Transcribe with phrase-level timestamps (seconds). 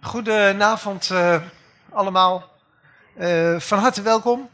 [0.00, 1.42] Goedenavond uh,
[1.90, 2.58] allemaal.
[3.18, 4.48] Uh, van harte welkom.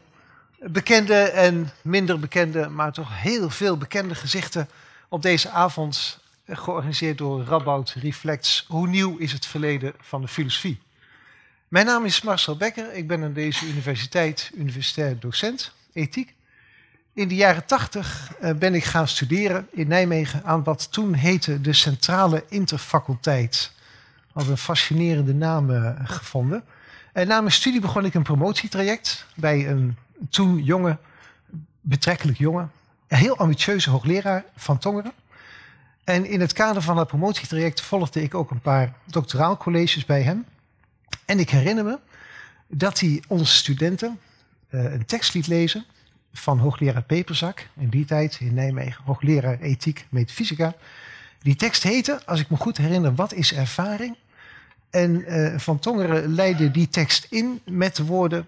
[0.59, 4.69] Bekende en minder bekende, maar toch heel veel bekende gezichten
[5.09, 6.19] op deze avond.
[6.47, 8.65] Georganiseerd door Rabout Reflects.
[8.67, 10.81] Hoe nieuw is het verleden van de filosofie?
[11.67, 12.93] Mijn naam is Marcel Becker.
[12.93, 16.33] Ik ben aan deze universiteit universitair docent ethiek.
[17.13, 21.73] In de jaren tachtig ben ik gaan studeren in Nijmegen aan wat toen heette de
[21.73, 23.75] Centrale Interfaculteit
[24.37, 26.63] had een fascinerende naam uh, gevonden.
[27.13, 29.97] En na mijn studie begon ik een promotietraject bij een
[30.29, 30.97] toen jonge,
[31.81, 32.67] betrekkelijk jonge,
[33.07, 35.11] heel ambitieuze hoogleraar van Tongeren.
[36.03, 40.45] En in het kader van dat promotietraject volgde ik ook een paar doctoraalcolleges bij hem.
[41.25, 41.99] En ik herinner me
[42.67, 44.19] dat hij onze studenten
[44.69, 45.85] uh, een tekst liet lezen
[46.33, 50.73] van hoogleraar Peperzak, in die tijd in Nijmegen, hoogleraar ethiek, metafysica.
[51.39, 54.15] Die tekst heette, als ik me goed herinner, Wat is ervaring?
[54.89, 58.47] En uh, Van Tongeren leidde die tekst in met de woorden: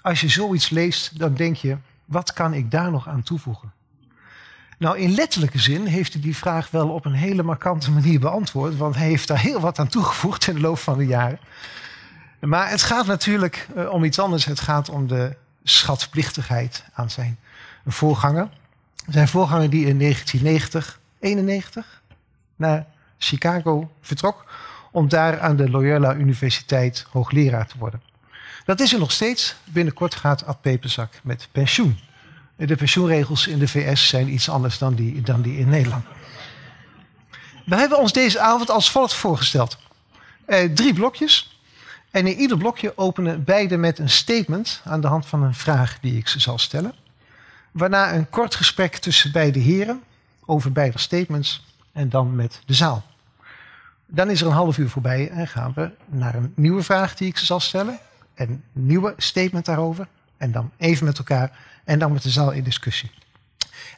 [0.00, 3.72] Als je zoiets leest, dan denk je: wat kan ik daar nog aan toevoegen?
[4.78, 8.76] Nou, in letterlijke zin heeft hij die vraag wel op een hele markante manier beantwoord,
[8.76, 11.38] want hij heeft daar heel wat aan toegevoegd in de loop van de jaren.
[12.40, 14.44] Maar het gaat natuurlijk uh, om iets anders.
[14.44, 17.38] Het gaat om de schatplichtigheid aan zijn
[17.86, 18.48] voorganger.
[19.08, 22.02] Zijn voorganger die in 1990, 91
[22.56, 22.86] naar
[23.18, 24.44] Chicago vertrok
[24.96, 28.02] om daar aan de Loyola Universiteit hoogleraar te worden.
[28.64, 29.56] Dat is er nog steeds.
[29.64, 31.98] Binnenkort gaat Ad Peperzak met pensioen.
[32.56, 36.04] De pensioenregels in de VS zijn iets anders dan die, dan die in Nederland.
[37.64, 39.78] We hebben ons deze avond als volgt voorgesteld.
[40.44, 41.60] Eh, drie blokjes.
[42.10, 45.98] En in ieder blokje openen beide met een statement aan de hand van een vraag
[46.00, 46.94] die ik ze zal stellen.
[47.70, 50.02] Waarna een kort gesprek tussen beide heren
[50.46, 53.04] over beide statements en dan met de zaal.
[54.06, 57.28] Dan is er een half uur voorbij en gaan we naar een nieuwe vraag die
[57.28, 57.98] ik ze zal stellen.
[58.34, 60.08] Een nieuwe statement daarover.
[60.36, 63.10] En dan even met elkaar en dan met de zaal in discussie.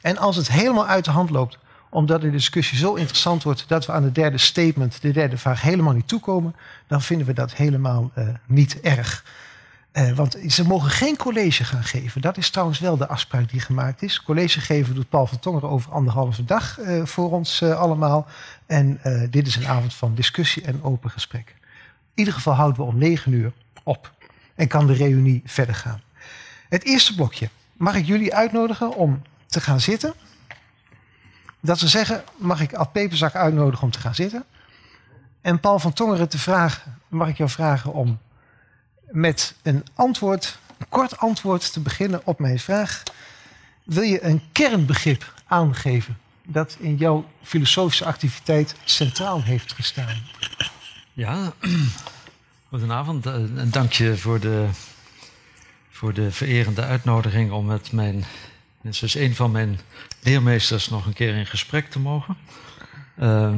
[0.01, 1.57] En als het helemaal uit de hand loopt,
[1.89, 5.61] omdat de discussie zo interessant wordt dat we aan de derde statement, de derde vraag,
[5.61, 6.55] helemaal niet toekomen,
[6.87, 9.23] dan vinden we dat helemaal uh, niet erg.
[9.93, 12.21] Uh, want ze mogen geen college gaan geven.
[12.21, 14.23] Dat is trouwens wel de afspraak die gemaakt is.
[14.23, 18.27] College geven doet Paul van Tongeren over anderhalve dag uh, voor ons uh, allemaal.
[18.65, 18.99] En
[19.29, 21.55] dit is een avond van discussie en open gesprek.
[22.13, 23.51] In ieder geval houden we om negen uur
[23.83, 24.13] op.
[24.55, 26.01] En kan de reunie verder gaan.
[26.69, 27.49] Het eerste blokje.
[27.73, 30.13] Mag ik jullie uitnodigen om te gaan zitten?
[31.59, 34.43] Dat ze zeggen, mag ik Ad Peperzak uitnodigen om te gaan zitten?
[35.41, 38.19] En Paul van Tongeren te vragen, mag ik jou vragen om
[39.11, 43.03] met een antwoord, een kort antwoord te beginnen op mijn vraag.
[43.83, 50.17] Wil je een kernbegrip aangeven dat in jouw filosofische activiteit centraal heeft gestaan?
[51.13, 51.53] Ja,
[52.69, 54.67] goedenavond en dank je voor de,
[55.89, 58.23] voor de vererende uitnodiging om met mijn,
[58.81, 59.79] minstens een van mijn
[60.19, 62.37] leermeesters nog een keer in gesprek te mogen.
[63.19, 63.57] Uh,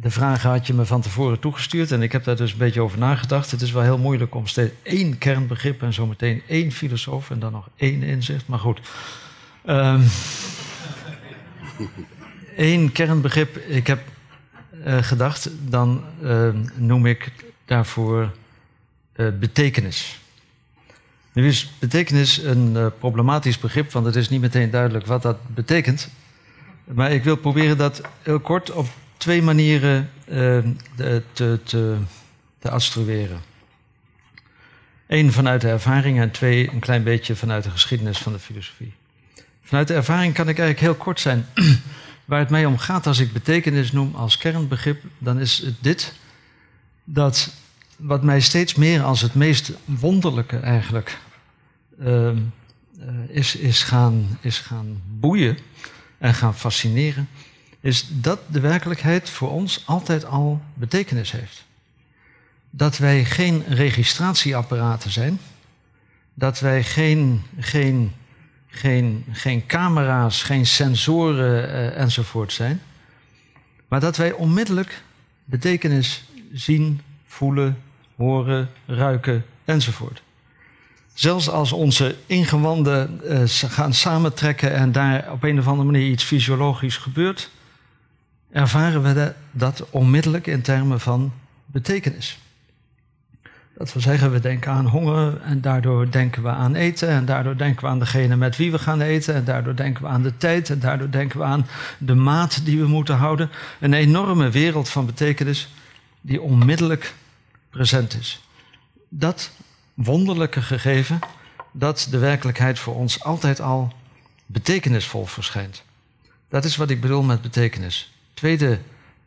[0.00, 2.80] de vragen had je me van tevoren toegestuurd en ik heb daar dus een beetje
[2.80, 3.50] over nagedacht.
[3.50, 7.52] Het is wel heel moeilijk om steeds één kernbegrip en zometeen één filosoof en dan
[7.52, 8.46] nog één inzicht.
[8.46, 8.80] Maar goed.
[9.66, 10.04] Um,
[12.56, 13.56] één kernbegrip.
[13.56, 14.00] Ik heb
[14.86, 17.32] uh, gedacht, dan uh, noem ik
[17.64, 18.32] daarvoor
[19.16, 20.20] uh, betekenis.
[21.32, 26.08] Nu is betekenis een problematisch begrip, want het is niet meteen duidelijk wat dat betekent.
[26.84, 28.86] Maar ik wil proberen dat heel kort op
[29.16, 30.58] twee manieren uh,
[31.32, 31.96] te, te,
[32.58, 33.40] te abstrueren.
[35.06, 38.94] Eén vanuit de ervaring en twee een klein beetje vanuit de geschiedenis van de filosofie.
[39.62, 41.46] Vanuit de ervaring kan ik eigenlijk heel kort zijn.
[42.24, 46.14] Waar het mij om gaat als ik betekenis noem als kernbegrip, dan is het dit.
[47.04, 47.50] Dat
[47.96, 51.18] wat mij steeds meer als het meest wonderlijke eigenlijk
[52.00, 52.30] uh,
[53.28, 55.58] is, is, gaan, is gaan boeien
[56.18, 57.28] en gaan fascineren,
[57.86, 61.64] is dat de werkelijkheid voor ons altijd al betekenis heeft.
[62.70, 65.38] Dat wij geen registratieapparaten zijn,
[66.34, 68.12] dat wij geen, geen,
[68.66, 72.80] geen, geen camera's, geen sensoren uh, enzovoort zijn,
[73.88, 75.02] maar dat wij onmiddellijk
[75.44, 77.78] betekenis zien, voelen,
[78.16, 80.22] horen, ruiken enzovoort.
[81.14, 86.24] Zelfs als onze ingewanden uh, gaan samentrekken en daar op een of andere manier iets
[86.24, 87.50] fysiologisch gebeurt,
[88.50, 91.32] ervaren we dat onmiddellijk in termen van
[91.66, 92.38] betekenis.
[93.78, 97.56] Dat wil zeggen, we denken aan honger en daardoor denken we aan eten en daardoor
[97.56, 100.36] denken we aan degene met wie we gaan eten en daardoor denken we aan de
[100.36, 101.66] tijd en daardoor denken we aan
[101.98, 103.50] de maat die we moeten houden.
[103.80, 105.72] Een enorme wereld van betekenis
[106.20, 107.14] die onmiddellijk
[107.70, 108.40] present is.
[109.08, 109.50] Dat
[109.94, 111.18] wonderlijke gegeven
[111.72, 113.92] dat de werkelijkheid voor ons altijd al
[114.46, 115.82] betekenisvol verschijnt.
[116.48, 118.15] Dat is wat ik bedoel met betekenis.
[118.36, 118.78] Tweede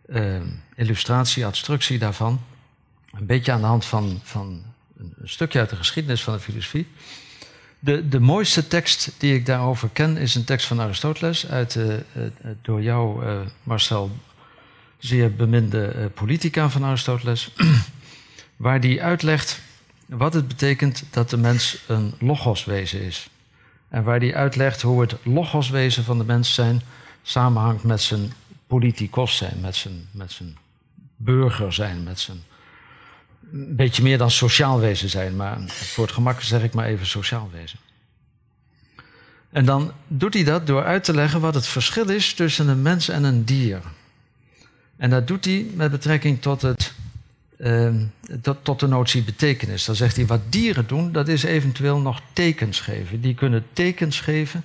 [0.08, 0.36] uh,
[0.76, 2.42] illustratie, abstructie daarvan,
[3.12, 4.64] een beetje aan de hand van, van
[4.98, 6.88] een stukje uit de geschiedenis van de filosofie.
[7.80, 11.94] De, de mooiste tekst die ik daarover ken is een tekst van Aristoteles uit uh,
[12.62, 14.12] door jou, uh, Marcel,
[14.98, 17.54] zeer beminde politica van Aristoteles,
[18.56, 19.62] waar die uitlegt
[20.06, 23.30] wat het betekent dat de mens een logoswezen is.
[23.90, 26.82] En waar die uitlegt hoe het logoswezen van de mens zijn
[27.22, 28.34] samenhangt met zijn
[28.70, 30.58] politicos zijn, met zijn, met zijn
[31.16, 32.44] burger zijn, met zijn
[33.52, 37.06] een beetje meer dan sociaal wezen zijn, maar voor het gemak zeg ik maar even
[37.06, 37.80] sociaal wezen.
[39.50, 42.82] En dan doet hij dat door uit te leggen wat het verschil is tussen een
[42.82, 43.82] mens en een dier.
[44.98, 46.94] En dat doet hij met betrekking tot, het,
[47.58, 47.90] uh,
[48.62, 49.86] tot de notie betekenis.
[49.86, 53.22] Dan zegt hij wat dieren doen, dat is eventueel nog tekens geven.
[53.22, 54.64] Die kunnen tekens geven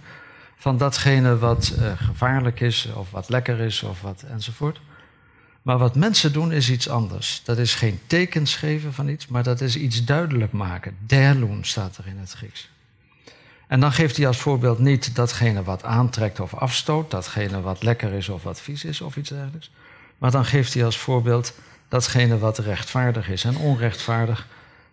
[0.64, 4.80] van datgene wat uh, gevaarlijk is, of wat lekker is, of wat enzovoort.
[5.62, 7.42] Maar wat mensen doen is iets anders.
[7.44, 10.96] Dat is geen tekens geven van iets, maar dat is iets duidelijk maken.
[11.06, 12.70] Derloon staat er in het Grieks.
[13.66, 18.12] En dan geeft hij als voorbeeld niet datgene wat aantrekt of afstoot, datgene wat lekker
[18.12, 19.70] is of wat vies is of iets dergelijks.
[20.18, 21.54] Maar dan geeft hij als voorbeeld
[21.88, 24.46] datgene wat rechtvaardig is en onrechtvaardig.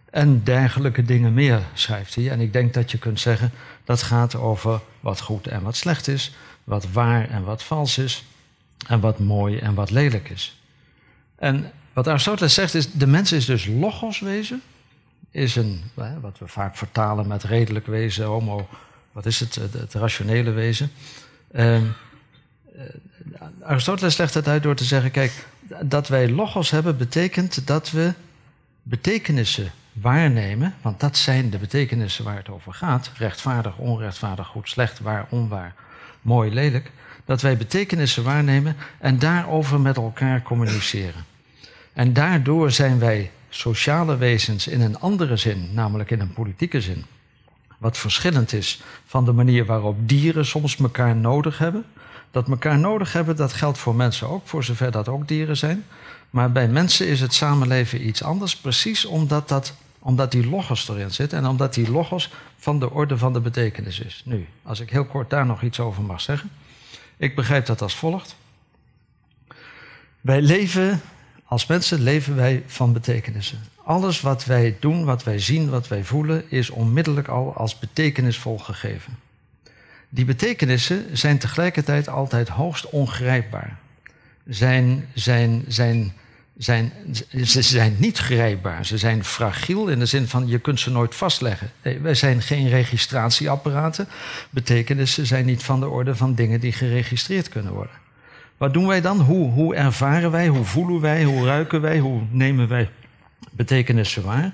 [0.09, 2.29] En dergelijke dingen meer, schrijft hij.
[2.29, 3.51] En ik denk dat je kunt zeggen
[3.91, 6.33] dat gaat over wat goed en wat slecht is,
[6.63, 8.25] wat waar en wat vals is,
[8.87, 10.61] en wat mooi en wat lelijk is.
[11.35, 14.61] En wat Aristoteles zegt is, de mens is dus logos wezen,
[15.31, 15.83] is een,
[16.21, 18.67] wat we vaak vertalen met redelijk wezen, homo,
[19.11, 20.91] wat is het, het, rationele wezen.
[21.51, 21.81] Uh,
[23.61, 25.45] Aristoteles legt het uit door te zeggen, kijk,
[25.81, 28.13] dat wij logos hebben betekent dat we
[28.83, 34.99] betekenissen waarnemen, want dat zijn de betekenissen waar het over gaat, rechtvaardig, onrechtvaardig, goed, slecht,
[34.99, 35.73] waar, onwaar,
[36.21, 36.91] mooi, lelijk,
[37.25, 41.25] dat wij betekenissen waarnemen en daarover met elkaar communiceren.
[41.93, 47.05] En daardoor zijn wij sociale wezens in een andere zin, namelijk in een politieke zin.
[47.77, 51.85] Wat verschillend is van de manier waarop dieren soms elkaar nodig hebben.
[52.31, 55.85] Dat elkaar nodig hebben, dat geldt voor mensen ook, voor zover dat ook dieren zijn.
[56.31, 61.11] Maar bij mensen is het samenleven iets anders, precies omdat, dat, omdat die logos erin
[61.11, 64.21] zit en omdat die logos van de orde van de betekenis is.
[64.25, 66.51] Nu, als ik heel kort daar nog iets over mag zeggen.
[67.17, 68.35] Ik begrijp dat als volgt.
[70.21, 71.01] Wij leven
[71.45, 73.59] als mensen leven wij van betekenissen.
[73.83, 78.57] Alles wat wij doen, wat wij zien, wat wij voelen, is onmiddellijk al als betekenisvol
[78.57, 79.17] gegeven.
[80.09, 83.79] Die betekenissen zijn tegelijkertijd altijd hoogst ongrijpbaar.
[84.51, 86.13] Zijn, zijn, zijn,
[86.57, 86.91] zijn,
[87.43, 88.85] ze zijn niet grijpbaar.
[88.85, 91.71] Ze zijn fragiel in de zin van je kunt ze nooit vastleggen.
[92.01, 94.07] Wij zijn geen registratieapparaten.
[94.49, 97.95] Betekenissen zijn niet van de orde van dingen die geregistreerd kunnen worden.
[98.57, 99.19] Wat doen wij dan?
[99.19, 100.47] Hoe, hoe ervaren wij?
[100.47, 101.23] Hoe voelen wij?
[101.23, 101.99] Hoe ruiken wij?
[101.99, 102.89] Hoe nemen wij
[103.51, 104.53] betekenissen waar?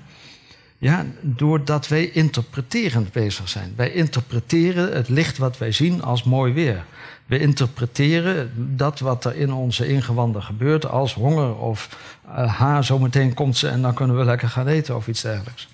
[0.78, 3.72] Ja, doordat wij interpreterend bezig zijn.
[3.76, 6.84] Wij interpreteren het licht wat wij zien als mooi weer.
[7.28, 13.34] We interpreteren dat wat er in onze ingewanden gebeurt als honger of uh, ha, zometeen
[13.34, 15.68] komt ze en dan kunnen we lekker gaan eten of iets dergelijks.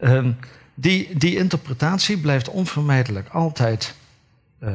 [0.00, 0.26] Uh,
[0.74, 3.94] die, die interpretatie blijft onvermijdelijk altijd
[4.62, 4.70] uh,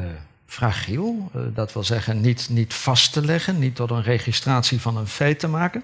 [0.46, 1.30] fragiel.
[1.36, 5.06] Uh, dat wil zeggen, niet, niet vast te leggen, niet tot een registratie van een
[5.06, 5.82] feit te maken.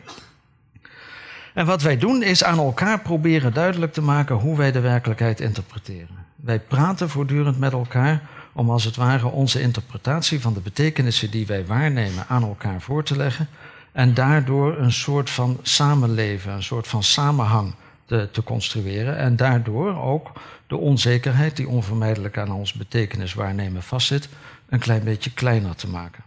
[1.55, 5.41] En wat wij doen is aan elkaar proberen duidelijk te maken hoe wij de werkelijkheid
[5.41, 6.25] interpreteren.
[6.37, 8.23] Wij praten voortdurend met elkaar
[8.57, 13.05] om als het ware onze interpretatie van de betekenissen die wij waarnemen aan elkaar voor
[13.05, 13.49] te leggen.
[13.93, 19.17] En daardoor een soort van samenleven, een soort van samenhang te, te construeren.
[19.17, 20.33] En daardoor ook
[20.67, 24.29] de onzekerheid die onvermijdelijk aan ons betekenis waarnemen vastzit,
[24.69, 26.25] een klein beetje kleiner te maken.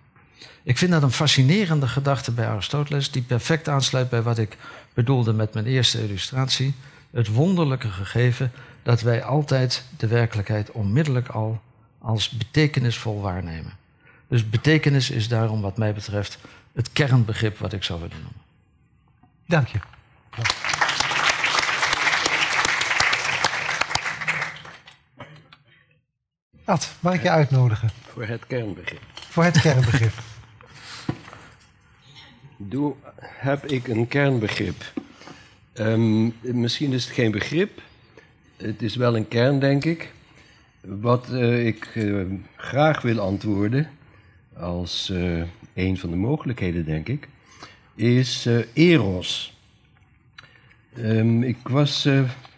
[0.64, 4.58] Ik vind dat een fascinerende gedachte bij Aristoteles, die perfect aansluit bij wat ik
[4.94, 6.74] bedoelde met mijn eerste illustratie.
[7.12, 8.52] Het wonderlijke gegeven
[8.84, 11.62] dat wij altijd de werkelijkheid onmiddellijk al
[12.00, 13.78] als betekenisvol waarnemen.
[14.28, 16.38] Dus betekenis is daarom, wat mij betreft,
[16.74, 18.42] het kernbegrip wat ik zou willen noemen.
[19.46, 19.80] Dank je.
[26.64, 27.90] Ad, mag ik je uitnodigen?
[28.08, 29.02] Voor het kernbegrip.
[29.14, 30.14] Voor het kernbegrip.
[32.58, 34.84] Doe, heb ik een kernbegrip?
[35.74, 37.82] Um, misschien is het geen begrip.
[38.58, 40.12] Het is wel een kern, denk ik.
[40.82, 43.90] Wat uh, ik uh, graag wil antwoorden,
[44.58, 45.44] als uh,
[45.74, 47.28] een van de mogelijkheden, denk ik,
[47.96, 49.58] is Eros.
[50.98, 52.08] Um, ik was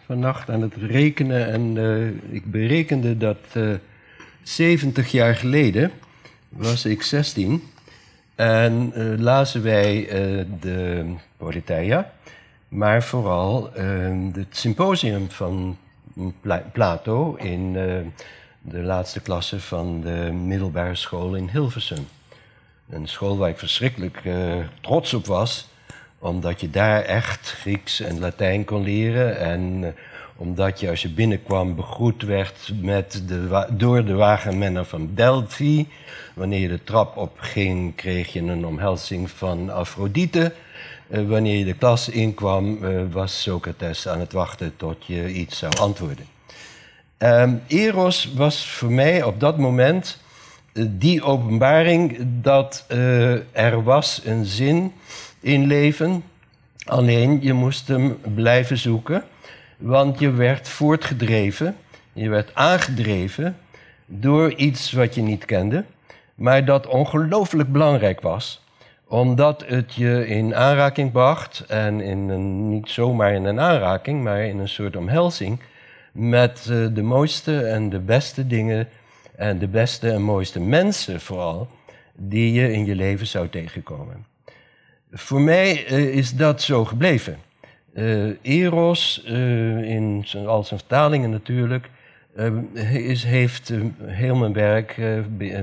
[0.05, 1.77] vannacht aan het rekenen en
[2.29, 3.57] ik berekende dat
[4.41, 5.91] 70 jaar geleden
[6.49, 7.63] was ik 16
[8.35, 10.07] en lazen wij
[10.59, 11.05] de
[11.37, 12.13] Politeia,
[12.67, 15.77] maar vooral ehm, het symposium van
[16.71, 17.73] Plato in
[18.61, 22.07] de laatste klasse van de middelbare school in Hilversum.
[22.89, 25.67] Een school waar ik verschrikkelijk uh, trots op was,
[26.19, 29.39] omdat je daar echt Grieks en Latijn kon leren.
[29.39, 29.87] En uh,
[30.35, 35.87] omdat je als je binnenkwam begroet werd met de door de wagenmenner van Delphi.
[36.33, 40.53] Wanneer je de trap opging, kreeg je een omhelzing van Afrodite.
[41.11, 42.79] Uh, wanneer je de klas inkwam,
[43.11, 46.25] was Socrates aan het wachten tot je iets zou antwoorden.
[47.17, 50.17] Um, Eros was voor mij op dat moment
[50.73, 52.85] uh, die openbaring dat
[53.51, 54.93] er was een zin
[55.39, 56.23] in leven.
[56.85, 59.23] Alleen je moest hem blijven zoeken,
[59.77, 61.77] want je werd voortgedreven,
[62.13, 63.57] je werd aangedreven
[64.05, 65.83] door iets wat je niet kende,
[66.35, 68.60] maar dat ongelooflijk belangrijk was
[69.11, 74.45] omdat het je in aanraking bracht, en in een, niet zomaar in een aanraking, maar
[74.45, 75.59] in een soort omhelzing,
[76.11, 78.87] met uh, de mooiste en de beste dingen
[79.35, 81.67] en de beste en mooiste mensen vooral,
[82.15, 84.25] die je in je leven zou tegenkomen.
[85.11, 87.37] Voor mij uh, is dat zo gebleven.
[87.93, 89.23] Uh, Eros,
[89.83, 91.89] in al zijn vertalingen natuurlijk,
[92.93, 93.73] is, heeft
[94.03, 95.01] heel mijn werk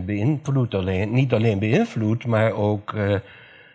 [0.05, 0.75] beïnvloed.
[0.75, 2.95] Alleen, niet alleen beïnvloed, maar ook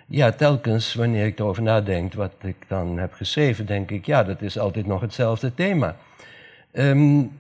[0.07, 4.41] ja, telkens wanneer ik erover nadenk wat ik dan heb geschreven, denk ik, ja, dat
[4.41, 5.95] is altijd nog hetzelfde thema.
[6.71, 7.31] Um,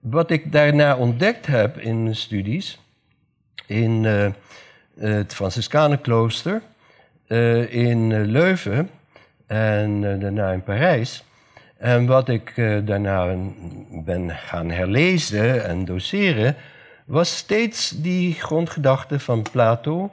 [0.00, 2.80] wat ik daarna ontdekt heb in studies,
[3.66, 4.30] in uh,
[4.98, 6.62] het Franciscanenklooster,
[7.28, 8.90] uh, in Leuven
[9.46, 11.24] en uh, daarna in Parijs.
[11.80, 12.52] En wat ik
[12.84, 13.36] daarna
[14.04, 16.56] ben gaan herlezen en doseren,
[17.04, 20.10] was steeds die grondgedachte van Plato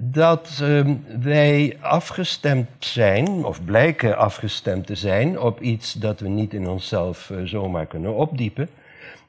[0.00, 6.54] dat uh, wij afgestemd zijn, of blijken afgestemd te zijn, op iets dat we niet
[6.54, 8.68] in onszelf uh, zomaar kunnen opdiepen.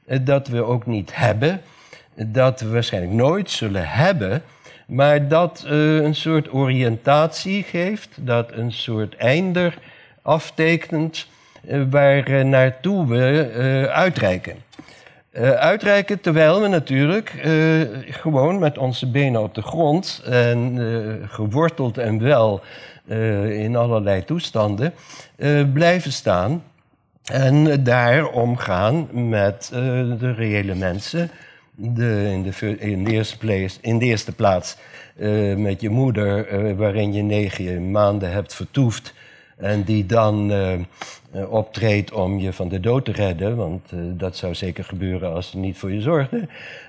[0.06, 1.60] Uh, dat we ook niet hebben,
[2.14, 4.42] dat we waarschijnlijk nooit zullen hebben,
[4.86, 9.78] maar dat eh, een soort oriëntatie geeft, dat een soort einder
[10.22, 11.26] aftekent
[11.90, 14.56] waar naartoe we uitreiken.
[15.32, 17.30] Uh, uitreiken terwijl we natuurlijk
[18.08, 20.78] gewoon met onze benen op de grond en
[21.28, 22.60] geworteld en wel
[23.48, 24.94] in allerlei toestanden
[25.72, 26.62] blijven staan
[27.24, 29.68] en daar omgaan met
[30.18, 31.30] de reële mensen.
[31.74, 32.42] De,
[32.78, 34.76] in, de eerste place, in de eerste plaats
[35.56, 39.14] met je moeder, waarin je negen maanden hebt vertoefd
[39.60, 44.36] en die dan uh, optreedt om je van de dood te redden, want uh, dat
[44.36, 46.48] zou zeker gebeuren als ze niet voor je zorgde.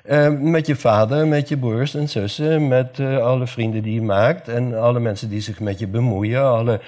[0.09, 4.47] Uh, met je vader, met je broers en zussen, met alle vrienden die je maakt
[4.47, 6.79] en alle mensen die zich met je bemoeien, alle,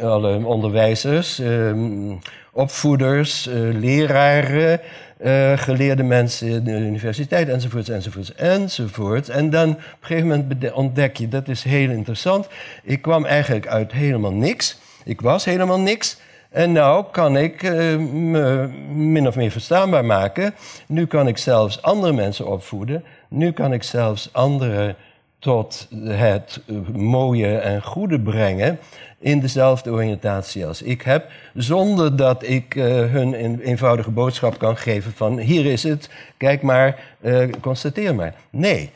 [0.00, 2.12] alle onderwijzers, ehm,
[2.52, 4.80] opvoeders, leraren.
[5.24, 9.28] Uh, geleerde mensen in de universiteit, enzovoorts, enzovoorts, enzovoorts.
[9.28, 12.46] En dan op een gegeven moment ontdek je, dat is heel interessant.
[12.82, 14.78] Ik kwam eigenlijk uit helemaal niks.
[15.04, 16.20] Ik was helemaal niks.
[16.50, 20.54] En nou kan ik uh, me min of meer verstaanbaar maken.
[20.86, 23.04] Nu kan ik zelfs andere mensen opvoeden.
[23.28, 24.96] Nu kan ik zelfs anderen
[25.38, 26.60] tot het
[26.92, 28.78] mooie en goede brengen
[29.18, 34.76] in dezelfde oriëntatie als ik heb, zonder dat ik uh, hun een eenvoudige boodschap kan
[34.76, 38.34] geven van hier is het, kijk maar, uh, constateer maar.
[38.50, 38.90] Nee,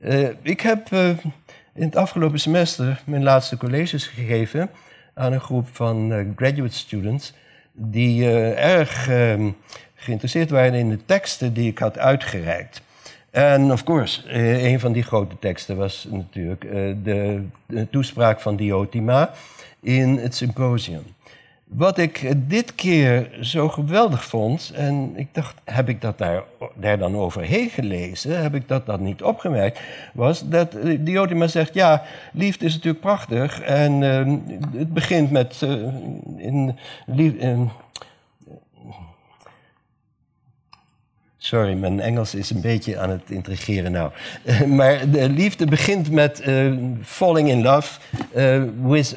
[0.00, 0.88] uh, ik heb
[1.74, 4.70] in het afgelopen semester mijn laatste colleges gegeven
[5.14, 7.32] aan een groep van graduate students
[7.72, 9.50] die erg ehm,
[9.94, 12.80] geïnteresseerd waren in de teksten die ik had uitgereikt.
[13.30, 14.32] En of course,
[14.64, 16.60] een van die grote teksten was natuurlijk
[17.04, 19.30] de, de toespraak van Diotima
[19.80, 21.02] in het symposium.
[21.68, 26.42] Wat ik dit keer zo geweldig vond, en ik dacht, heb ik dat daar,
[26.74, 28.42] daar dan overheen gelezen?
[28.42, 29.80] Heb ik dat dan niet opgemerkt?
[30.14, 33.60] Was dat Diotima zegt, ja, liefde is natuurlijk prachtig.
[33.60, 34.36] En uh,
[34.76, 35.62] het begint met,
[36.36, 36.76] in,
[37.16, 37.70] in,
[41.48, 44.10] Sorry, mijn Engels is een beetje aan het intrigeren nou.
[44.66, 46.72] maar de liefde begint met uh,
[47.04, 48.00] falling in love
[48.36, 49.16] uh, with,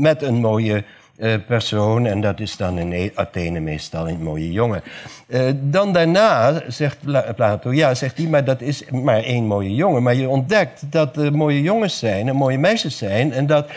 [0.00, 0.84] met een mooie
[1.20, 2.06] eh, persoon.
[2.06, 4.82] En dat is dan in Athene meestal een mooie jongen.
[5.26, 9.74] Eh, dan daarna zegt Pla- Plato, ja, zegt hij, maar dat is maar één mooie
[9.74, 10.02] jongen.
[10.02, 13.32] Maar je ontdekt dat er mooie jongens zijn en mooie meisjes zijn.
[13.32, 13.70] En dat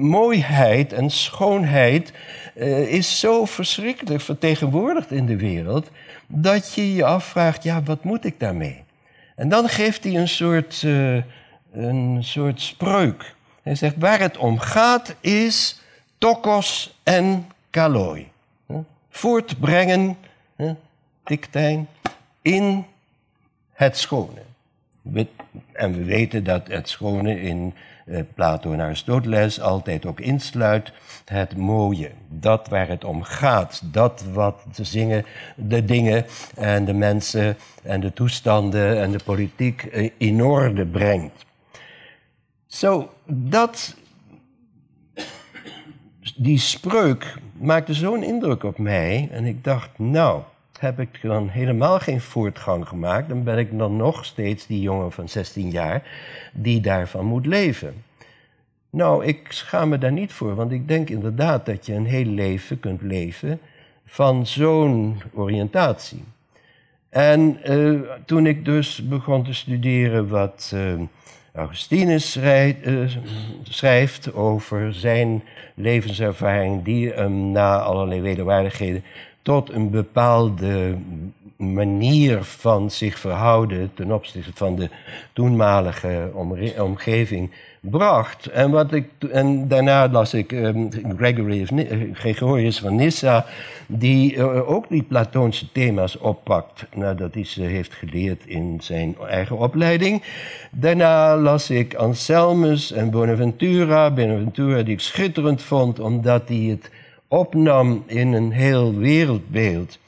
[0.00, 2.12] mooiheid en schoonheid
[2.54, 5.90] eh, is zo verschrikkelijk vertegenwoordigd in de wereld.
[6.30, 8.84] Dat je je afvraagt, ja, wat moet ik daarmee?
[9.36, 11.16] En dan geeft hij een soort, eh,
[11.72, 13.34] een soort spreuk.
[13.62, 15.80] Hij zegt, waar het om gaat is
[16.18, 18.30] tokos en kaloi.
[19.10, 20.16] Voortbrengen,
[20.56, 20.74] hè,
[21.24, 21.88] diktijn,
[22.42, 22.84] in
[23.72, 24.42] het schone.
[25.72, 27.74] En we weten dat het schone in
[28.34, 30.92] Plato en Aristoteles altijd ook insluit
[31.24, 32.10] het mooie.
[32.28, 33.82] Dat waar het om gaat.
[33.84, 35.24] Dat wat de, zingen,
[35.56, 36.24] de dingen
[36.56, 41.46] en de mensen en de toestanden en de politiek eh, in orde brengt.
[42.66, 43.96] Zo, dat
[46.36, 49.28] die spreuk maakte zo'n indruk op mij.
[49.32, 50.42] En ik dacht, nou,
[50.80, 53.28] heb ik dan helemaal geen voortgang gemaakt.
[53.28, 56.02] Dan ben ik dan nog steeds die jongen van 16 jaar
[56.52, 57.94] die daarvan moet leven.
[58.90, 62.24] Nou, ik schaam me daar niet voor, want ik denk inderdaad dat je een heel
[62.24, 63.60] leven kunt leven
[64.04, 66.24] van zo'n oriëntatie.
[67.08, 67.92] En eh,
[68.24, 70.92] toen ik dus begon te studeren wat eh,
[71.52, 72.94] Augustinus schrij- eh,
[73.62, 75.42] schrijft over zijn
[75.74, 79.04] levenservaring, die hem na allerlei wederwaardigheden
[79.48, 80.96] tot een bepaalde
[81.56, 84.88] manier van zich verhouden ten opzichte van de
[85.32, 86.30] toenmalige
[86.78, 87.50] omgeving
[87.80, 88.46] bracht.
[88.46, 90.86] En, wat ik, en daarna las ik ehm,
[91.16, 93.46] Gregory of eh, Gregorius van Nyssa,
[93.86, 99.58] die eh, ook die Platoonse thema's oppakt nadat hij ze heeft geleerd in zijn eigen
[99.58, 100.22] opleiding.
[100.70, 104.10] Daarna las ik Anselmus en Bonaventura.
[104.10, 106.90] Bonaventura die ik schitterend vond, omdat hij het
[107.28, 109.98] opnam in een heel wereldbeeld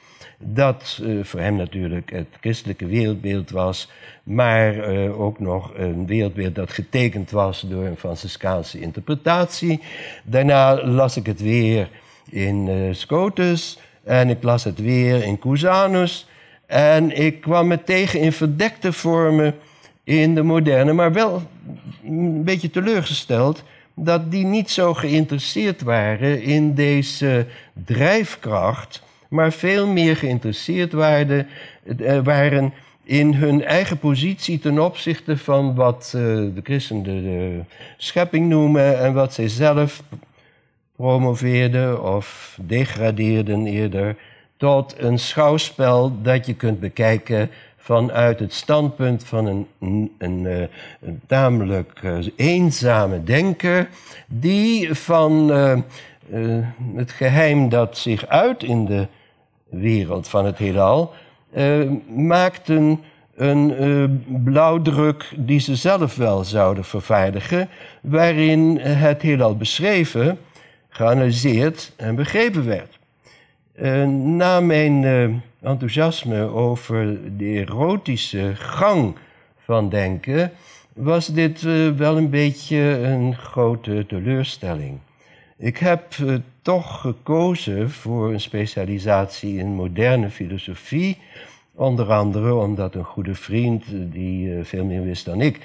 [0.42, 3.90] dat eh, voor hem natuurlijk het christelijke wereldbeeld was,
[4.22, 9.80] maar eh, ook nog een wereldbeeld dat getekend was door een Franciscaanse interpretatie.
[10.24, 11.88] Daarna las ik het weer
[12.30, 16.28] in eh, Scotus en ik las het weer in Cusanus.
[16.66, 19.54] En ik kwam het tegen in verdekte vormen
[20.04, 21.42] in de moderne, maar wel
[22.04, 23.62] een beetje teleurgesteld
[24.04, 27.46] dat die niet zo geïnteresseerd waren in deze
[27.84, 31.46] drijfkracht, maar veel meer geïnteresseerd waren,
[31.98, 32.72] eh, waren
[33.04, 37.60] in hun eigen positie ten opzichte van wat eh, de christenen de, de
[37.96, 40.02] schepping noemen en wat zij zelf
[40.96, 44.16] promoveerden of degradeerden eerder
[44.56, 47.50] tot een schouwspel dat je kunt bekijken
[47.90, 53.88] vanuit het standpunt van een, een, eh, tamelijk eh, eenzame denker
[54.26, 55.78] die van eh,
[56.94, 59.06] het geheim dat zich uit in de
[59.68, 61.12] wereld van het heelal
[62.16, 63.00] maakten
[63.36, 67.68] een blauwdruk die ze zelf wel zouden vervaardigen,
[68.00, 70.38] waarin het heelal beschreven,
[70.88, 72.99] geanalyseerd en begrepen werd.
[73.80, 75.24] Eh, na mijn eh,
[75.70, 79.16] enthousiasme over de erotische gang
[79.58, 80.52] van denken,
[80.92, 84.98] was dit eh, wel een beetje een grote teleurstelling.
[85.58, 86.02] Ik heb
[86.62, 91.18] toch gekozen voor een specialisatie in moderne filosofie.
[91.74, 95.58] Onder andere omdat een goede vriend, die veel meer wist dan ik,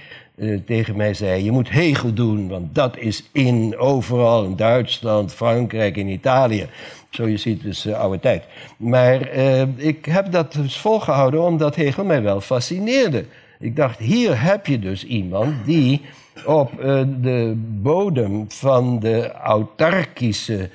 [0.65, 5.97] tegen mij zei: Je moet Hegel doen, want dat is in overal in Duitsland, Frankrijk
[5.97, 6.67] en Italië.
[7.15, 8.43] Zo je ziet, dus uh, oude tijd.
[8.77, 13.25] Maar eh, ik heb dat dus volgehouden omdat Hegel mij wel fascineerde.
[13.59, 16.01] Ik dacht, hier heb je dus iemand die
[16.45, 20.69] op eh, de bodem van de autarkische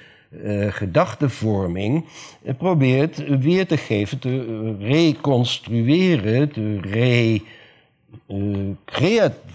[0.69, 2.05] gedachtevorming
[2.59, 7.41] probeert weer te geven, te reconstrueren, te re,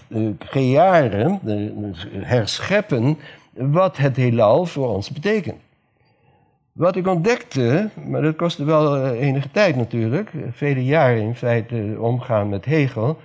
[0.08, 1.40] eh, creëren,
[2.10, 3.18] herscheppen
[3.52, 5.65] wat het heelal voor ons betekent.
[6.76, 11.34] Wat ik ontdekte, maar dat kostte wel eh, enige tijd natuurlijk, eh, vele jaren in
[11.34, 13.18] feite omgaan met Hegel,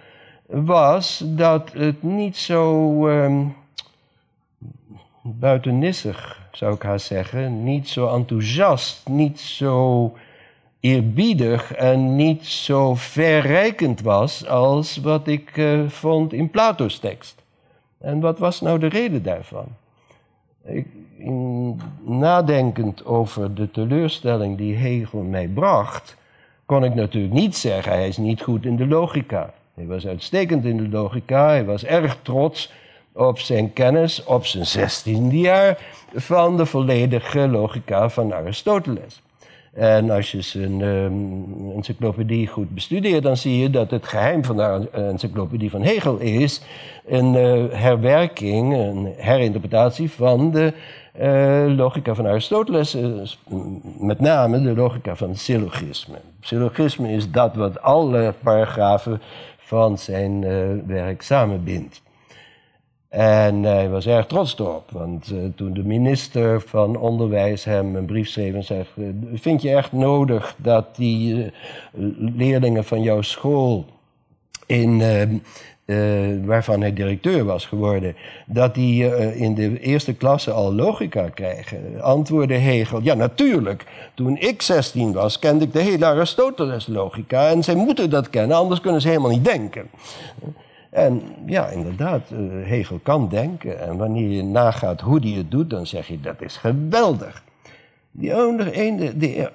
[0.46, 3.46] was dat het niet zo ehm,
[5.22, 10.14] buitennissig, zou ik haast zeggen, niet zo enthousiast, niet zo
[10.80, 17.42] eerbiedig en niet zo verrijkend was als wat ik eh, vond in Plato's tekst.
[17.98, 19.66] En wat was nou de reden daarvan?
[20.66, 20.88] Ik,
[21.24, 26.18] in, nadenkend over de teleurstelling die Hegel mij bracht,
[26.66, 29.54] kon ik natuurlijk niet zeggen hij is niet goed in de logica.
[29.74, 32.72] Hij was uitstekend in de logica, hij was erg trots
[33.14, 35.78] op zijn kennis op zijn zestiende jaar
[36.14, 39.22] van de volledige logica van Aristoteles.
[39.74, 44.58] En als je zijn um, encyclopedie goed bestudeert, dan zie je dat het geheim van
[44.58, 46.62] de encyclopedie van Hegel is
[47.06, 50.74] een uh, herwerking, een herinterpretatie van de
[51.76, 53.21] logica van Aristoteles, uh,
[54.00, 56.17] met name de logica van syllogisme.
[56.39, 59.21] Syllogisme is dat wat alle paragrafen
[59.58, 60.41] van zijn
[60.88, 62.02] werk samenbindt.
[63.10, 68.06] En hij was erg trots erop, want uh, toen de minister van Onderwijs hem een
[68.06, 68.89] brief schreef en zegt:
[69.34, 71.52] Vind je echt nodig dat die
[72.36, 73.86] leerlingen van jouw school,
[74.65, 75.02] in,
[76.45, 82.01] waarvan hij directeur was geworden, dat die in de eerste klasse al logica krijgen?
[82.01, 83.86] Antwoordde Hegel: Ja, natuurlijk.
[84.13, 88.82] Toen ik 16 was, kende ik de hele Aristoteles-logica en zij moeten dat kennen, anders
[88.82, 89.89] kunnen ze helemaal niet denken.
[90.91, 93.82] En ja, inderdaad, uh, Hegel kan denken.
[93.82, 97.43] En wanneer je nagaat hoe hij het doet, dan zeg je dat is geweldig.
[98.12, 99.49] Die de,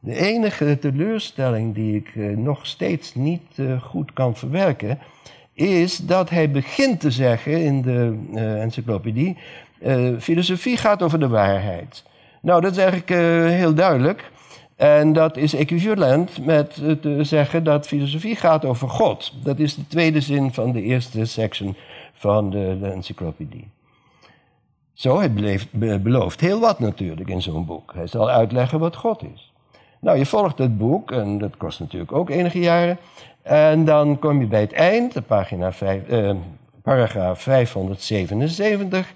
[0.00, 4.98] de enige teleurstelling die ik nog steeds niet goed kan verwerken,
[5.54, 9.36] is dat hij begint te zeggen in de encyclopedie:
[10.18, 12.04] filosofie gaat over de waarheid.
[12.40, 13.08] Nou, dat is eigenlijk
[13.50, 14.30] heel duidelijk.
[14.76, 19.32] En dat is equivalent met te zeggen dat filosofie gaat over God.
[19.44, 21.76] Dat is de tweede zin van de eerste section
[22.12, 23.68] van de, de encyclopedie.
[24.92, 25.32] Zo, hij
[26.02, 27.92] belooft heel wat natuurlijk in zo'n boek.
[27.94, 29.52] Hij zal uitleggen wat God is.
[30.00, 32.98] Nou, je volgt het boek, en dat kost natuurlijk ook enige jaren.
[33.42, 36.34] En dan kom je bij het eind, pagina 5, eh,
[36.82, 39.12] paragraaf 577.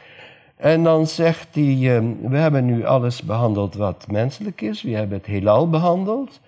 [0.57, 4.83] En dan zegt hij, ehm, we hebben nu alles behandeld wat menselijk is.
[4.83, 6.41] We hebben het heelal behandeld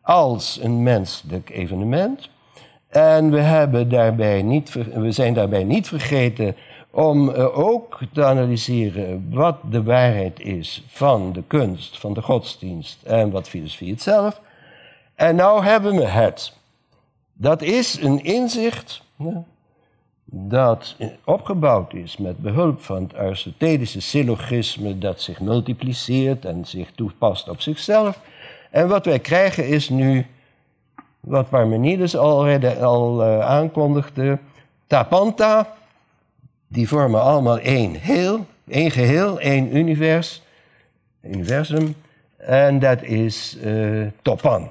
[0.00, 2.30] als een menselijk evenement.
[2.88, 6.56] En we, hebben daarbij niet, we zijn daarbij niet vergeten
[6.90, 13.02] om eh, ook te analyseren wat de waarheid is van de kunst, van de godsdienst
[13.02, 14.40] en wat filosofie het zelf.
[15.14, 16.52] En nou hebben we het.
[17.38, 19.02] Dat is een inzicht
[20.24, 27.48] dat opgebouwd is met behulp van het Aristotelische syllogisme dat zich multipliceert en zich toepast
[27.48, 28.20] op zichzelf.
[28.70, 30.26] En wat wij krijgen is nu,
[31.20, 32.46] wat Parmenides al,
[32.80, 34.38] al uh, aankondigde,
[34.86, 35.74] tapanta,
[36.68, 40.42] die vormen allemaal één heel, één geheel, één univers,
[41.22, 41.94] universum,
[42.36, 44.70] en dat is uh, topan.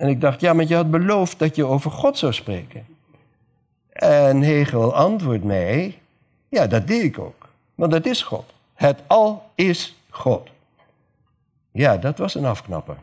[0.00, 2.86] En ik dacht, ja, maar je had beloofd dat je over God zou spreken.
[3.92, 5.98] En Hegel antwoordt mij,
[6.48, 7.48] ja, dat deed ik ook.
[7.74, 8.52] Want dat is God.
[8.74, 10.48] Het al is God.
[11.70, 12.96] Ja, dat was een afknapper.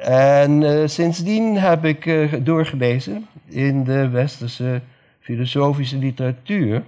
[0.00, 4.80] En uh, sindsdien heb ik uh, doorgelezen in de westerse
[5.20, 6.82] filosofische literatuur.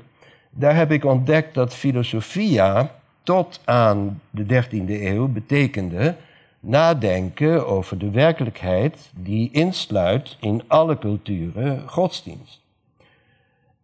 [0.51, 6.15] Daar heb ik ontdekt dat filosofia tot aan de 13e eeuw betekende
[6.61, 12.61] nadenken over de werkelijkheid die insluit in alle culturen godsdienst.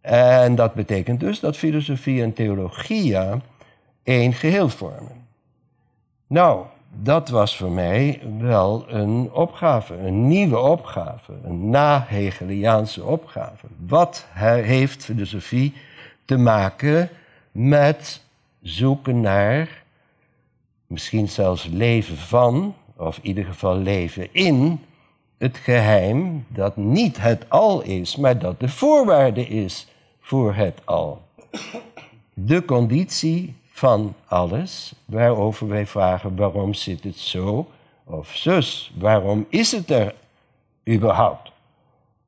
[0.01, 3.41] En dat betekent dus dat filosofie en theologia
[4.03, 5.27] één geheel vormen.
[6.27, 6.65] Nou,
[7.01, 13.67] dat was voor mij wel een opgave, een nieuwe opgave, een na-Hegeliaanse opgave.
[13.87, 15.73] Wat heeft filosofie
[16.25, 17.09] te maken
[17.51, 18.23] met
[18.61, 19.83] zoeken naar,
[20.87, 24.79] misschien zelfs leven van, of in ieder geval leven in,
[25.37, 29.87] het geheim dat niet het al is, maar dat de voorwaarde is
[30.19, 31.21] voor het al.
[32.33, 37.67] De conditie van alles waarover wij vragen waarom zit het zo
[38.03, 40.15] of zus, waarom is het er
[40.89, 41.51] überhaupt?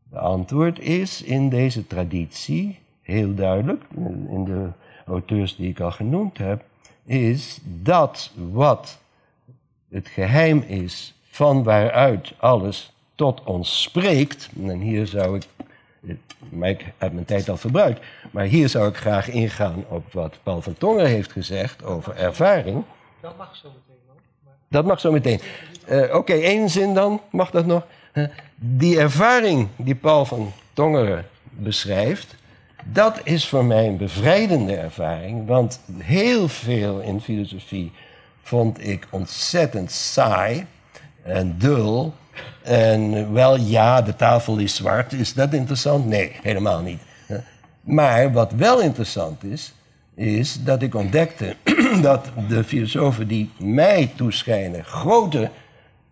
[0.10, 3.84] De antwoord is in deze traditie heel duidelijk,
[4.30, 4.69] in de
[5.06, 6.63] auteurs die ik al genoemd heb,
[7.10, 8.98] is dat wat
[9.89, 15.48] het geheim is van waaruit alles tot ons spreekt, en hier zou ik
[16.50, 18.06] maar ik heb mijn tijd al verbruikt.
[18.32, 22.84] Maar hier zou ik graag ingaan op wat Paul van Tongen heeft gezegd over ervaring.
[23.22, 24.02] Dat mag zo meteen.
[24.45, 24.54] Maar...
[24.67, 25.39] Dat mag zo meteen.
[25.89, 27.84] Uh, Oké, één zin dan, mag dat nog?
[28.56, 32.36] die ervaring die Paul van Tongeren beschrijft,
[32.93, 35.47] dat is voor mij een bevrijdende ervaring.
[35.47, 37.91] Want heel veel in filosofie
[38.41, 40.65] vond ik ontzettend saai
[41.23, 42.13] en dul
[42.63, 45.13] en wel, ja, de tafel is zwart.
[45.13, 46.06] Is dat interessant?
[46.06, 46.99] Nee, helemaal niet.
[47.82, 49.73] Maar wat wel interessant is,
[50.15, 51.56] is dat ik ontdekte
[52.02, 55.49] dat de filosofen die mij toeschijnen grote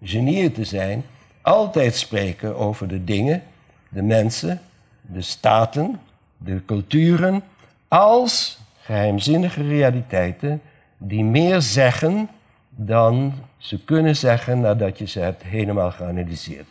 [0.04, 1.06] genieën te zijn,
[1.42, 3.44] altijd spreken over de dingen,
[3.90, 4.62] de mensen,
[5.02, 6.00] de staten,
[6.38, 7.44] de culturen
[7.88, 10.62] als geheimzinnige realiteiten
[10.98, 12.30] die meer zeggen
[12.70, 16.68] dan ze kunnen zeggen nadat je ze hebt helemaal geanalyseerd.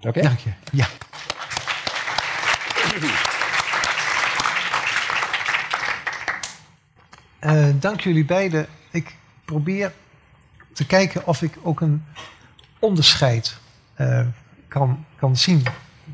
[0.00, 0.20] Oké?
[0.22, 0.50] Dank je.
[0.72, 0.86] Ja.
[7.38, 8.66] Eh, dank jullie beiden.
[8.90, 9.92] Ik probeer
[10.72, 12.04] te kijken of ik ook een
[12.78, 13.56] onderscheid
[13.94, 14.26] eh,
[14.68, 15.62] kan, kan zien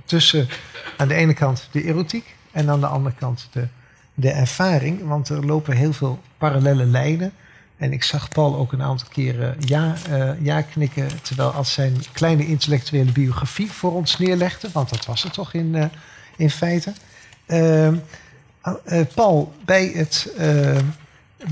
[0.05, 0.49] tussen
[0.97, 3.67] aan de ene kant de erotiek en aan de andere kant de,
[4.15, 5.07] de ervaring.
[5.07, 7.33] Want er lopen heel veel parallele lijnen.
[7.77, 11.95] En ik zag Paul ook een aantal keren ja, eh, ja knikken, terwijl als zijn
[12.13, 15.87] kleine intellectuele biografie voor ons neerlegde, want dat was het toch in, eh,
[16.37, 16.93] in feite.
[17.47, 17.93] Uh,
[19.15, 20.33] Paul, bij het,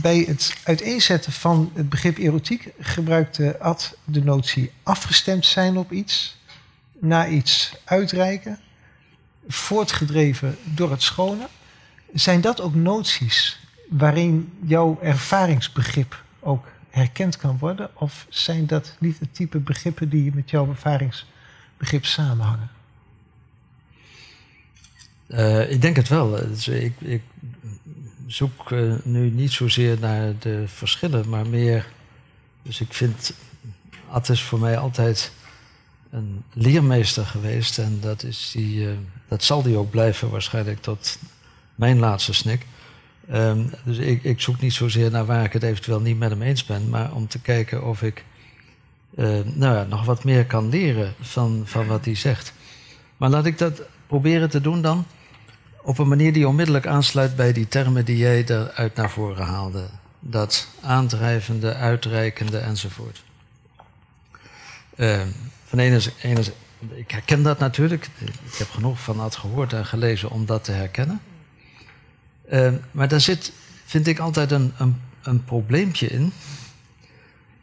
[0.00, 6.38] bij het uiteenzetten van het begrip erotiek gebruikte Ad de notie afgestemd zijn op iets,
[6.98, 8.58] naar iets uitreiken,
[9.48, 11.48] voortgedreven door het schone.
[12.12, 17.90] Zijn dat ook noties waarin jouw ervaringsbegrip ook herkend kan worden?
[17.94, 22.70] Of zijn dat niet het type begrippen die met jouw ervaringsbegrip samenhangen?
[25.28, 26.30] Uh, ik denk het wel.
[26.30, 27.22] Dus ik, ik,
[28.26, 31.86] zoek uh, nu niet zozeer naar de verschillen, maar meer.
[32.62, 33.34] Dus ik vind.
[34.08, 35.32] Ad is voor mij altijd
[36.10, 37.78] een leermeester geweest.
[37.78, 38.92] En dat, is die, uh,
[39.34, 41.18] dat zal die ook blijven, waarschijnlijk tot
[41.74, 42.66] mijn laatste snik.
[43.32, 46.42] Um, dus ik, ik, zoek niet zozeer naar waar ik het eventueel niet met hem
[46.42, 48.24] eens ben, maar om te kijken of ik
[49.14, 52.52] uh, nou ja, nog wat meer kan leren van, van wat hij zegt.
[53.16, 55.06] Maar laat ik dat proberen te doen dan
[55.82, 59.84] op een manier die onmiddellijk aansluit bij die termen die jij eruit naar voren haalde.
[60.20, 63.22] Dat aandrijvende, uitreikende enzovoort.
[64.96, 65.20] Uh,
[65.64, 66.42] van ene, ene,
[66.94, 68.08] ik herken dat natuurlijk.
[68.44, 71.20] Ik heb genoeg van dat gehoord en gelezen om dat te herkennen.
[72.52, 73.52] Uh, maar daar zit,
[73.84, 76.32] vind ik, altijd een, een, een probleempje in.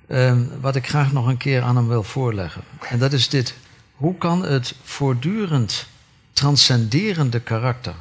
[0.07, 2.61] Uh, wat ik graag nog een keer aan hem wil voorleggen.
[2.89, 3.55] En dat is dit.
[3.95, 5.87] Hoe kan het voortdurend
[6.33, 7.93] transcenderende karakter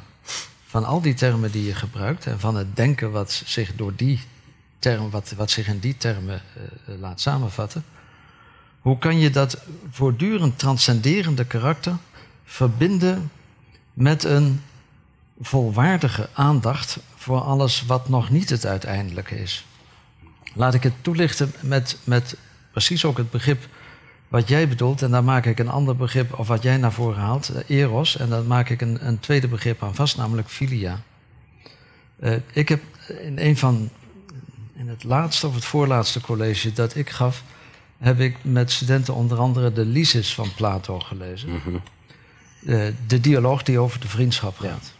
[0.65, 4.19] van al die termen die je gebruikt en van het denken wat zich door die
[4.79, 6.41] term, wat, wat zich in die termen
[6.87, 7.83] uh, laat samenvatten,
[8.81, 9.57] hoe kan je dat
[9.91, 11.97] voortdurend transcenderende karakter
[12.43, 13.31] verbinden
[13.93, 14.61] met een
[15.41, 19.65] volwaardige aandacht voor alles wat nog niet het uiteindelijke is.
[20.53, 22.37] Laat ik het toelichten met, met
[22.71, 23.67] precies ook het begrip
[24.31, 25.01] wat jij bedoelt.
[25.01, 28.17] En daar maak ik een ander begrip, of wat jij naar voren haalt, eh, eros.
[28.17, 31.01] En daar maak ik een, een tweede begrip aan vast, namelijk filia.
[32.19, 32.81] Uh, ik heb
[33.21, 33.89] in een van,
[34.73, 37.43] in het laatste of het voorlaatste college dat ik gaf,
[38.01, 41.49] heb ik met studenten onder andere de Lysis van Plato gelezen.
[41.49, 41.81] Mm -hmm.
[42.63, 44.93] uh, de dialoog die over de vriendschap gaat.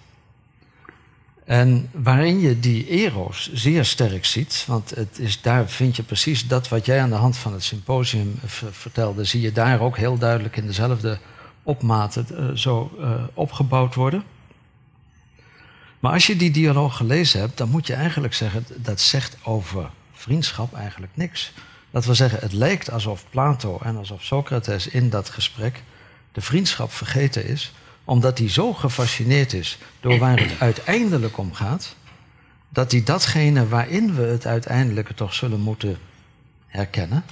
[1.46, 6.48] En waarin je die eros zeer sterk ziet, want het is, daar vind je precies
[6.48, 8.40] dat wat jij aan de hand van het symposium
[8.72, 11.20] vertelde, zie je daar ook heel duidelijk in dezelfde
[11.64, 14.24] opmaten uh, zo uh, opgebouwd worden.
[16.00, 19.90] Maar als je die dialoog gelezen hebt, dan moet je eigenlijk zeggen, dat zegt over
[20.14, 21.52] vriendschap eigenlijk niks.
[21.92, 25.84] Dat wil zeggen, het lijkt alsof Plato en alsof Socrates in dat gesprek
[26.32, 27.74] de vriendschap vergeten is
[28.04, 31.96] omdat hij zo gefascineerd is door waar het uiteindelijk om gaat,
[32.70, 35.98] dat hij datgene waarin we het uiteindelijke toch zullen moeten
[36.68, 37.24] herkennen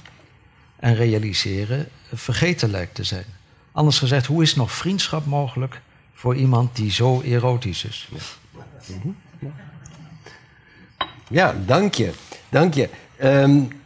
[0.76, 3.24] en realiseren, vergeten lijkt te zijn.
[3.72, 5.80] Anders gezegd, hoe is nog vriendschap mogelijk
[6.12, 8.08] voor iemand die zo erotisch is?
[11.28, 12.12] Ja, dank je.
[12.48, 12.88] Dank je.
[13.22, 13.79] Um,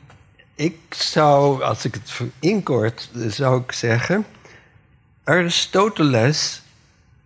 [0.55, 4.27] ik zou, als ik het inkort, zou ik zeggen...
[5.25, 6.63] Aristoteles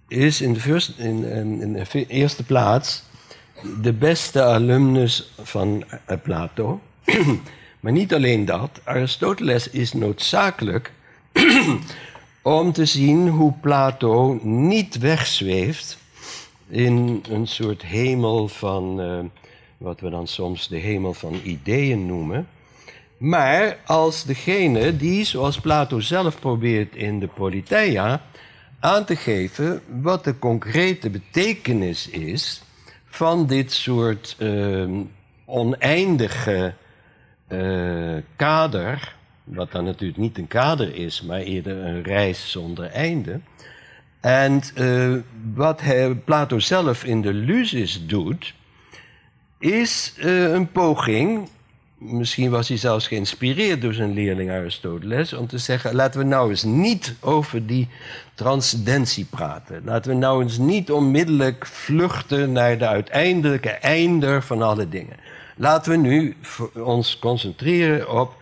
[0.09, 3.03] is in de, in, in de eerste plaats
[3.83, 6.81] de beste alumnus van uh, Plato.
[7.81, 10.93] maar niet alleen dat, Aristoteles is noodzakelijk
[12.43, 15.99] om te zien hoe Plato niet wegzweeft
[16.69, 19.19] in een soort hemel van, uh,
[19.77, 22.49] wat we dan soms de hemel van ideeën noemen.
[23.19, 28.23] Maar als degene die, zoals Plato zelf probeert in de Politeia,
[28.81, 32.63] aan te geven wat de concrete betekenis is
[33.05, 34.89] van dit soort uh,
[35.45, 36.75] oneindige
[37.49, 43.41] uh, kader, wat dan natuurlijk niet een kader is, maar eerder een reis zonder einde.
[44.21, 45.17] En uh,
[45.55, 48.55] wat hij, Plato zelf in de Lysis doet,
[49.59, 51.49] is een poging
[51.99, 56.51] misschien was hij zelfs geïnspireerd door zijn leerling Aristoteles, om te zeggen: laten we nou
[56.51, 57.89] eens niet over die
[58.35, 59.83] transcendentie praten.
[59.85, 65.17] Laten we nou eens niet onmiddellijk vluchten naar de uiteindelijke einder van alle dingen.
[65.57, 66.37] Laten we nu
[66.75, 68.37] ons concentreren op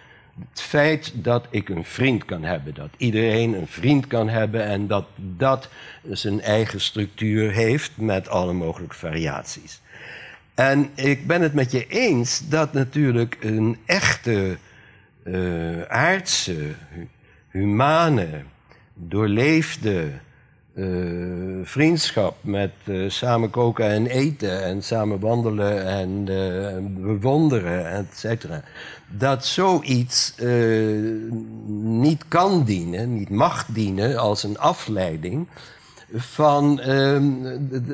[0.51, 2.75] het feit dat ik een vriend kan hebben.
[2.75, 5.69] Dat iedereen een vriend kan hebben en dat dat
[6.03, 9.81] zijn eigen structuur heeft met alle mogelijke variaties.
[10.57, 14.57] En ik ben het met je eens dat natuurlijk een echte
[15.25, 16.75] uh, aardse,
[17.51, 18.29] humane,
[18.95, 20.11] doorleefde
[20.75, 26.25] uh, vriendschap met uh, samen koken en eten en samen wandelen en
[27.03, 28.63] bewonderen, et cetera.
[29.09, 30.35] Dat zoiets
[31.81, 35.49] niet kan dienen, niet mag dienen als een afleiding
[36.15, 37.33] van ehm,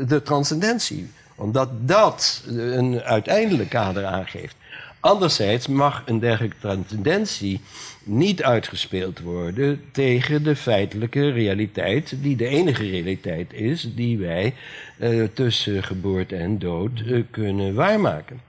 [0.07, 1.11] de transcendentie
[1.43, 4.57] omdat dat een uiteindelijk kader aangeeft.
[5.01, 7.61] Anderzijds mag een dergelijke transcendentie
[8.05, 14.55] niet uitgespeeld worden tegen de feitelijke realiteit, die de enige realiteit is die wij
[14.99, 18.41] uh, tussen geboorte en dood uh, kunnen waarmaken.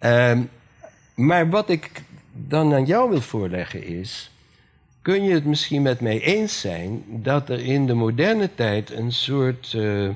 [0.00, 0.38] Uh,
[1.14, 1.90] maar wat ik
[2.32, 4.30] dan aan jou wil voorleggen is.
[5.02, 9.12] Kun je het misschien met mij eens zijn dat er in de moderne tijd een
[9.12, 10.08] soort uh,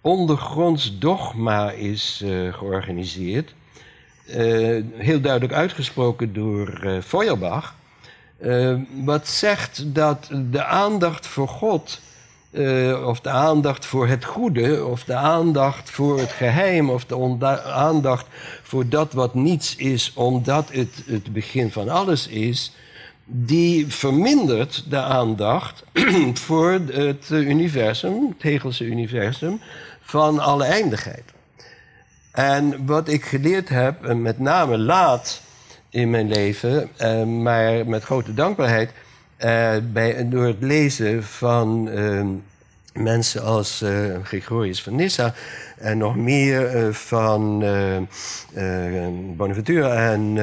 [0.00, 3.54] ondergronds dogma is uh, georganiseerd.
[4.28, 7.74] Uh, heel duidelijk uitgesproken door uh, Feuerbach.
[9.04, 12.00] wat zegt dat de aandacht voor God,
[13.04, 18.26] of de aandacht voor het goede, of de aandacht voor het geheim, of de aandacht
[18.62, 22.72] voor dat wat niets is, omdat het het begin van alles is,
[23.30, 25.84] die vermindert de aandacht
[26.46, 29.60] voor het universum, het Hegelse universum,
[30.08, 31.24] van alle eindigheid.
[32.32, 35.40] En wat ik geleerd heb, en met name laat
[35.90, 38.90] in mijn leven, eh, maar met grote dankbaarheid,
[39.36, 42.26] eh, bij, door het lezen van eh,
[43.02, 45.34] mensen als uh, Gregorius van Nyssa
[45.76, 47.58] en nog meer uh, van
[49.36, 50.34] Bonaventure en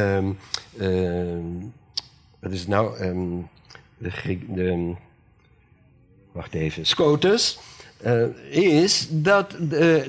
[2.39, 2.99] wat is het nou?
[2.99, 3.49] Um,
[3.97, 4.93] de, de,
[6.31, 7.59] wacht even, Scotus.
[8.05, 9.55] Uh, is dat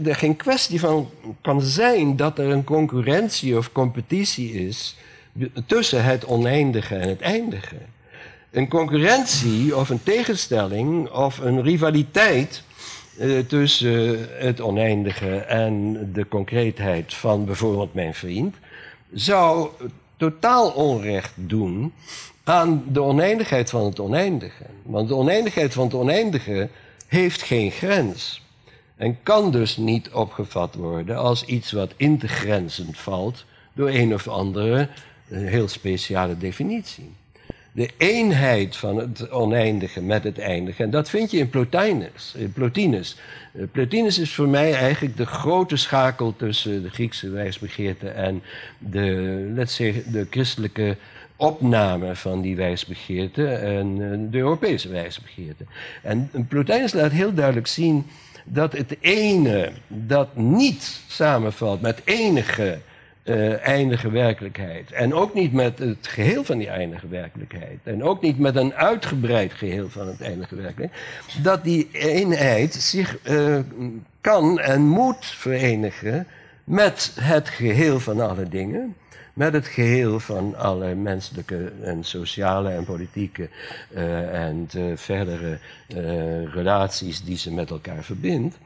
[0.05, 4.97] er geen kwestie van kan zijn dat er een concurrentie of competitie is
[5.67, 7.77] tussen het oneindige en het eindige.
[8.51, 12.63] Een concurrentie of een tegenstelling of een rivaliteit
[13.19, 18.55] uh, tussen het oneindige en de concreetheid van bijvoorbeeld mijn vriend
[19.13, 19.69] zou
[20.17, 21.93] totaal onrecht doen
[22.45, 24.65] aan de oneindigheid van het oneindige.
[24.83, 26.69] Want de oneindigheid van het oneindige
[27.07, 28.45] heeft geen grens.
[28.97, 34.89] En kan dus niet opgevat worden als iets wat intergrenzend valt door een of andere
[35.29, 37.13] heel speciale definitie.
[37.73, 40.83] De eenheid van het oneindige met het eindige.
[40.83, 42.35] En dat vind je in Plotinus.
[42.37, 43.17] In Plotinus.
[43.53, 48.43] Eh, Plotinus is voor mij eigenlijk de grote schakel tussen de Griekse wijsbegeerte en
[48.79, 49.03] de,
[49.55, 50.97] let's say, de christelijke
[51.37, 55.65] opname van die wijsbegeerte en eh, de Europese wijsbegeerte.
[56.03, 58.07] En Plotinus laat heel duidelijk zien
[58.45, 62.79] dat het ene dat niet samenvalt met enige
[63.25, 64.93] uh, eindige werkelijkheid.
[64.93, 67.79] En ook niet met het geheel van die eindige werkelijkheid.
[67.83, 71.03] En ook niet met een uitgebreid geheel van het eindige werkelijkheid.
[71.43, 73.59] Dat die eenheid zich uh,
[74.21, 76.27] kan en moet verenigen
[76.65, 78.95] met het geheel van alle dingen
[79.37, 83.49] met het geheel van alle menselijke en sociale en politieke
[83.95, 85.99] uh, en uh, verdere uh,
[86.55, 88.59] relaties die ze met elkaar verbindt.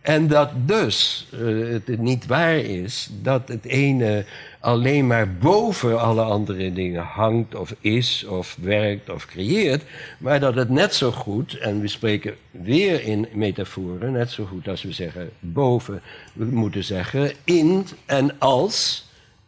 [0.00, 1.28] En dat dus
[1.70, 4.24] het niet waar is dat het ene
[4.60, 9.82] alleen maar boven alle andere dingen hangt of is of werkt of creëert,
[10.18, 14.68] maar dat het net zo goed, en we spreken weer in metaforen, net zo goed
[14.68, 19.05] als we zeggen boven, we moeten zeggen in en als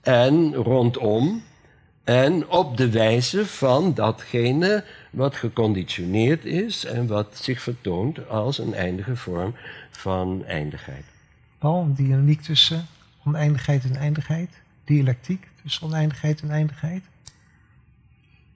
[0.09, 1.42] en rondom
[2.05, 8.75] en op de wijze van datgene wat geconditioneerd is en wat zich vertoont als een
[8.75, 9.55] eindige vorm
[9.90, 11.05] van eindigheid.
[11.59, 12.87] Paul, een dynamiek tussen
[13.25, 14.51] oneindigheid en eindigheid?
[14.85, 17.03] Dialectiek tussen oneindigheid en eindigheid?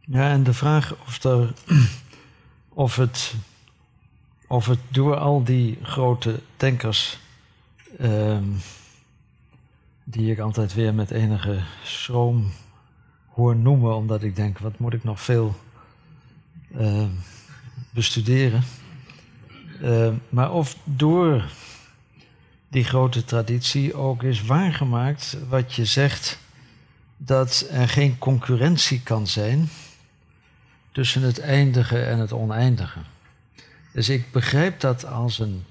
[0.01, 1.53] Ja, en de vraag of, er,
[2.85, 3.35] of, het,
[4.47, 7.19] of het door al die grote denkers
[7.99, 8.45] ehm,
[10.05, 12.53] die ik altijd weer met enige schroom
[13.29, 15.55] hoor noemen, omdat ik denk, wat moet ik nog veel
[16.79, 17.05] uh,
[17.91, 18.63] bestuderen.
[19.83, 21.45] Uh, maar of door
[22.69, 26.39] die grote traditie ook is waargemaakt wat je zegt,
[27.17, 29.69] dat er geen concurrentie kan zijn
[30.93, 32.99] tussen het eindige en het oneindige.
[33.93, 35.65] Dus ik begrijp dat als een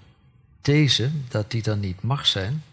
[0.62, 2.64] these, dat die dan niet mag zijn.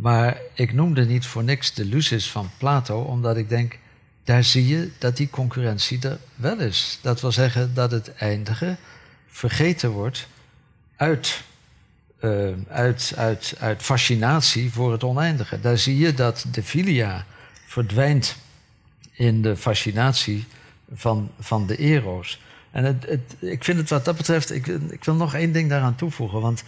[0.00, 3.78] Maar ik noemde niet voor niks de Lucis van Plato, omdat ik denk,
[4.24, 6.98] daar zie je dat die concurrentie er wel is.
[7.02, 8.76] Dat wil zeggen dat het eindige
[9.28, 10.26] vergeten wordt
[10.96, 11.42] uit,
[12.20, 15.60] uh, uit, uit, uit fascinatie voor het oneindige.
[15.60, 17.26] Daar zie je dat de filia
[17.66, 18.36] verdwijnt
[19.12, 20.44] in de fascinatie
[20.94, 22.40] van, van de eros.
[22.70, 23.06] En het,
[23.38, 26.40] ik vind het wat dat betreft, ik, ik wil nog één ding daaraan toevoegen.
[26.40, 26.64] Want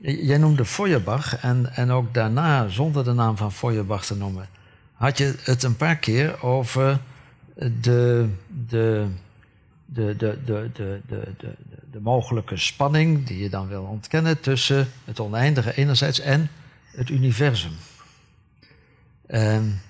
[0.00, 4.48] jij noemde Feuerbach en, en ook daarna, zonder de naam van Feuerbach te noemen,
[4.92, 7.00] had je het een paar keer over
[7.54, 8.28] de,
[8.68, 9.06] de,
[9.86, 11.54] de, de, de, de, de, de,
[11.90, 16.50] de mogelijke spanning die je dan wil ontkennen tussen het oneindige enerzijds en
[16.84, 17.72] het universum.
[19.26, 19.82] En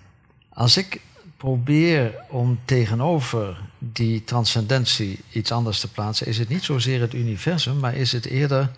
[0.49, 1.01] als ik
[1.37, 7.79] probeer om tegenover die transcendentie iets anders te plaatsen, is het niet zozeer het universum,
[7.79, 8.71] maar is het eerder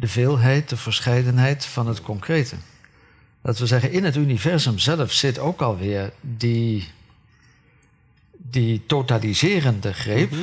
[0.00, 2.56] de veelheid, de verscheidenheid van het concrete.
[3.42, 6.88] Dat we zeggen, in het universum zelf zit ook alweer die,
[8.36, 10.42] die totaliserende greep, mhm,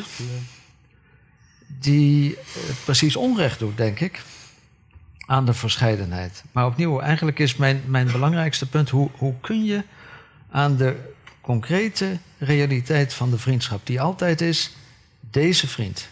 [1.67, 2.41] die eh,
[2.83, 4.21] precies onrecht doet, denk ik,
[5.25, 6.43] aan de verscheidenheid.
[6.51, 9.83] Maar opnieuw, eigenlijk is mijn, mijn belangrijkste punt, hoe, hoe kun je
[10.49, 14.75] aan de concrete realiteit van de vriendschap, die altijd is
[15.19, 16.09] deze vriend,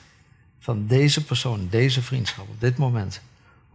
[0.59, 3.21] van deze persoon, deze vriendschap op dit moment.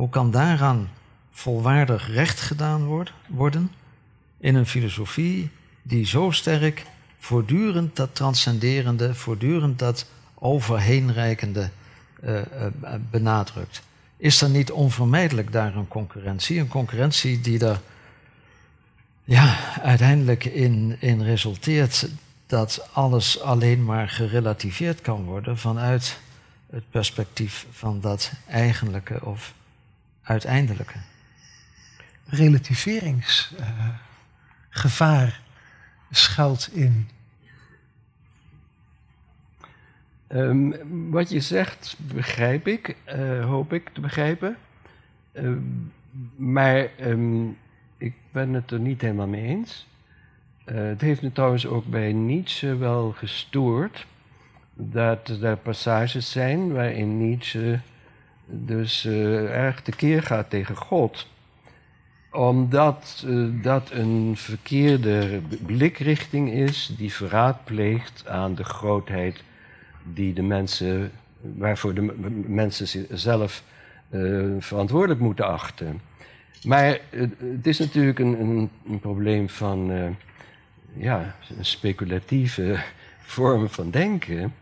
[0.00, 0.88] Hoe kan daaraan
[1.30, 3.70] volwaardig recht gedaan worden
[4.38, 5.50] in een filosofie
[5.82, 6.86] die zo sterk
[7.18, 11.70] voortdurend dat transcenderende, voortdurend dat overheenreikende
[12.24, 12.42] uh, uh,
[13.10, 13.82] benadrukt?
[14.16, 16.60] Is er niet onvermijdelijk daar een concurrentie?
[16.60, 17.80] Een concurrentie die er
[19.24, 22.08] ja, uiteindelijk in, in resulteert
[22.46, 26.18] dat alles alleen maar gerelativeerd kan worden vanuit
[26.70, 29.54] het perspectief van dat eigenlijke of
[30.30, 30.98] uiteindelijke.
[32.26, 35.32] Relativeringsgevaar uh,
[36.10, 37.08] schuilt in.
[40.28, 40.74] Um,
[41.10, 44.56] wat je zegt, begrijp ik, uh, hoop ik te begrijpen.
[45.32, 45.50] Uh,
[46.36, 47.58] maar um,
[47.96, 49.86] ik ben het er niet helemaal mee eens.
[50.66, 54.06] Uh, het heeft me trouwens ook bij Nietzsche wel gestoord
[54.74, 57.80] dat er passages zijn waarin Nietzsche
[58.50, 61.28] dus uh, erg tekeer gaat tegen God.
[62.32, 69.42] Omdat uh, dat een verkeerde blikrichting is die verraad pleegt aan de grootheid
[70.02, 72.14] die de mensen, waarvoor de
[72.46, 73.62] mensen zelf
[74.58, 76.00] verantwoordelijk moeten achten.
[76.62, 76.98] Maar
[77.38, 79.92] het is natuurlijk een, een, een probleem van
[80.92, 82.80] ja, een speculatieve
[83.36, 84.54] vorm van denken.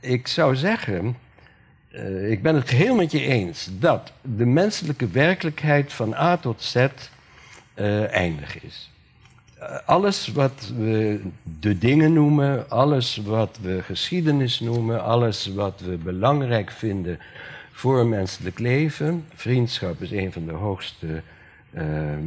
[0.00, 1.16] Ik zou zeggen,
[1.96, 6.62] uh, ik ben het geheel met je eens dat de menselijke werkelijkheid van A tot
[6.62, 6.86] Z
[8.10, 8.90] eindig is.
[9.84, 11.20] alles wat we
[11.60, 17.18] de dingen noemen, alles wat we geschiedenis noemen, alles wat we belangrijk vinden
[17.72, 19.24] voor menselijk leven.
[19.34, 21.22] Vriendschap is een van de hoogste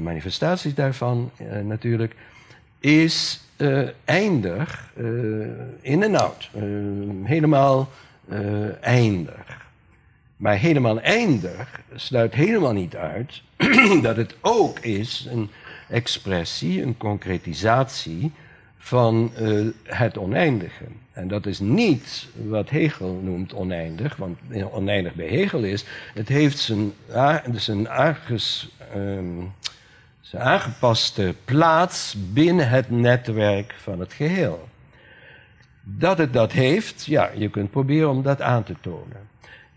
[0.02, 1.32] manifestaties daarvan
[1.64, 2.16] natuurlijk.
[2.80, 3.42] Is
[4.06, 4.92] eindig,
[5.82, 6.50] in en out.
[7.24, 7.90] helemaal
[8.82, 9.58] eindig.
[10.38, 13.42] Maar helemaal eindig sluit helemaal niet uit
[14.02, 15.50] dat het ook is een
[15.90, 18.32] expressie, een concretisatie
[18.78, 19.32] van
[19.84, 20.84] het oneindige.
[21.20, 24.38] En dat is niet wat Hegel noemt oneindig, want
[24.72, 26.94] oneindig bij Hegel is, het heeft zijn,
[27.52, 29.54] zijn, aanges, um,
[30.22, 34.68] zijn aangepaste plaats binnen het netwerk van het geheel.
[35.84, 39.28] Dat het dat heeft, ja, je kunt proberen om dat aan te tonen.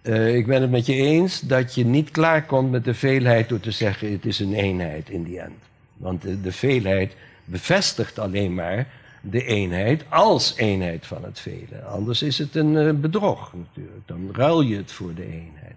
[0.02, 3.48] Uh, ik ben het met je eens dat je niet klaar komt met de veelheid
[3.48, 5.58] door te zeggen het is een eenheid in die end.
[5.96, 7.12] Want de, veelheid
[7.44, 8.86] bevestigt alleen maar
[9.20, 11.82] de eenheid als eenheid van het vele.
[11.86, 14.06] Anders is het een uh, bedrog natuurlijk.
[14.06, 15.76] Dan ruil je het voor de eenheid.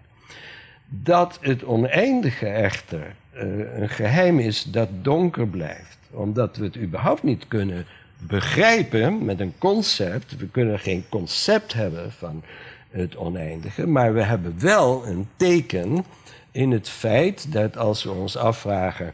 [0.86, 3.42] Dat het oneindige echter uh,
[3.80, 7.86] een geheim is dat donker blijft, omdat we het überhaupt niet kunnen
[8.26, 10.36] begrijpen met een concept.
[10.36, 12.42] We kunnen geen concept hebben van
[12.90, 16.04] het oneindige, maar we hebben wel een teken
[16.50, 19.12] in het feit dat als we ons afvragen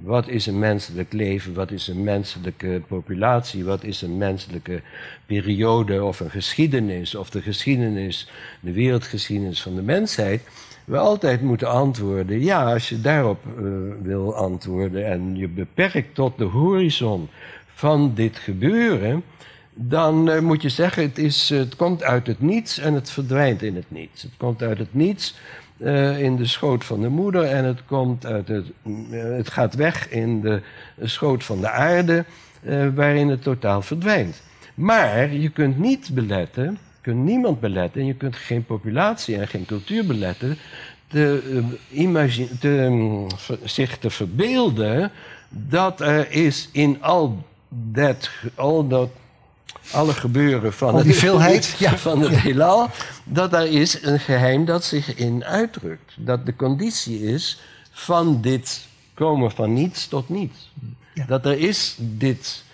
[0.00, 1.54] wat is een menselijk leven?
[1.54, 3.64] Wat is een menselijke populatie?
[3.64, 4.82] Wat is een menselijke
[5.26, 7.14] periode of een geschiedenis?
[7.14, 8.30] Of de geschiedenis,
[8.60, 10.42] de wereldgeschiedenis van de mensheid?
[10.88, 12.40] we altijd moeten antwoorden.
[12.40, 13.68] Ja, als je daarop uh,
[14.02, 17.28] wil antwoorden en je beperkt tot de horizon
[17.78, 19.22] van dit gebeuren,
[19.74, 23.62] dan uh, moet je zeggen: het, is, het komt uit het niets en het verdwijnt
[23.62, 24.22] in het niets.
[24.22, 25.34] Het komt uit het niets.
[25.76, 28.66] Uh, in de schoot van de moeder en het, komt uit het,
[29.10, 30.60] het gaat weg in de
[31.02, 32.24] schoot van de aarde,
[32.94, 34.42] waarin het totaal verdwijnt.
[34.74, 39.48] Maar je kunt niet beletten, je kunt niemand beletten en je kunt geen populatie en
[39.48, 40.58] geen cultuur beletten
[41.06, 41.66] te,
[42.60, 43.26] te, um,
[43.64, 45.10] zich te verbeelden
[45.48, 49.10] dat er is in al dat, al dat
[49.92, 51.96] alle gebeuren van Al die het, veelheid ja.
[51.96, 52.88] van het heelal,
[53.24, 56.14] dat er is een geheim dat zich in uitdrukt.
[56.16, 57.60] Dat de conditie is
[57.90, 60.72] van dit komen van niets tot niets.
[61.14, 61.24] Ja.
[61.26, 62.64] Dat er is dit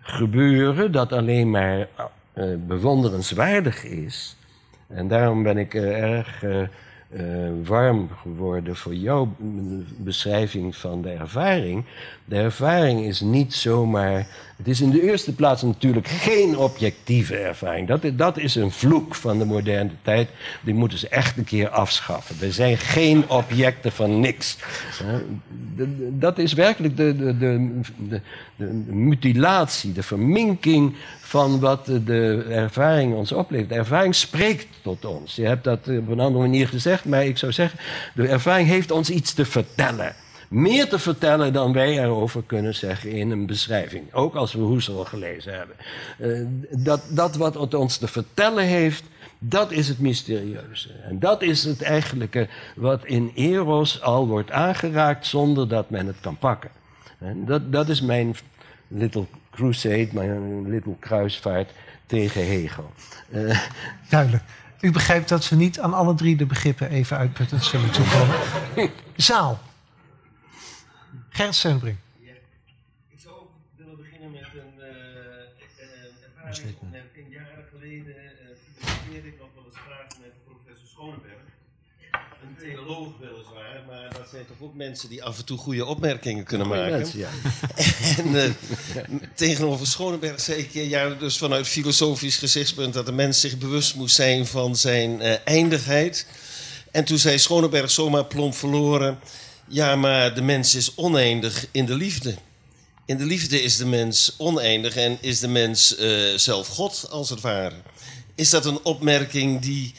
[0.00, 1.88] gebeuren dat alleen maar
[2.34, 4.36] uh, bewonderenswaardig is.
[4.88, 6.62] En daarom ben ik uh, erg uh,
[7.62, 9.34] warm geworden voor jouw
[9.96, 11.84] beschrijving van de ervaring.
[12.24, 14.26] De ervaring is niet zomaar.
[14.62, 17.88] Het is in de eerste plaats natuurlijk geen objectieve ervaring.
[17.88, 20.28] Dat, dat is een vloek van de moderne tijd.
[20.60, 22.36] Die moeten ze echt een keer afschaffen.
[22.40, 24.56] Er zijn geen objecten van niks.
[26.10, 27.80] Dat is werkelijk de, de, de,
[28.56, 33.68] de, mutilatie, de verminking van wat de ervaring ons oplevert.
[33.68, 35.34] De ervaring spreekt tot ons.
[35.34, 37.78] Je hebt dat op een andere manier gezegd, maar ik zou zeggen,
[38.14, 40.14] de ervaring heeft ons iets te vertellen
[40.52, 44.14] meer te vertellen dan wij erover kunnen zeggen in een beschrijving.
[44.14, 45.76] Ook als we Husserl gelezen hebben.
[46.18, 49.04] Uh, dat, dat wat het ons te vertellen heeft,
[49.38, 50.90] dat is het mysterieuze.
[51.08, 56.20] En dat is het eigenlijke wat in Eros al wordt aangeraakt zonder dat men het
[56.20, 56.70] kan pakken.
[57.18, 58.36] En dat, dat is mijn
[58.88, 61.70] little crusade, mijn little kruisvaart
[62.06, 62.92] tegen Hegel.
[63.30, 63.58] Uh,
[64.08, 64.42] Duidelijk.
[64.80, 68.36] U begrijpt dat ze niet aan alle drie de begrippen even uitputtend zullen toekomen.
[69.16, 69.60] Zaal.
[71.32, 71.98] Gert Sendbrink.
[72.20, 72.32] Ja,
[73.08, 76.76] ik zou ook willen beginnen met een uh, uh, ervaring.
[77.30, 78.22] Jaren geleden uh,
[78.78, 81.42] filosofeerde ik nog wel eens graag met professor Schoonberg.
[82.42, 86.44] Een theoloog weliswaar, maar dat zijn toch ook mensen die af en toe goede opmerkingen
[86.44, 86.90] kunnen maken.
[86.90, 87.30] Mensen, ja.
[88.32, 88.56] en
[89.34, 94.14] tegenover Schoonberg zei ik ja, dus vanuit filosofisch gezichtspunt dat de mens zich bewust moest
[94.14, 96.26] zijn van zijn eindigheid.
[96.90, 99.18] En toen zei Schoneberg zomaar plomp verloren.
[99.72, 102.34] Ja, maar de mens is oneindig in de liefde.
[103.06, 107.30] In de liefde is de mens oneindig en is de mens uh, zelf God, als
[107.30, 107.74] het ware.
[108.34, 109.94] Is dat een opmerking die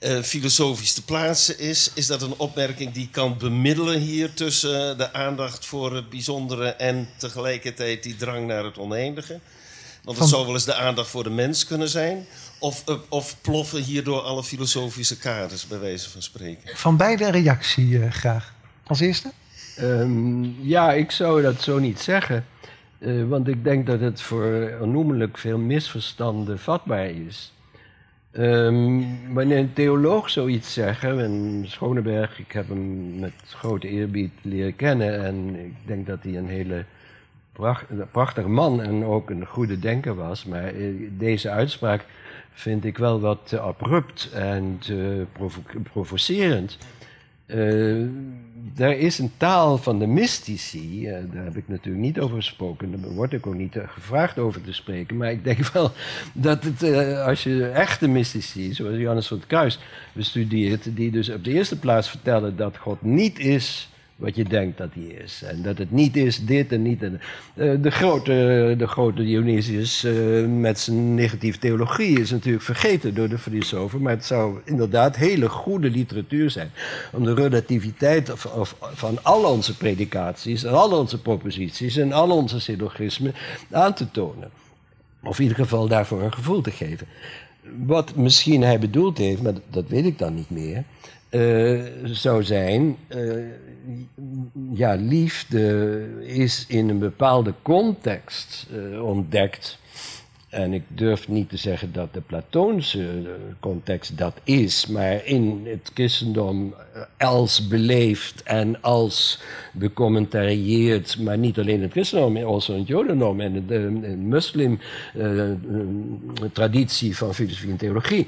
[0.00, 1.90] uh, filosofisch te plaatsen is?
[1.94, 7.08] Is dat een opmerking die kan bemiddelen hier tussen de aandacht voor het bijzondere en
[7.16, 9.40] tegelijkertijd die drang naar het oneindige?
[10.04, 12.26] Want het zou wel eens de aandacht voor de mens kunnen zijn.
[12.58, 16.76] Of, of ploffen hierdoor alle filosofische kaders, bij wijze van spreken?
[16.76, 18.54] Van beide een reactie graag
[18.86, 19.30] als eerste?
[19.80, 22.44] Um, ja, ik zou dat zo niet zeggen.
[22.98, 27.52] Uh, want ik denk dat het voor onnoemelijk veel misverstanden vatbaar is.
[28.32, 34.76] Um, wanneer een theoloog zoiets zegt, en Schoneberg, ik heb hem met grote eerbied leren
[34.76, 36.84] kennen en ik denk dat hij een hele
[37.52, 42.04] pracht, prachtige man en ook een goede denker was, maar uh, deze uitspraak
[42.52, 44.78] vind ik wel wat abrupt en
[45.32, 45.60] provo
[45.92, 46.78] provocerend.
[47.46, 48.00] Uh,
[48.76, 53.02] er is een taal van de mystici, uh, daar heb ik natuurlijk niet over gesproken,
[53.02, 55.92] daar word ik ook niet uh, gevraagd over te spreken, maar ik denk wel
[56.32, 56.82] dat het,
[57.18, 59.78] als je echte mystici, zoals Johannes van het Kruis,
[60.12, 64.78] bestudeert, die dus op de eerste plaats vertellen dat God niet is wat je denkt
[64.78, 65.42] dat hij is.
[65.42, 67.02] En dat het niet is dit en niet.
[67.02, 67.20] En,
[67.54, 73.28] uh, de, grote, de grote Dionysius uh, met zijn negatieve theologie is natuurlijk vergeten door
[73.28, 74.02] de filosofen.
[74.02, 76.70] Maar het zou inderdaad hele goede literatuur zijn
[77.12, 82.60] om de relativiteit of, van al onze predicaties en al onze proposities en al onze
[82.60, 83.34] syllogismen
[83.70, 84.50] aan te tonen.
[85.22, 87.06] Of in ieder geval daarvoor een gevoel te geven.
[87.86, 90.84] Wat misschien hij bedoeld heeft, maar dat weet ik dan niet meer
[91.30, 92.96] uh, zou zijn.
[93.08, 93.44] Uh,
[94.72, 99.78] ja, liefde is in een bepaalde context uh, ontdekt.
[100.48, 105.90] En ik durf niet te zeggen dat de Platoonse context dat is, maar in het
[105.94, 106.74] christendom
[107.18, 109.40] als beleefd en als
[109.72, 117.34] becommentarieerd, maar niet alleen het christendom, maar ook het jodendom en de, de moslim-traditie van
[117.34, 118.26] filosofie en theologie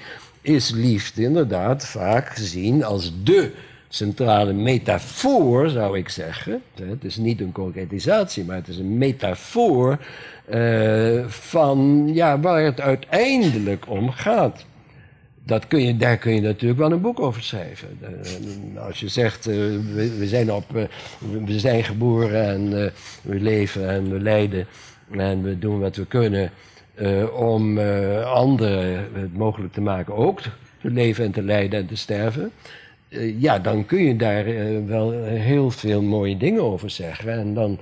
[0.48, 3.52] is liefde inderdaad vaak gezien als de
[3.88, 6.62] centrale metafoor, zou ik zeggen.
[6.74, 9.98] Het is niet een concretisatie, maar het is een metafoor
[10.54, 14.64] uh, van ja, waar het uiteindelijk om gaat.
[15.44, 17.98] dat kun je, daar kun je natuurlijk wel een boek over schrijven.
[18.00, 19.54] Eh, als je zegt, eh,
[19.94, 20.82] we, zijn op, eh,
[21.44, 22.92] we zijn geboren en
[23.22, 24.66] we leven en we lijden
[25.10, 26.50] en we doen wat we kunnen
[27.34, 27.78] om
[28.24, 30.40] anderen het mogelijk te maken ook
[30.80, 32.52] te leven en te lijden en te sterven.
[33.38, 34.44] ja, dan kun je daar
[34.86, 37.32] wel heel veel mooie dingen over zeggen.
[37.32, 37.78] En dan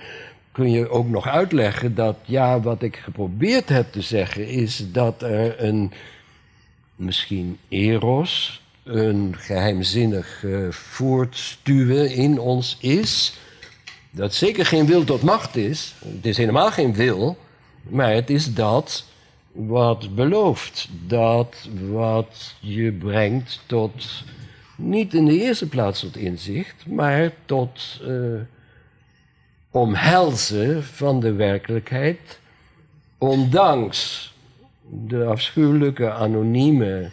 [0.53, 5.23] kun je ook nog uitleggen dat, ja, wat ik geprobeerd heb te zeggen is dat
[5.23, 5.93] er een
[6.97, 13.39] misschien eros, een geheimzinnig uh, voortstuwen in ons is.
[14.11, 15.95] Dat zeker geen wil tot macht is.
[16.15, 17.37] Het is helemaal geen wil,
[17.89, 19.05] maar het is dat
[19.53, 20.89] wat belooft.
[21.07, 24.25] Dat wat je brengt tot,
[24.77, 28.41] niet in de eerste plaats tot inzicht, maar tot uh,
[29.71, 32.39] omhelzen van de werkelijkheid,
[33.19, 34.35] ondanks
[34.89, 37.11] de afschuwelijke anonieme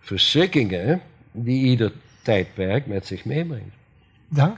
[0.00, 1.00] verschrikkingen
[1.32, 1.92] die ieder
[2.22, 3.74] tijdperk met zich meebrengt.
[4.28, 4.56] Dank.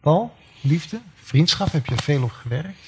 [0.00, 2.78] Paul, liefde, vriendschap, heb je veel op gewerkt?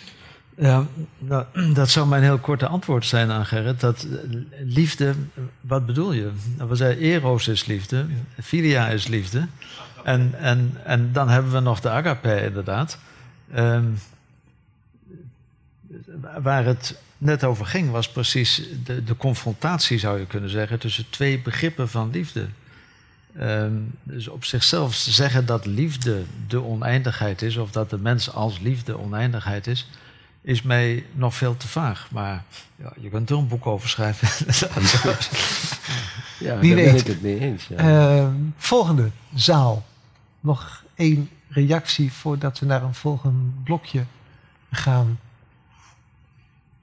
[0.60, 0.86] Ja,
[1.18, 1.44] nou,
[1.74, 3.80] dat zou mijn heel korte antwoord zijn aan Gerrit.
[3.80, 4.18] Dat eh,
[4.64, 5.14] liefde,
[5.60, 6.30] wat bedoel je?
[6.56, 8.06] Nou, we zeiden eros is liefde,
[8.42, 9.46] filia is liefde.
[10.04, 12.98] En, en, en dan hebben we nog de agape inderdaad.
[13.56, 13.98] Um,
[16.42, 21.10] waar het net over ging, was precies de, de confrontatie, zou je kunnen zeggen, tussen
[21.10, 22.46] twee begrippen van liefde.
[23.40, 28.60] Um, dus op zichzelf zeggen dat liefde de oneindigheid is, of dat de mens als
[28.60, 29.88] liefde oneindigheid is,
[30.42, 32.08] is mij nog veel te vaag.
[32.10, 32.44] Maar
[32.76, 34.28] ja, je kunt er een boek over schrijven.
[36.46, 36.84] ja, Wie weet.
[36.84, 37.66] ben ik het mee eens.
[37.66, 38.16] Ja.
[38.16, 39.86] Uh, volgende zaal.
[40.40, 44.04] Nog één reactie voordat we naar een volgend blokje
[44.70, 45.18] gaan.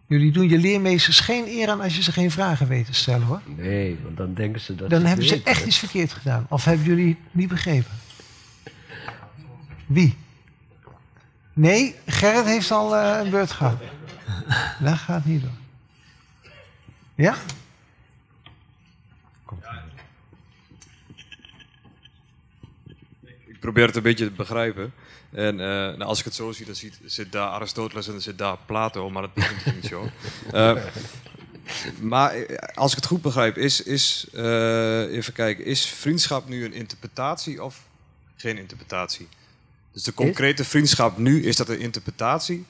[0.08, 3.28] Jullie doen je leermeesters geen eer aan als je ze geen vragen weet te stellen
[3.28, 3.42] hoor.
[3.46, 4.90] Nee, want dan denken ze dat.
[4.90, 6.46] Dan hebben ze echt iets verkeerd gedaan.
[6.50, 7.92] Of hebben jullie niet begrepen?
[9.86, 10.18] Wie?
[11.58, 13.82] Nee, Gerrit heeft al uh, een beurt gehad.
[14.80, 15.52] Dat gaat niet door.
[17.16, 17.36] Ja?
[23.46, 24.94] Ik probeer het een beetje te begrijpen.
[25.32, 28.22] En uh, nou, als ik het zo zie, dan zit, zit daar Aristoteles en dan
[28.22, 30.10] zit daar Plato, maar dat begint niet zo.
[30.54, 30.78] Uh,
[32.12, 36.74] maar eh, als ik het goed begrijp, is, is, even kijken, is vriendschap nu een
[36.74, 37.84] interpretatie of
[38.36, 39.28] geen interpretatie?
[39.98, 42.66] Dus de concrete vriendschap nu, is dat een interpretatie?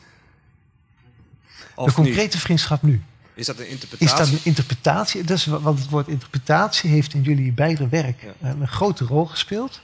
[1.76, 2.36] Of de concrete niet?
[2.36, 3.02] vriendschap nu.
[3.34, 4.24] Is dat een interpretatie?
[4.24, 5.24] Is dat een interpretatie?
[5.24, 8.50] Dat is, want het woord interpretatie heeft in jullie beide werk ja.
[8.50, 9.82] een grote rol gespeeld.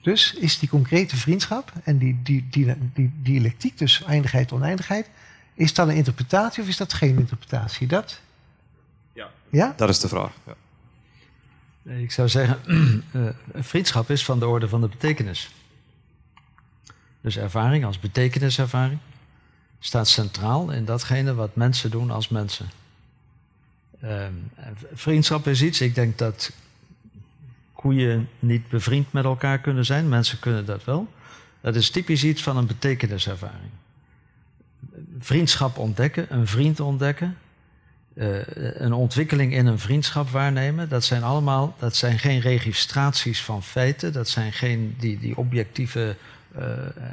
[0.00, 5.08] Dus is die concrete vriendschap en die, die, die, die dialectiek, dus eindigheid, oneindigheid,
[5.54, 7.86] is dat een interpretatie of is dat geen interpretatie?
[7.86, 8.20] Dat?
[9.12, 9.74] Ja, ja?
[9.76, 10.32] dat is de vraag.
[10.46, 10.54] Ja.
[11.92, 12.60] Ik zou zeggen,
[13.12, 15.50] uh, vriendschap is van de orde van de betekenis.
[17.22, 18.98] Dus ervaring als betekeniservaring
[19.78, 22.70] staat centraal in datgene wat mensen doen als mensen.
[24.04, 24.26] Uh,
[24.92, 26.52] vriendschap is iets, ik denk dat
[27.72, 30.08] koeien niet bevriend met elkaar kunnen zijn.
[30.08, 31.08] Mensen kunnen dat wel.
[31.60, 33.70] Dat is typisch iets van een betekeniservaring.
[35.18, 37.36] Vriendschap ontdekken, een vriend ontdekken,
[38.14, 38.38] uh,
[38.74, 40.88] een ontwikkeling in een vriendschap waarnemen.
[40.88, 44.12] Dat zijn allemaal, dat zijn geen registraties van feiten.
[44.12, 46.16] Dat zijn geen die, die objectieve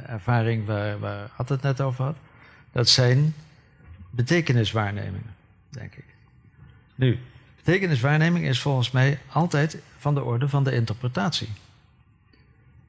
[0.06, 2.16] ervaring waar, waar Ad het net over had.
[2.72, 3.34] Dat zijn
[4.10, 5.34] betekeniswaarnemingen,
[5.68, 6.04] denk ik.
[6.94, 7.18] Nu,
[7.56, 11.48] betekeniswaarneming is volgens mij altijd van de orde van de interpretatie.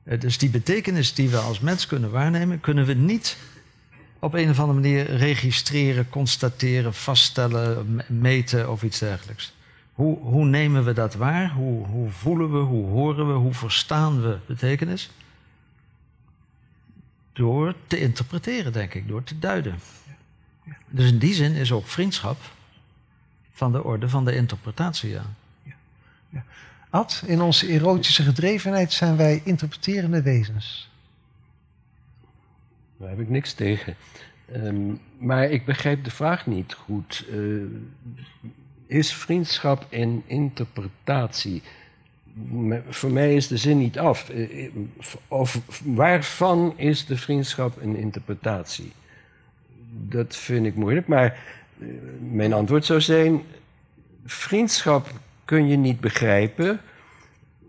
[0.04, 3.38] Eh, dus die betekenis die we als mens kunnen waarnemen, kunnen we niet
[4.20, 9.54] op een of andere manier registreren, constateren, vaststellen, meten of iets dergelijks.
[9.94, 11.52] Hoe, hoe nemen we dat waar?
[11.52, 15.10] Hoe, hoe voelen we, hoe horen we, hoe verstaan we betekenis?
[17.34, 19.80] Door te interpreteren, denk ik, door te duiden.
[20.88, 22.38] Dus in die zin is ook vriendschap
[23.52, 25.24] van de orde van de interpretatie, ja.
[26.30, 26.44] ja.
[26.90, 30.90] Ad, in onze erotische gedrevenheid zijn wij interpreterende wezens.
[32.98, 33.96] Daar heb ik niks tegen.
[34.56, 37.26] Um, maar ik begrijp de vraag niet goed.
[37.30, 37.64] Uh,
[38.88, 41.62] is vriendschap en interpretatie?
[42.90, 44.30] Voor mij is de zin niet af.
[44.30, 44.70] Uh,
[45.28, 48.92] of waarvan is de vriendschap een interpretatie?
[49.92, 51.38] Dat vind ik moeilijk, maar
[51.78, 51.88] uh,
[52.32, 53.42] mijn antwoord zou zijn:
[54.26, 55.08] vriendschap
[55.46, 56.80] kun je niet begrijpen.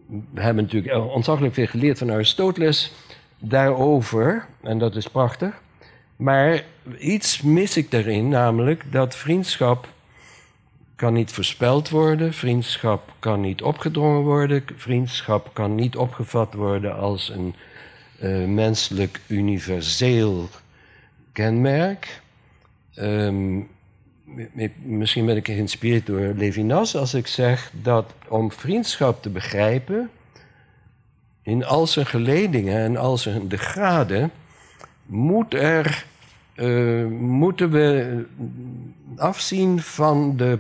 [0.06, 2.92] We hebben natuurlijk ontzaglijk veel geleerd van Aristoteles
[3.38, 5.62] daarover, en dat is prachtig.
[6.16, 6.64] Maar
[6.98, 9.88] iets mis ik daarin, namelijk dat vriendschap
[11.02, 12.32] kan niet voorspeld worden.
[12.32, 14.64] Vriendschap kan niet opgedrongen worden.
[14.76, 17.54] Vriendschap kan niet opgevat worden als een
[18.22, 20.48] uh, menselijk universeel
[21.32, 22.20] kenmerk.
[22.94, 23.68] Um,
[24.82, 30.10] misschien ben ik geïnspireerd door Levinas als ik zeg dat om vriendschap te begrijpen,
[31.42, 34.30] in al zijn geledingen en al zijn de graden,
[35.06, 36.04] moet er,
[36.54, 38.24] uh, moeten we
[39.16, 40.58] afzien van de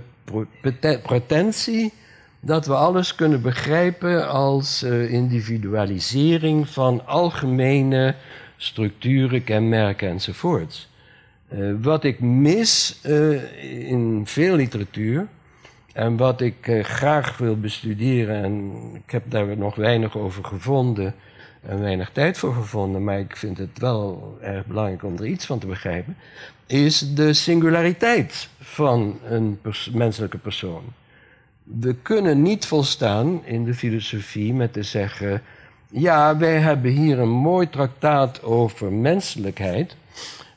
[1.02, 1.92] pretentie
[2.40, 8.14] dat we alles kunnen begrijpen als uh, individualisering van algemene
[8.56, 10.90] structuren, kenmerken enzovoorts.
[11.52, 15.26] Uh, wat ik mis uh, in veel literatuur
[15.92, 18.72] en wat ik graag wil bestuderen, en
[19.04, 21.14] ik heb daar nog weinig over gevonden
[21.62, 25.46] en weinig tijd voor gevonden, maar ik vind het wel erg belangrijk om er iets
[25.46, 26.16] van te begrijpen,
[26.72, 29.58] is de singulariteit van een
[29.92, 30.82] menselijke persoon.
[31.62, 35.42] We kunnen niet volstaan in de filosofie met te zeggen:
[35.90, 39.96] ja, wij hebben hier een mooi traktaat over menselijkheid.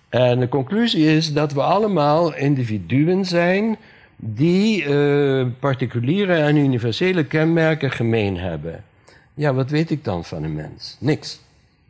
[0.09, 3.77] En de conclusie is dat we allemaal individuen zijn
[4.15, 8.83] die uh, particuliere en universele kenmerken gemeen hebben.
[9.33, 10.97] Ja, wat weet ik dan van een mens?
[10.99, 11.43] Niks.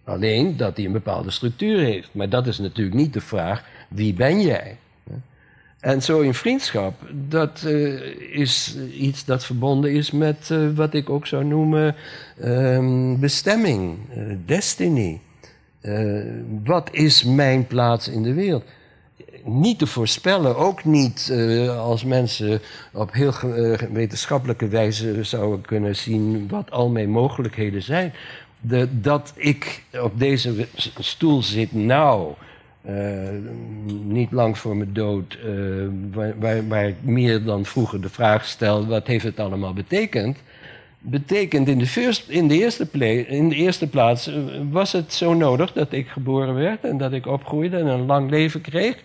[0.06, 2.10] Alleen dat hij een bepaalde structuur heeft.
[2.12, 4.78] Maar dat is natuurlijk niet de vraag: wie ben jij?
[5.86, 6.93] En zo in vriendschap,
[7.30, 8.01] dat uh,
[8.32, 11.95] is iets dat verbonden is met uh, wat ik ook zou noemen
[12.43, 15.20] um, bestemming, uh, destiny.
[16.64, 18.64] wat is mijn plaats in de wereld?
[19.43, 21.34] Niet te voorspellen, ook niet
[21.78, 22.62] als mensen
[22.93, 23.34] op heel
[23.91, 28.14] wetenschappelijke wijze zouden kunnen zien wat al mijn mogelijkheden zijn.
[29.01, 30.68] Dat ik op deze
[30.99, 32.34] stoel zit nou
[32.89, 33.30] uh,
[34.03, 35.88] niet lang voor mijn dood, uh,
[36.39, 40.38] waar, waar, ik meer dan vroeger de vraag stel: wat heeft het allemaal betekend?
[40.99, 42.88] Betekent in de, first, in, de eerste
[43.28, 44.36] in de eerste plaats, uh,
[44.72, 48.30] was het zo nodig dat ik geboren werd en dat ik opgroeide en een lang
[48.30, 48.95] leven kreeg?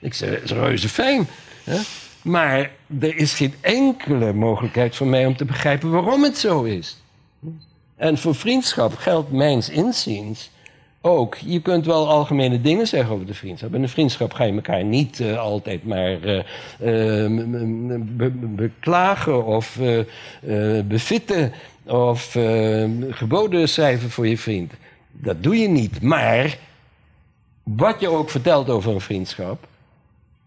[0.00, 1.26] Ik zei: dat is reuze fijn.
[1.64, 1.78] Hè?
[2.22, 6.96] Maar er is geen enkele mogelijkheid voor mij om te begrijpen waarom het zo is.
[7.96, 10.50] En voor vriendschap geldt mijns inziens
[11.00, 11.36] ook.
[11.36, 13.74] Je kunt wel algemene dingen zeggen over de vriendschap.
[13.74, 16.42] In een vriendschap ga je elkaar niet uh, altijd maar uh,
[16.78, 19.78] be beklagen of
[20.84, 21.52] bevitten
[21.86, 22.36] of
[23.10, 24.72] geboden schrijven voor je vriend.
[25.12, 26.02] Dat doe je niet.
[26.02, 26.58] Maar
[27.62, 29.66] wat je ook vertelt over een vriendschap,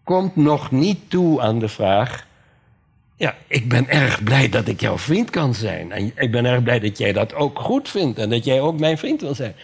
[0.04, 2.26] komt nog niet toe aan de vraag.
[3.20, 5.92] Ja, ik ben erg blij dat ik jouw vriend kan zijn.
[5.92, 8.78] En ik ben erg blij dat jij dat ook goed vindt en dat jij ook
[8.78, 9.54] mijn vriend wil zijn.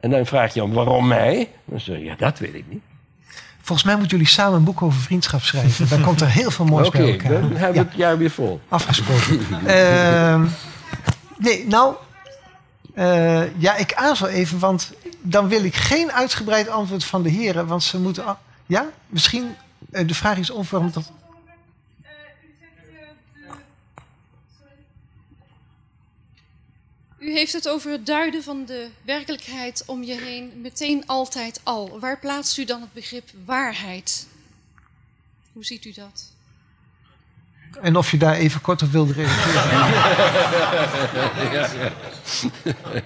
[0.00, 1.48] En dan vraag je hem, waarom mij?
[1.64, 2.82] Dan zeg je, ja, dat weet ik niet.
[3.60, 5.88] Volgens mij moeten jullie samen een boek over vriendschap schrijven.
[5.88, 7.30] Dan komt er heel veel moois okay, bij elkaar.
[7.30, 7.84] dan hebben we ja.
[7.84, 8.60] het jaar weer vol.
[8.68, 9.40] Afgesproken.
[9.66, 10.42] uh,
[11.46, 11.94] nee, nou...
[12.94, 17.66] Uh, ja, ik aarzel even, want dan wil ik geen uitgebreid antwoord van de heren.
[17.66, 18.24] Want ze moeten...
[18.66, 18.86] Ja?
[19.06, 19.54] Misschien...
[19.90, 21.12] Uh, de vraag is of waarom dat...
[27.22, 31.98] U heeft het over het duiden van de werkelijkheid om je heen meteen altijd al.
[32.00, 34.26] Waar plaatst u dan het begrip waarheid?
[35.52, 36.30] Hoe ziet u dat?
[37.80, 39.62] En of je daar even kort op wilde reageren.
[41.52, 43.02] ja, ja.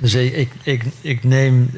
[0.00, 1.70] Dus ik, ik, ik neem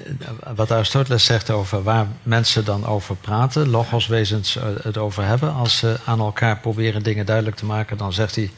[0.54, 5.54] wat Aristoteles zegt over waar mensen dan over praten, logoswezens eh, het over hebben.
[5.54, 8.50] Als ze aan elkaar proberen dingen duidelijk te maken, dan zegt hij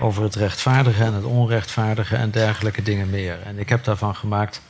[0.00, 3.38] over het rechtvaardige en het onrechtvaardige en dergelijke dingen meer.
[3.44, 4.62] En ik heb daarvan gemaakt,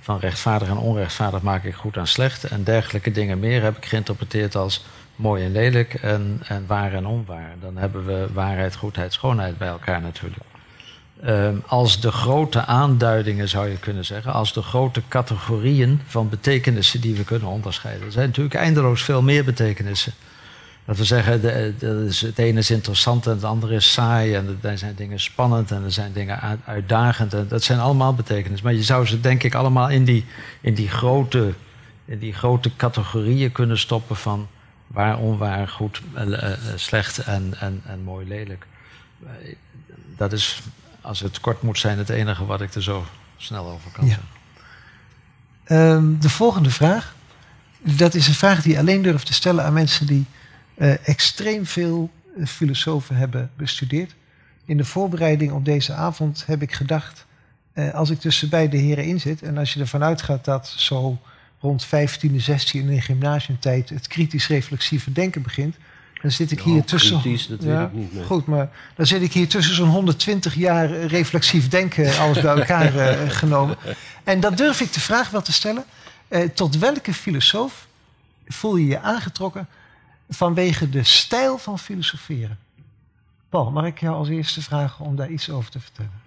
[0.00, 2.44] van rechtvaardig en onrechtvaardig maak ik goed en slecht.
[2.44, 4.84] En dergelijke dingen meer heb ik geïnterpreteerd als
[5.16, 7.54] mooi en lelijk en, en waar en onwaar.
[7.60, 10.49] Dan hebben we waarheid, goedheid, schoonheid bij elkaar natuurlijk.
[11.24, 17.00] Ehm, als de grote aanduidingen, zou je kunnen zeggen, als de grote categorieën van betekenissen
[17.00, 18.06] die we kunnen onderscheiden.
[18.06, 20.12] Er zijn natuurlijk eindeloos veel meer betekenissen.
[20.84, 21.40] Dat we zeggen,
[22.26, 24.34] het ene is interessant en het andere is saai.
[24.34, 27.34] En er zijn dingen spannend en er zijn dingen uitdagend.
[27.34, 28.66] En dat zijn allemaal betekenissen.
[28.66, 30.24] Maar je zou ze denk ik allemaal in die,
[30.60, 31.52] in die, grote,
[32.04, 34.48] in die grote categorieën kunnen stoppen van
[34.86, 38.66] waar, onwaar, goed, uh, slecht en, en, en mooi, lelijk.
[40.16, 40.62] Dat is
[41.00, 44.10] als het kort moet zijn, het enige wat ik er zo snel over kan ja.
[44.10, 44.38] zeggen.
[45.96, 47.14] Um, de volgende vraag.
[47.78, 50.26] Dat is een vraag die je alleen durft te stellen aan mensen die
[50.76, 54.14] uh, extreem veel uh, filosofen hebben bestudeerd.
[54.64, 57.26] In de voorbereiding op deze avond heb ik gedacht,
[57.74, 61.18] uh, als ik tussen beide heren in zit en als je ervan uitgaat dat zo
[61.60, 65.76] rond 15e, 16e in gymnasiumtijd het kritisch reflexieve denken begint.
[66.22, 67.20] Dan zit ik hier tussen.
[67.20, 68.24] kritisch, dat Ja, weet ik niet meer.
[68.24, 72.96] Goed, maar dan zit ik hier tussen zo'n 120 jaar reflexief denken, alles bij elkaar
[72.98, 73.76] eh, genomen.
[74.24, 75.84] En dan durf ik de vraag wel te stellen:
[76.28, 77.86] eh, tot welke filosoof
[78.46, 79.68] voel je je aangetrokken
[80.28, 82.58] vanwege de stijl van filosoferen?
[83.48, 86.20] Paul, mag ik jou als eerste vragen om daar iets over te vertellen?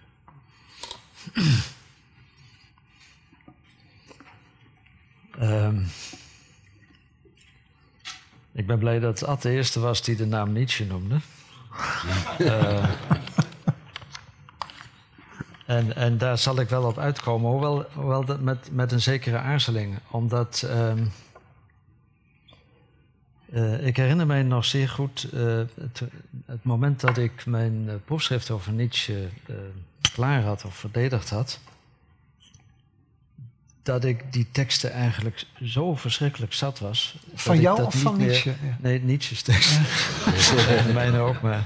[5.39, 5.81] Ehm,
[8.53, 11.19] ik ben blij dat Ad de eerste was die de naam Nietzsche noemde.
[12.37, 12.89] Eh,
[15.65, 19.37] en, en daar zal ik wel op uitkomen, hoewel, hoewel dat met, met een zekere
[19.37, 19.99] aarzeling.
[20.09, 21.05] Omdat ehm,
[23.51, 26.01] eh, ik herinner mij nog zeer goed eh, het,
[26.45, 29.29] het moment dat ik mijn proefschrift over Nietzsche
[30.13, 31.59] klaar had of verdedigd had
[33.83, 37.15] dat ik die teksten eigenlijk zo verschrikkelijk zat was.
[37.35, 38.49] Van jou of van meer- Nietzsche?
[38.49, 38.77] Ja.
[38.79, 39.77] Nee, Nietzsche's tekst.
[40.85, 41.63] En Mijne ook, maar...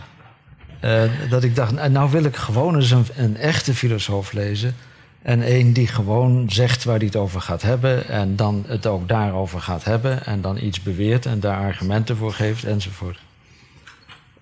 [0.79, 4.75] eh, dat ik dacht, nou, wil ik gewoon eens een, een echte filosoof lezen.
[5.21, 8.07] En een die gewoon zegt waar hij het over gaat hebben.
[8.07, 10.25] En dan het ook daarover gaat hebben.
[10.25, 13.19] En dan iets beweert en daar argumenten voor geeft enzovoort.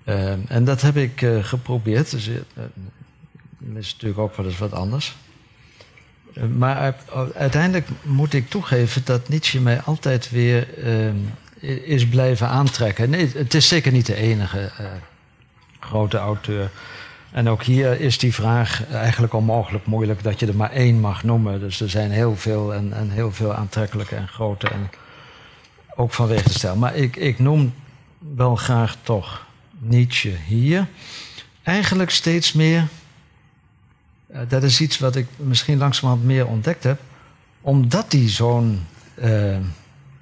[0.03, 2.11] Eh, en dat heb ik eh, geprobeerd.
[2.11, 2.25] Dus,
[3.57, 5.15] dat is natuurlijk ook wel eens wat anders.
[6.57, 6.95] Maar
[7.35, 10.67] uiteindelijk moet ik toegeven dat Nietzsche mij altijd weer
[11.63, 13.09] i- is blijven aantrekken.
[13.09, 14.85] Nee, het is zeker niet de enige eh,
[15.79, 16.69] grote auteur.
[17.31, 21.23] En ook hier is die vraag eigenlijk onmogelijk moeilijk dat je er maar één mag
[21.23, 21.59] noemen.
[21.59, 24.67] Dus er zijn heel veel en, en heel veel aantrekkelijke en grote.
[24.67, 24.89] En
[25.95, 26.75] ook vanwege de stijl.
[26.75, 27.73] Maar ik, ik noem
[28.35, 29.45] wel graag toch
[29.79, 30.87] Nietzsche hier.
[31.63, 32.87] Eigenlijk steeds meer
[34.35, 36.99] eh, dat is iets wat ik misschien langzamerhand meer ontdekt heb,
[37.61, 39.57] omdat hij zo'n eh,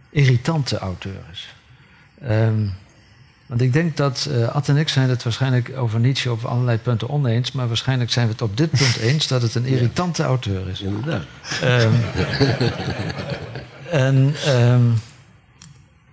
[0.10, 1.54] irritante auteur is.
[2.22, 2.66] Ehm,
[3.46, 6.78] want ik denk dat eh Ad en ik zijn het waarschijnlijk over Nietzsche op allerlei
[6.78, 10.24] punten oneens, maar waarschijnlijk zijn we het op dit punt eens dat het een irritante
[10.24, 10.82] auteur is.
[10.82, 11.24] Inderdaad.
[11.62, 11.94] Ehm,
[14.08, 14.82] en ehm,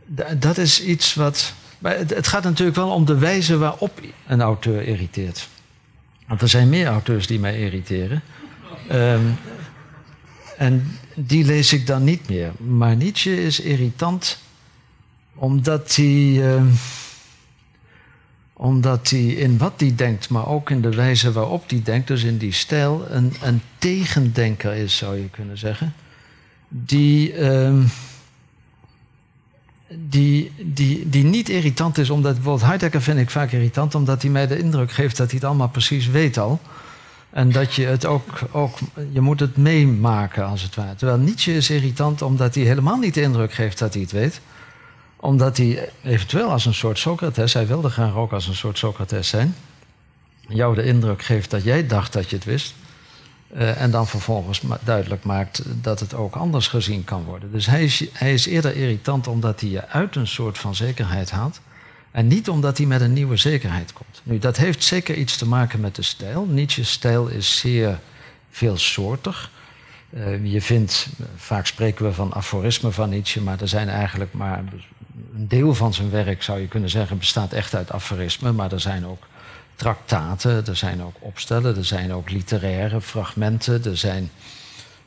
[0.07, 1.53] da- dat is iets wat.
[1.79, 5.49] Maar het, het gaat natuurlijk wel om de wijze waarop een auteur irriteert.
[6.31, 8.23] Want er zijn meer auteurs die mij irriteren.
[8.89, 9.25] Ehm,
[10.57, 12.53] en die lees ik dan niet meer.
[12.57, 14.39] Maar Nietzsche is irritant
[15.35, 16.39] omdat hij.
[16.43, 16.67] ehm,
[18.53, 22.23] omdat hij in wat hij denkt, maar ook in de wijze waarop hij denkt, dus
[22.23, 25.95] in die stijl, een, een tegendenker is, zou je kunnen zeggen.
[26.69, 27.83] Die, ehm,
[29.95, 34.31] die, die, die niet irritant is, omdat bijvoorbeeld Heidegger vind ik vaak irritant, omdat hij
[34.31, 36.61] mij de indruk geeft dat hij het allemaal precies weet al.
[37.31, 38.79] En dat je het ook, ook
[39.13, 40.95] je moet het meemaken als het ware.
[40.95, 44.41] Terwijl Nietzsche is irritant omdat hij helemaal niet de indruk geeft dat hij het weet
[45.21, 49.29] omdat hij eventueel als een soort Socrates, hij wilde graag ook als een soort Socrates
[49.29, 49.55] zijn,
[50.49, 52.75] jou de indruk geeft dat jij dacht dat je het wist.
[53.55, 57.53] Eh, en dan vervolgens ma- duidelijk maakt dat het ook anders gezien kan worden.
[57.53, 61.31] Dus hij is, hij is eerder irritant omdat hij je uit een soort van zekerheid
[61.31, 61.61] haalt.
[62.11, 64.21] En niet omdat hij met een nieuwe zekerheid komt.
[64.23, 66.47] Nu, dat heeft zeker iets te maken met de stijl.
[66.47, 67.99] Nietzsche's stijl is zeer
[68.51, 69.51] veelsoortig.
[70.11, 74.59] Eh, je vindt, vaak spreken we van aforismen van Nietzsche, maar er zijn eigenlijk maar
[75.35, 78.55] een deel van zijn werk, zou je kunnen zeggen, bestaat echt uit aforismen.
[78.55, 79.23] Maar er zijn ook
[79.81, 84.31] traktaten, er zijn ook opstellen, er zijn ook literaire fragmenten, er zijn,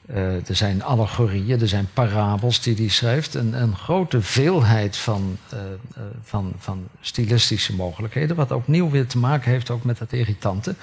[0.06, 3.34] eh, er zijn allegorieën, er zijn parabels die hij schrijft.
[3.34, 9.18] Een, een grote veelheid van, eh, eh, van, van stilistische mogelijkheden, wat opnieuw weer te
[9.18, 10.76] maken heeft ook met dat irritante.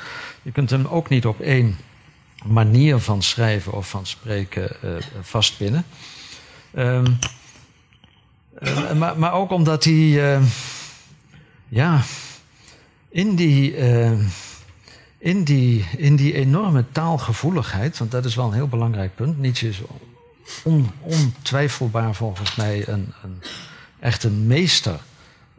[0.42, 1.76] Je kunt hem ook niet op één
[2.44, 5.84] manier van schrijven of van spreken eh, vastpinnen.
[6.74, 7.06] Ehm,
[8.58, 10.40] eh, maar, maar ook omdat hij,
[11.68, 12.00] ja,
[13.10, 14.18] in die, eh,
[15.18, 19.38] in, die, in die enorme taalgevoeligheid, want dat is wel een heel belangrijk punt.
[19.38, 19.80] Nietzsche is
[20.64, 23.42] on, ontwijfelbaar volgens mij een, een
[24.00, 25.00] echte meester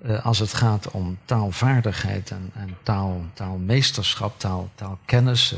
[0.02, 5.56] eh, als het gaat om taalvaardigheid en, en taal, taalmeesterschap, taal, taalkennis.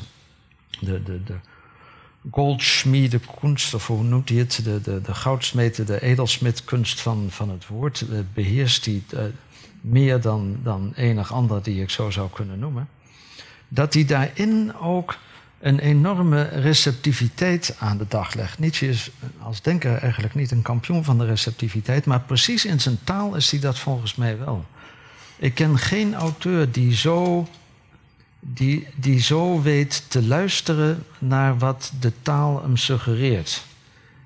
[0.80, 1.36] De, de, de
[2.32, 4.60] goldschmiede kunst, of hoe noemt hij het?
[4.64, 8.02] De, de, de goudsmeten, de edelsmidkunst van, van het woord.
[8.02, 9.20] eh, beheerst hij eh,
[9.84, 12.90] meer dan, dan enig ander die ik zo zou kunnen noemen.
[13.68, 15.18] Dat hij daarin ook
[15.60, 18.60] een enorme receptiviteit aan de dag legt.
[18.60, 23.00] Nietzsche is als denker eigenlijk niet een kampioen van de receptiviteit, maar precies in zijn
[23.04, 24.66] taal is hij dat volgens mij wel.
[25.38, 27.48] Ik ken geen auteur die zo,
[28.40, 33.64] die, die zo weet te luisteren naar wat de taal hem suggereert.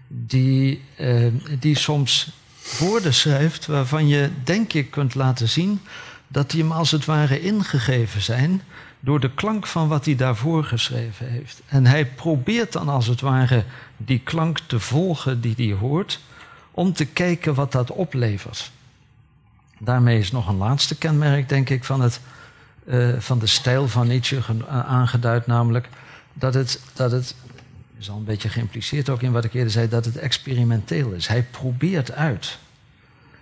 [0.08, 1.28] die, eh,
[1.60, 2.32] die soms
[2.80, 5.82] woorden schrijft waarvan je denk ik kunt laten zien
[6.28, 8.61] dat die hem als het ware ingegeven zijn
[8.99, 11.61] door de klank van wat hij daarvoor geschreven heeft.
[11.68, 13.63] En hij probeert dan als het ware
[13.97, 16.20] die klank te volgen die hij hoort,
[16.72, 18.72] om te kijken wat dat oplevert.
[19.80, 22.20] Daarmee is nog een laatste kenmerk, denk ik, van, het,
[22.86, 25.89] uh, van de stijl van Nietzsche aangeduid, namelijk
[26.34, 27.36] dat het, dat het
[28.00, 31.28] is al een beetje geïmpliceerd ook in wat ik eerder zei, dat het experimenteel is.
[31.28, 32.58] Hij probeert uit.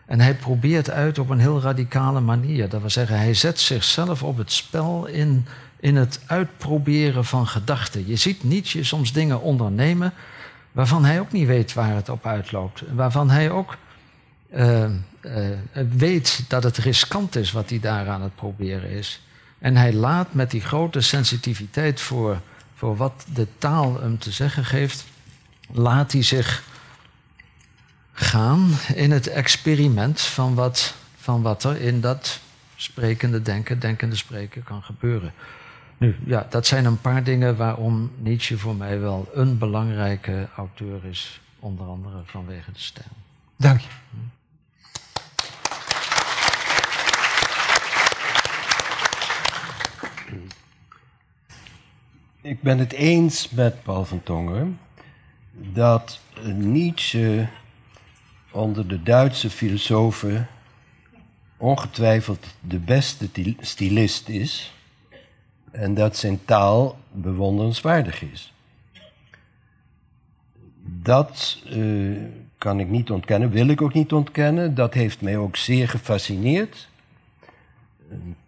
[0.06, 2.70] En hij probeert uit op een heel radicale manier.
[2.70, 5.45] Dat wil zeggen, hij zet zichzelf op het spel in,
[5.80, 8.08] in het uitproberen van gedachten.
[8.08, 10.14] Je ziet Nietzsche soms dingen ondernemen
[10.72, 12.84] waarvan hij ook niet weet waar het op uitloopt.
[12.93, 13.78] Waarvan hij ook
[14.56, 14.84] uh,
[15.22, 15.47] uh,
[15.97, 19.22] weet dat het riskant is wat hij daar aan het proberen is.
[19.60, 22.41] En hij laat met die grote sensitiviteit voor,
[22.76, 25.05] voor wat de taal hem te zeggen geeft,
[25.71, 26.63] laat hij zich
[28.11, 32.39] gaan in het experiment van wat, van wat er in dat
[32.76, 35.34] sprekende denken, denkende spreken kan gebeuren.
[35.97, 41.05] Nu, ja, dat zijn een paar dingen waarom Nietzsche voor mij wel een belangrijke auteur
[41.05, 43.07] is, onder andere vanwege de stijl.
[43.55, 43.88] Dank je.
[52.45, 54.79] Ik ben het eens met Paul van Tongen
[55.51, 56.19] dat
[56.53, 57.47] Nietzsche
[58.51, 60.47] onder de Duitse filosofen
[61.57, 63.29] ongetwijfeld de beste
[63.59, 64.73] stylist is
[65.71, 68.53] en dat zijn taal bewonderenswaardig is.
[70.83, 72.21] Dat uh,
[72.57, 74.75] kan ik niet ontkennen, wil ik ook niet ontkennen.
[74.75, 76.89] Dat heeft mij ook zeer gefascineerd.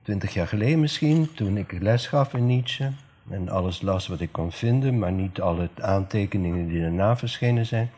[0.01, 2.91] Twintig jaar geleden misschien, toen ik les gaf in Nietzsche
[3.29, 7.89] en alles las wat ik kon vinden, maar niet alle aantekeningen die daarna verschenen zijn.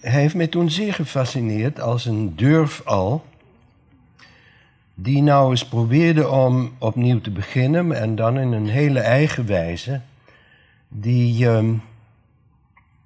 [0.00, 3.24] Hij heeft mij toen zeer gefascineerd als een durfal
[5.00, 10.00] die nou eens probeerde om opnieuw te beginnen en dan in een hele eigen wijze,
[10.88, 11.82] die, um,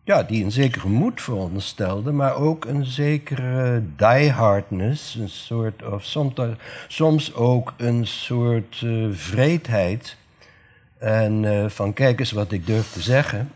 [0.04, 6.34] ja, die een zekere moed veronderstelde, maar ook een zekere diehardness, een soort, of soms,
[6.88, 10.16] soms ook een soort uh, vreedheid.
[11.02, 13.52] En uh, van kijk eens wat ik durf te zeggen.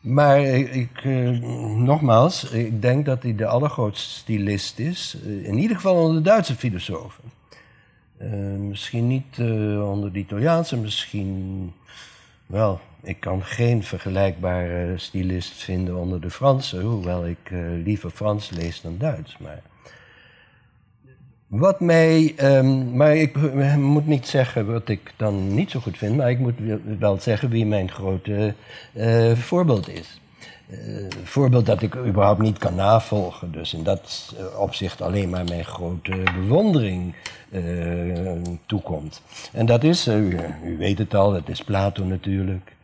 [0.00, 1.40] Maar ik, uh,
[1.76, 5.16] nogmaals, ik denk dat hij de allergrootste stylist is.
[5.26, 7.24] Uh, in ieder geval onder de Duitse filosofen.
[8.58, 9.38] Misschien niet
[9.82, 11.72] onder de Italiaanse, misschien
[12.46, 12.80] wel.
[13.02, 17.50] Ik kan geen vergelijkbare stylist vinden onder de Fransen, hoewel ik
[17.84, 19.38] liever Frans lees dan Duits.
[19.38, 19.62] Maar
[21.46, 23.36] wat mij, um, maar ik
[23.76, 26.54] moet niet zeggen wat ik dan niet zo goed vind, maar ik moet
[26.98, 28.54] wel zeggen wie mijn grote
[28.94, 30.20] uh, voorbeeld is.
[30.70, 30.78] Uh,
[31.24, 33.52] voorbeeld dat ik überhaupt niet kan navolgen.
[33.52, 37.14] Dus in dat opzicht alleen maar mijn grote bewondering
[38.66, 39.22] toekomt.
[39.52, 42.75] En dat is, u, u, weet het al, dat is Plato natuurlijk.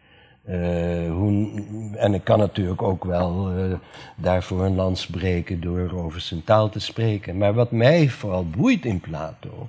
[0.44, 1.62] Hoe,
[1.96, 3.74] en ik kan natuurlijk ook wel uh,
[4.16, 7.38] daarvoor een lans breken door over zijn taal te spreken.
[7.38, 9.68] Maar wat mij vooral boeit in Plato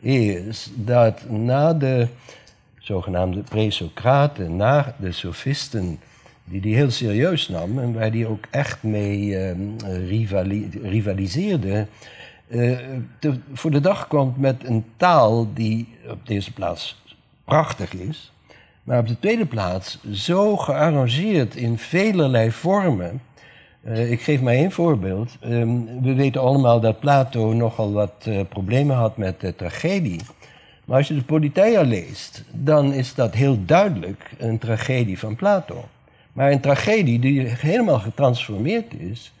[0.00, 2.08] is dat na de
[2.78, 5.98] zogenaamde pre-Socraten, na de sofisten,
[6.44, 11.86] die hij heel serieus nam en waar hij ook echt mee uh, rivali rivaliseerde,
[13.18, 17.02] te, voor de dag komt met een taal die op deze plaats
[17.44, 18.31] prachtig is
[18.82, 23.22] maar op de tweede plaats zo gearrangeerd in velerlei vormen.
[23.84, 25.36] Uh, ik geef maar één voorbeeld.
[25.44, 30.20] Um, we weten allemaal dat Plato nogal wat uh, problemen had met de tragedie.
[30.84, 35.84] Maar als je de Politeia leest, dan is dat heel duidelijk een tragedie van Plato.
[36.32, 39.32] Maar een tragedie die helemaal getransformeerd is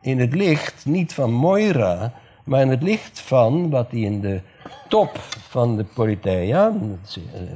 [0.00, 2.12] in het licht niet van Moira,
[2.44, 4.40] maar in het licht van wat hij in de
[4.88, 6.72] top van de Politeia,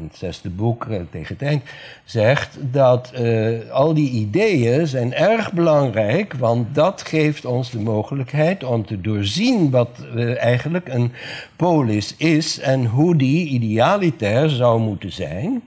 [0.02, 1.62] het zesde boek eh, tegen het eind,
[2.04, 8.64] zegt dat uh, al die ideeën zijn erg belangrijk, want dat geeft ons de mogelijkheid
[8.64, 11.12] om te doorzien wat uh, eigenlijk een
[11.56, 15.62] polis is en hoe die idealitair zou moeten zijn.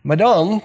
[0.00, 0.62] Maar dan,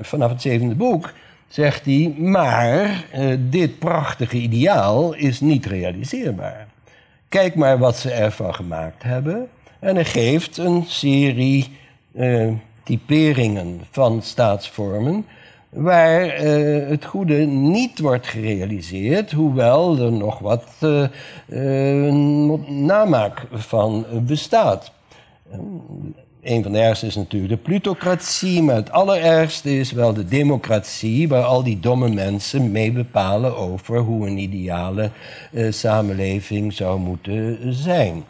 [0.00, 1.12] vanaf het zevende boek,
[1.48, 3.04] zegt hij, maar
[3.38, 6.69] dit prachtige ideaal is niet realiseerbaar.
[7.30, 9.48] Kijk maar wat ze ervan gemaakt hebben.
[9.78, 11.76] En hij geeft een serie
[12.12, 12.52] uh,
[12.84, 15.26] typeringen van staatsvormen
[15.68, 22.12] waar uh, het goede niet wordt gerealiseerd, hoewel er nog wat uh,
[22.68, 24.92] namaak van bestaat.
[26.42, 31.28] Een van de ergste is natuurlijk de plutocratie, maar het allerergste is wel de democratie,
[31.28, 35.10] waar al die domme mensen mee bepalen over hoe een ideale
[35.52, 38.24] eh, samenleving zou moeten zijn.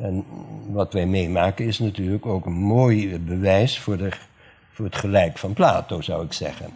[0.00, 0.24] En
[0.70, 4.08] wat wij meemaken is natuurlijk ook een mooi bewijs voor, de,
[4.72, 6.66] voor het gelijk van Plato, zou ik zeggen.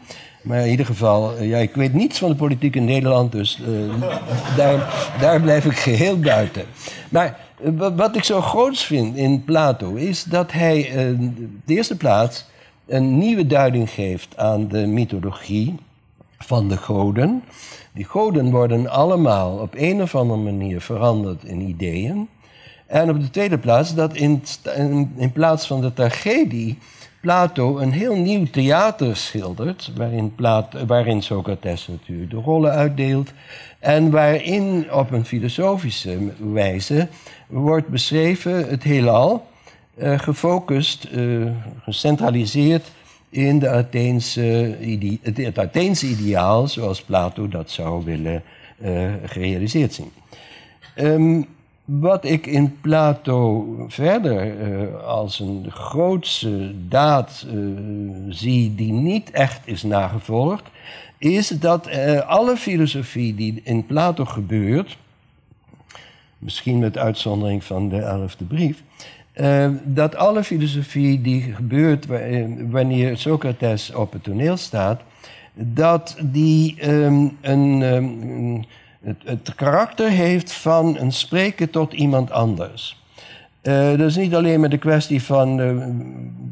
[0.43, 3.59] Maar in ieder geval, eh, ja, ik weet niets van de politiek in Nederland, dus
[4.57, 6.65] daar, daar blijf ik geheel buiten.
[7.09, 7.44] Maar
[7.97, 12.45] wat ik zo groots vind in Plato is dat hij in de eerste plaats
[12.87, 15.75] een nieuwe duiding geeft aan de mythologie
[16.39, 17.43] van de goden.
[17.93, 22.29] Die goden worden allemaal op een of andere manier veranderd in ideeën.
[22.87, 24.43] En op de tweede plaats dat in,
[25.17, 26.79] in, plaats van de tragedie
[27.21, 30.35] Plato een heel nieuw theater schildert, waarin,
[30.87, 33.33] waarin Socrates natuurlijk de rollen uitdeelt.
[33.79, 36.19] En waarin op een filosofische
[36.53, 37.09] wijze
[37.47, 39.47] wordt beschreven het heelal,
[39.99, 41.51] uh, gefocust, uh,
[41.83, 42.91] gecentraliseerd
[43.29, 44.77] in de Atheense,
[45.23, 48.43] het, Atheense ideaal, zoals Plato dat zou willen
[48.85, 50.11] uh, gerealiseerd zien.
[50.97, 51.47] Um,
[51.85, 57.47] wat ik in Plato verder als een grootste daad
[58.29, 60.65] zie die niet echt is nagevolgd,
[61.19, 61.89] is dat
[62.27, 64.97] alle filosofie die in Plato gebeurt,
[66.45, 68.83] misschien met uitzondering van de elfde brief,
[69.85, 72.07] dat alle filosofie die gebeurt
[72.71, 75.01] wanneer Socrates op het toneel staat,
[75.55, 77.83] dat die um, een.
[77.83, 78.65] Um,
[79.05, 83.04] het, het karakter heeft van een spreken tot iemand anders.
[83.65, 85.87] Uh, is niet alleen maar de kwestie van uh,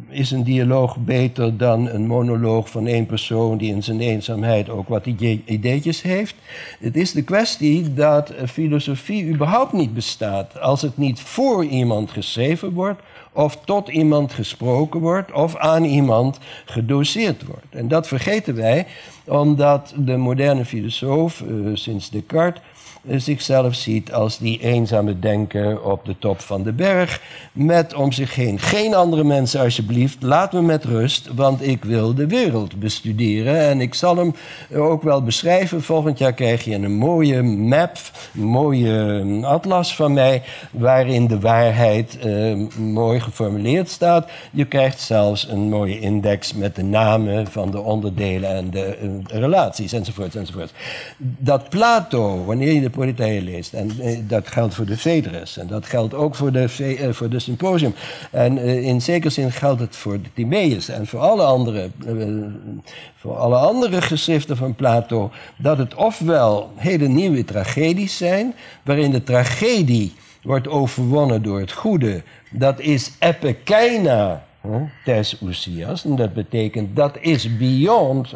[0.08, 4.88] is een dialoog beter dan een monoloog van één persoon die in zijn eenzaamheid ook
[4.88, 5.06] wat
[5.44, 6.34] ideetjes heeft.
[6.80, 12.72] Het is de kwestie dat filosofie überhaupt niet bestaat als het niet voor iemand geschreven
[12.72, 13.02] wordt
[13.32, 17.66] of tot iemand gesproken wordt of aan iemand gedoseerd wordt.
[17.70, 18.86] En dat vergeten wij
[19.24, 22.62] omdat de moderne filosoof uh, sinds Descartes
[23.10, 27.20] zichzelf ziet als die eenzame denker op de top van de berg,
[27.52, 32.14] met om zich heen geen andere mensen alsjeblieft, laat me met rust, want ik wil
[32.14, 34.34] de wereld bestuderen en ik zal hem
[34.74, 35.82] ook wel beschrijven.
[35.82, 37.96] Volgend jaar krijg je een mooie map,
[38.34, 44.30] een mooie atlas van mij, waarin de waarheid uh, mooi geformuleerd staat.
[44.52, 49.92] Je krijgt zelfs een mooie index met de namen van de onderdelen en de relaties
[49.92, 50.72] enzovoort enzovoort.
[51.18, 55.66] Dat Plato, wanneer je de Politeia leest, en eh, dat geldt voor de Phaedrus en
[55.66, 57.94] dat geldt ook voor de, eh, voor de Symposium.
[58.30, 61.90] En eh, in zekere zin geldt het voor de Timaeus en voor alle andere,
[63.16, 69.22] voor alle andere geschriften van Plato, dat het ofwel hele nieuwe tragedies zijn, waarin de
[69.22, 70.12] tragedie
[70.42, 72.22] wordt overwonnen door het goede.
[72.50, 74.44] Dat is epikeina
[75.04, 76.04] tes ousias.
[76.04, 78.34] En dat betekent dat is beyond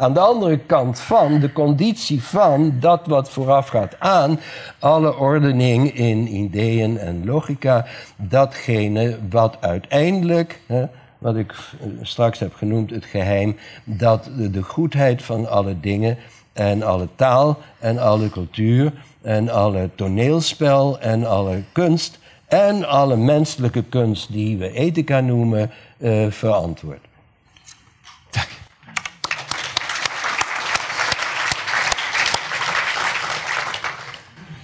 [0.00, 4.40] aan de andere kant van de conditie van dat wat voorafgaat aan
[4.78, 7.86] alle ordening in ideeën en logica,
[8.16, 10.84] datgene wat uiteindelijk, hè,
[11.18, 16.16] wat ik eh, straks heb genoemd, het geheim, dat de goedheid van alle dingen
[16.52, 18.92] en alle taal en alle cultuur
[19.22, 26.30] en alle toneelspel en alle kunst en alle menselijke kunst die we ethica noemen, uh,
[26.30, 27.09] verantwoordt.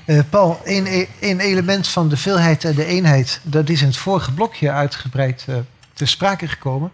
[0.06, 3.96] Uh, Paul, één, één element van de veelheid en de eenheid, dat is in het
[3.96, 5.56] vorige blokje uitgebreid uh,
[5.92, 6.90] ter sprake gekomen.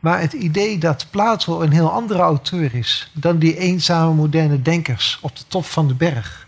[0.00, 5.18] Maar het idee dat Plato een heel andere auteur is dan die eenzame moderne denkers
[5.20, 6.46] op de top van de berg.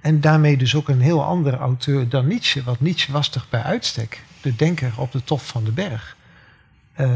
[0.00, 2.62] En daarmee dus ook een heel andere auteur dan Nietzsche.
[2.62, 6.16] Want Nietzsche was toch bij uitstek de denker op de top van de berg.
[6.96, 7.06] Uh,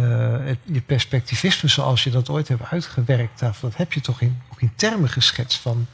[0.44, 4.60] het, je perspectivisme zoals je dat ooit hebt uitgewerkt, dat heb je toch in, ook
[4.60, 5.86] in termen geschetst van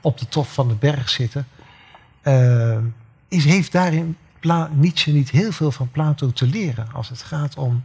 [0.00, 1.46] op de top van de berg zitten.
[2.22, 2.78] Uh,
[3.28, 7.56] is, heeft daarin Pla Nietzsche niet heel veel van Plato te leren als het gaat
[7.56, 7.84] om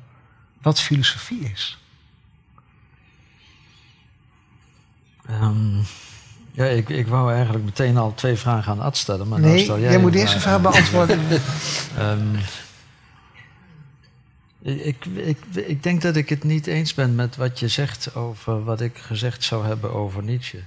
[0.61, 1.77] wat filosofie is?
[5.29, 5.81] Um,
[6.51, 9.27] ja, ik, ik wou eigenlijk meteen al twee vragen aan Ad stellen.
[9.27, 11.19] Maar nee, nou stel jij, jij moet deze vraag beantwoorden.
[11.99, 12.35] um,
[14.91, 18.63] ik, ik, ik denk dat ik het niet eens ben met wat je zegt over
[18.63, 20.59] wat ik gezegd zou hebben over Nietzsche.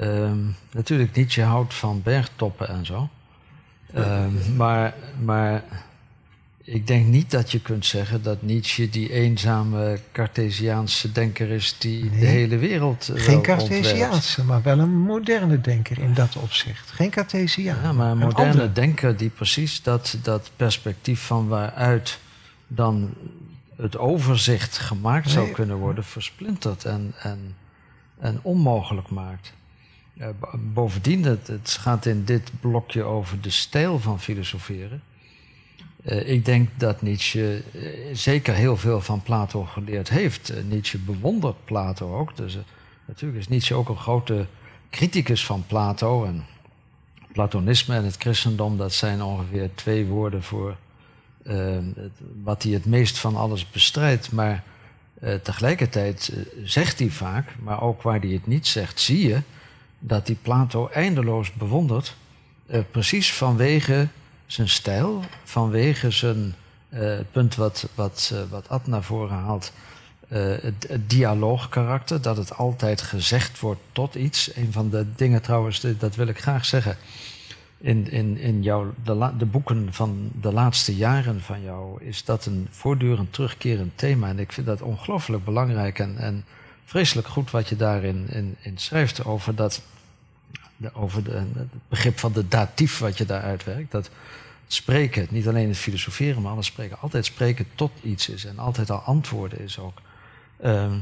[0.00, 3.08] Um, natuurlijk, Nietzsche houdt van bergtoppen en zo.
[3.96, 5.64] Um, maar, maar
[6.62, 12.04] ik denk niet dat je kunt zeggen dat Nietzsche die eenzame Cartesiaanse denker is die
[12.04, 13.10] nee, de hele wereld.
[13.14, 16.90] Uh, Geen Cartesiaanse, maar wel een moderne denker in dat opzicht.
[16.90, 17.82] Geen Cartesiaan.
[17.82, 22.18] Ja, maar een moderne denker die precies dat, dat perspectief van waaruit
[22.66, 23.14] dan
[23.76, 27.56] het overzicht gemaakt zou kunnen worden, versplintert en, en,
[28.18, 29.52] en onmogelijk maakt.
[30.18, 35.02] Eh, bo- bovendien, het, het gaat in dit blokje over de stijl van filosoferen.
[36.04, 37.80] Eh, ik denk dat Nietzsche eh,
[38.12, 40.52] zeker heel veel van Plato geleerd heeft.
[40.68, 42.36] Nietzsche bewondert Plato ook.
[42.36, 42.58] Dus
[43.04, 44.46] natuurlijk is Nietzsche ook een grote
[44.90, 46.24] criticus van Plato.
[46.24, 46.44] En
[47.32, 50.76] Platonisme en het christendom, dat zijn ongeveer twee woorden voor
[52.42, 54.32] wat hij het meest van alles bestrijdt.
[54.32, 54.64] Maar
[55.42, 56.32] tegelijkertijd
[56.64, 59.40] zegt hij vaak, maar ook waar hij het niet zegt, zie je
[60.06, 62.16] dat hij Plato eindeloos bewondert.
[62.66, 64.08] eh, precies vanwege
[64.46, 66.54] zijn stijl, vanwege zijn
[66.88, 69.72] het punt wat, wat, eh, wat Ad naar voren haalt.
[70.28, 74.56] het, het dialoogkarakter, dat het altijd gezegd wordt tot iets.
[74.56, 76.96] Een van de dingen trouwens, dat wil ik graag zeggen.
[77.78, 82.24] In, in, in jouw, de, la- de boeken van de laatste jaren van jou is
[82.24, 84.28] dat een voortdurend terugkerend thema.
[84.28, 86.44] En ik vind dat ongelooflijk belangrijk en, en
[86.84, 89.82] vreselijk goed wat je daarin in, in schrijft over, dat,
[90.92, 93.90] over het begrip van de datief wat je daar uitwerkt.
[93.90, 94.10] Dat
[94.66, 98.90] spreken, niet alleen het filosoferen, maar alles spreken, altijd spreken tot iets is en altijd
[98.90, 100.00] al antwoorden is ook.
[100.60, 100.98] Ehm,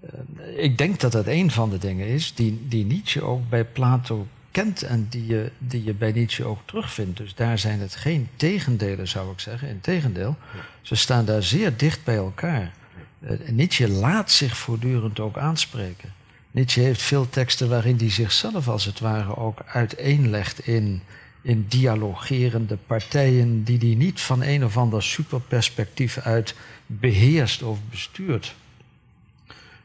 [0.00, 3.64] eh, ik denk dat dat een van de dingen is die, die Nietzsche ook bij
[3.64, 7.16] Plato kent en die je, die je bij Nietzsche ook terugvindt.
[7.16, 9.68] Dus daar zijn het geen tegendelen, zou ik zeggen.
[9.68, 10.36] Integendeel,
[10.82, 12.72] ze staan daar zeer dicht bij elkaar.
[13.20, 16.12] Eh, Nietzsche laat zich voortdurend ook aanspreken.
[16.54, 21.02] Nietzsche heeft veel teksten waarin hij zichzelf als het ware ook uiteenlegt in,
[21.42, 26.54] in dialogerende partijen die hij niet van een of ander superperspectief uit
[26.86, 28.54] beheerst of bestuurt.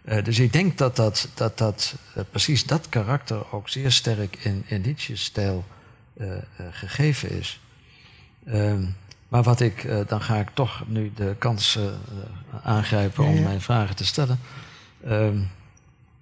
[0.02, 4.36] Eh, dus ik denk dat, dat, dat, dat eh, precies dat karakter ook zeer sterk
[4.36, 5.66] in, in Nietzsche's stijl
[6.18, 6.28] eh,
[6.72, 7.60] gegeven is.
[8.46, 8.84] Ehm,
[9.28, 11.80] maar wat ik, dan ga ik toch nu de kans
[12.64, 14.40] aangrijpen Ja, om mijn vragen te stellen.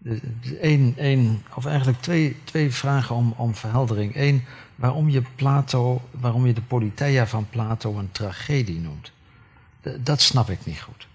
[0.08, 0.58] De-
[0.98, 4.16] één, of eigenlijk twee, twee vragen om, om verheldering.
[4.16, 4.44] Eén,
[4.76, 9.12] waarom je Plato, waarom je de Politeia van Plato een tragedie noemt.
[10.04, 11.08] Dat snap ik niet goed.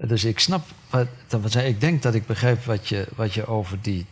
[0.00, 0.66] Dus ik snap,
[1.30, 4.06] wat, ik denk dat ik begrijp wat je, wat je over, die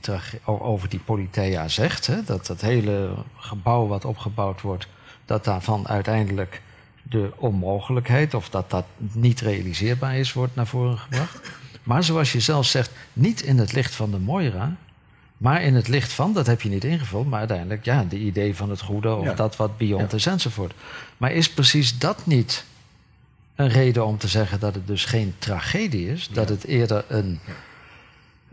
[0.44, 2.06] over die Politeia zegt.
[2.06, 2.24] Hè?
[2.24, 4.88] Dat dat hele gebouw wat opgebouwd wordt,
[5.24, 6.62] dat daarvan uiteindelijk
[7.02, 11.50] de onmogelijkheid, of dat dat niet realiseerbaar is, wordt naar voren gebracht.
[11.86, 14.76] Maar zoals je zelf zegt, niet in het licht van de Moira,
[15.36, 18.56] maar in het licht van, dat heb je niet ingevuld, maar uiteindelijk, ja, de idee
[18.56, 19.34] van het goede of Ja.
[19.34, 20.16] dat wat beyond Ja.
[20.16, 20.74] is enzovoort.
[21.16, 22.64] Maar is precies dat niet
[23.54, 27.40] een reden om te zeggen dat het dus geen tragedie is, dat het eerder een,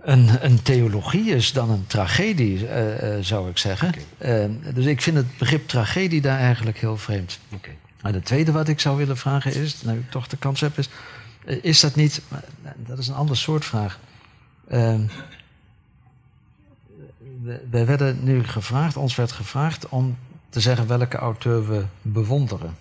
[0.01, 3.93] een, een theologie is dan een tragedie, eh, eh, zou ik zeggen.
[4.17, 7.39] Eh, dus ik vind het begrip tragedie daar eigenlijk heel vreemd.
[7.53, 7.69] Oké.
[8.01, 10.77] Maar het tweede wat ik zou willen vragen is, nu ik toch de kans heb,
[10.77, 10.89] is:
[11.45, 12.21] is dat niet,
[12.61, 13.99] nou, dat is een ander soort vraag.
[14.67, 15.01] Ehm,
[17.41, 20.17] we- wij werden nu gevraagd, ons werd gevraagd om
[20.49, 22.75] te zeggen welke auteur we bewonderen.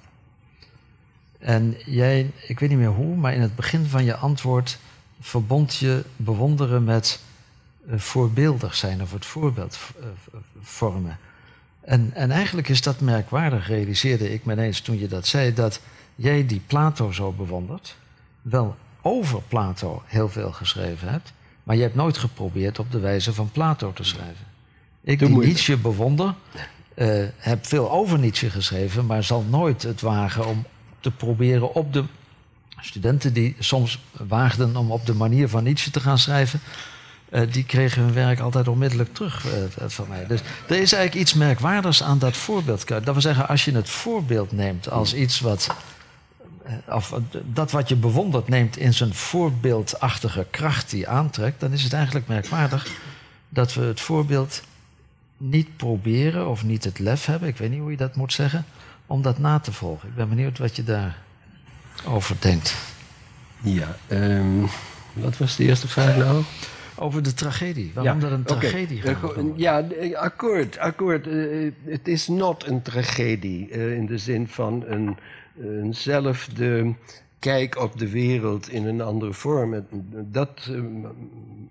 [1.39, 4.79] En jij, ik weet niet meer hoe, maar in het begin van je antwoord
[5.21, 7.21] verbond je bewonderen met
[7.89, 10.07] eh, voorbeeldig zijn of het voorbeeld eh,
[10.63, 11.19] vormen.
[11.81, 15.81] En, en eigenlijk is dat merkwaardig, realiseerde ik me ineens toen je dat zei, dat
[16.15, 17.97] jij die Plato zo bewondert,
[18.43, 21.33] wel over Plato heel veel geschreven hebt,
[21.63, 24.47] maar je hebt nooit geprobeerd op de wijze van Plato te schrijven.
[25.01, 25.29] Ik die.
[25.29, 26.35] Nietzsche bewonder,
[26.95, 30.65] eh, heb veel over Nietzsche geschreven, maar zal nooit het wagen om
[31.01, 32.05] te proberen op de
[32.81, 36.61] studenten die soms waagden om op de manier van Nietzsche te gaan schrijven,
[37.31, 40.27] eh, die kregen hun werk altijd onmiddellijk terug eh, van mij.
[40.27, 42.89] Dus er is eigenlijk iets merkwaardigs aan dat voorbeeld.
[42.89, 45.75] Dat wil zeggen, als je het voorbeeld neemt als iets wat.
[46.65, 51.73] Eh, Of eh, dat wat je bewondert neemt in zijn voorbeeldachtige kracht die aantrekt, dan
[51.73, 52.87] is het eigenlijk merkwaardig
[53.49, 54.63] dat we het voorbeeld
[55.37, 58.65] niet proberen of niet het lef hebben, ik weet niet hoe je dat moet zeggen,
[59.07, 60.09] om dat na te volgen.
[60.09, 62.75] Ik ben benieuwd wat je daarover denkt.
[63.63, 64.67] Ja, ehm,
[65.13, 66.43] wat was de eerste vraag nou?
[66.95, 67.91] Over de tragedie.
[67.95, 69.35] Waarom dat een tragedie gaat.
[69.57, 69.85] Ja,
[70.15, 70.79] akkoord.
[70.79, 71.27] akkoord.
[71.27, 75.17] Eh, Het is not een tragedie in de zin van een,
[75.61, 76.95] eenzelfde
[77.39, 79.87] kijk op de wereld in een andere vorm.
[80.13, 80.83] Dat eh,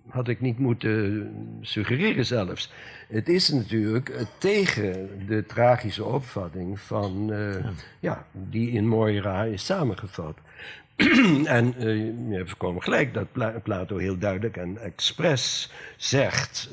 [0.07, 1.29] had ik niet moeten
[1.61, 2.71] suggereren zelfs.
[3.11, 7.65] Het is natuurlijk eh, tegen de tragische opvatting van, eh,
[7.99, 10.37] ja, die in Moira is samengevat.
[11.45, 11.95] en eh,
[12.29, 16.69] je hebt voorkomen gelijk dat Pla- Plato heel duidelijk en expres zegt: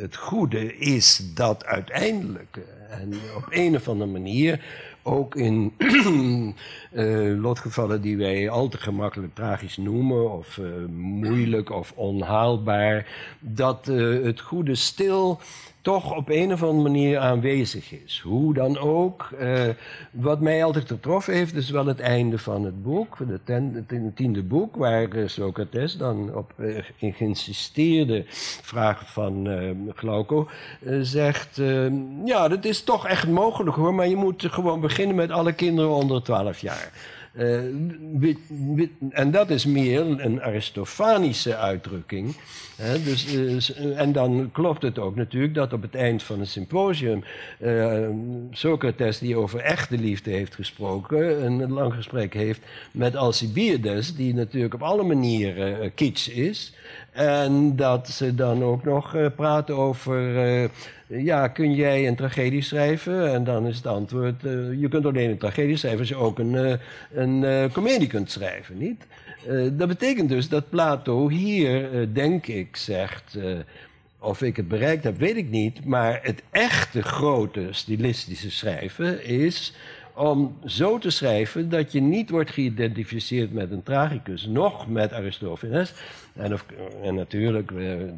[0.00, 2.58] het goede is dat uiteindelijk.
[2.90, 4.64] En op een of andere manier
[5.02, 5.72] ook in
[6.90, 10.64] eh, lotgevallen die wij al te gemakkelijk tragisch noemen, of eh,
[10.96, 13.06] moeilijk of onhaalbaar,
[13.40, 15.40] dat eh, het goede stil
[15.82, 18.20] toch op een of andere manier aanwezig is.
[18.24, 19.30] Hoe dan ook.
[19.38, 19.68] Eh,
[20.10, 24.42] wat mij altijd getroffen heeft, is wel het einde van het boek, ten, het tiende
[24.42, 26.52] boek, waar eh, Socrates dan op
[26.96, 28.24] in geïnsisteerde
[28.62, 30.48] vraag van uh, Glauco
[31.00, 31.60] zegt:
[32.24, 35.90] Ja, dat is toch echt mogelijk hoor, maar je moet gewoon beginnen met alle kinderen
[35.90, 36.90] onder 12 jaar.
[37.34, 37.58] Uh,
[39.10, 42.36] en dat is meer een Aristofanische uitdrukking.
[42.76, 43.02] Hè?
[43.02, 47.24] Dus, uh, en dan klopt het ook natuurlijk dat op het eind van het symposium
[47.60, 48.08] uh,
[48.50, 52.60] Socrates, die over echte liefde heeft gesproken, een lang gesprek heeft
[52.90, 56.74] met Alcibiades, die natuurlijk op alle manieren kitsch is.
[57.12, 60.70] En dat ze dan ook nog praten over
[61.20, 63.32] ja, kun jij een tragedie schrijven?
[63.32, 66.38] En dan is het antwoord, uh, je kunt alleen een tragedie schrijven als je ook
[66.38, 66.72] een, uh,
[67.12, 69.04] een uh, komedie kunt schrijven, niet?
[69.72, 73.38] dat betekent dus dat Plato hier, denk ik, zegt,
[74.18, 79.74] of ik het bereikt heb, weet ik niet, maar het echte grote stilistische schrijven is
[80.14, 85.92] om zo te schrijven dat je niet wordt geïdentificeerd met een tragicus, nog met Aristophanes,
[86.36, 86.64] en, of,
[87.02, 88.12] en natuurlijk, we,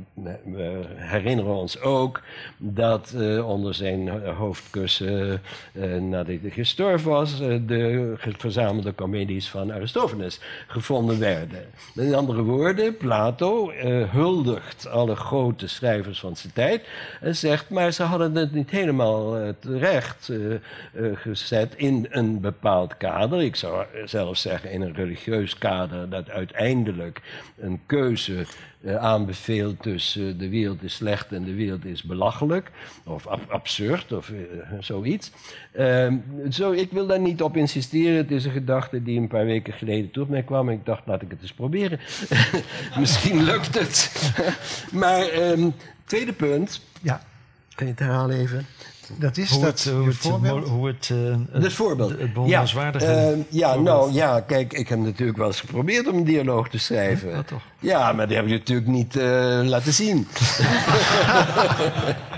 [0.44, 2.20] we, herinneren ons ook
[2.56, 5.40] dat uh, onder zijn hoofdkussen,
[5.72, 11.64] uh, nadat hij gestorven was, uh, de verzamelde comedies van Aristophanes gevonden werden.
[11.94, 13.72] Met andere woorden, Plato
[14.10, 16.88] huldigt alle grote schrijvers van zijn tijd
[17.20, 20.32] en zegt, maar ze hadden het niet helemaal terecht
[21.14, 23.42] gezet in een bepaald kader.
[23.42, 27.20] Ik zou zelfs zeggen in een religieus kader dat uiteindelijk
[27.58, 28.46] een keuze keuze
[28.80, 32.70] uh, aanbeveelt tussen de wereld is slecht en de wereld is belachelijk,
[33.04, 34.38] of ab absurd, of uh,
[34.80, 35.30] zoiets.
[35.78, 36.12] Uh,
[36.50, 38.16] zo, ik wil daar niet op insisteren.
[38.16, 41.06] Het is een gedachte die een paar weken geleden tot mij kwam en ik dacht,
[41.06, 42.00] laat ik het eens proberen.
[42.98, 44.32] Misschien lukt het.
[45.02, 45.74] maar, um,
[46.04, 46.80] tweede punt.
[47.02, 47.22] Ja.
[47.74, 48.66] Kan je het herhalen even?
[49.16, 50.68] Dat is hoe dat het, hoe het, voorbeeld?
[50.68, 52.10] Hoe het, uh, het voorbeeld.
[52.10, 56.16] Het, bewonderenswaardige ja, uh, ja nou ja, kijk, ik heb natuurlijk wel eens geprobeerd om
[56.16, 57.30] een dialoog te schrijven.
[57.30, 57.62] Ja, toch?
[57.78, 60.16] ja maar die heb je natuurlijk niet uh, laten zien.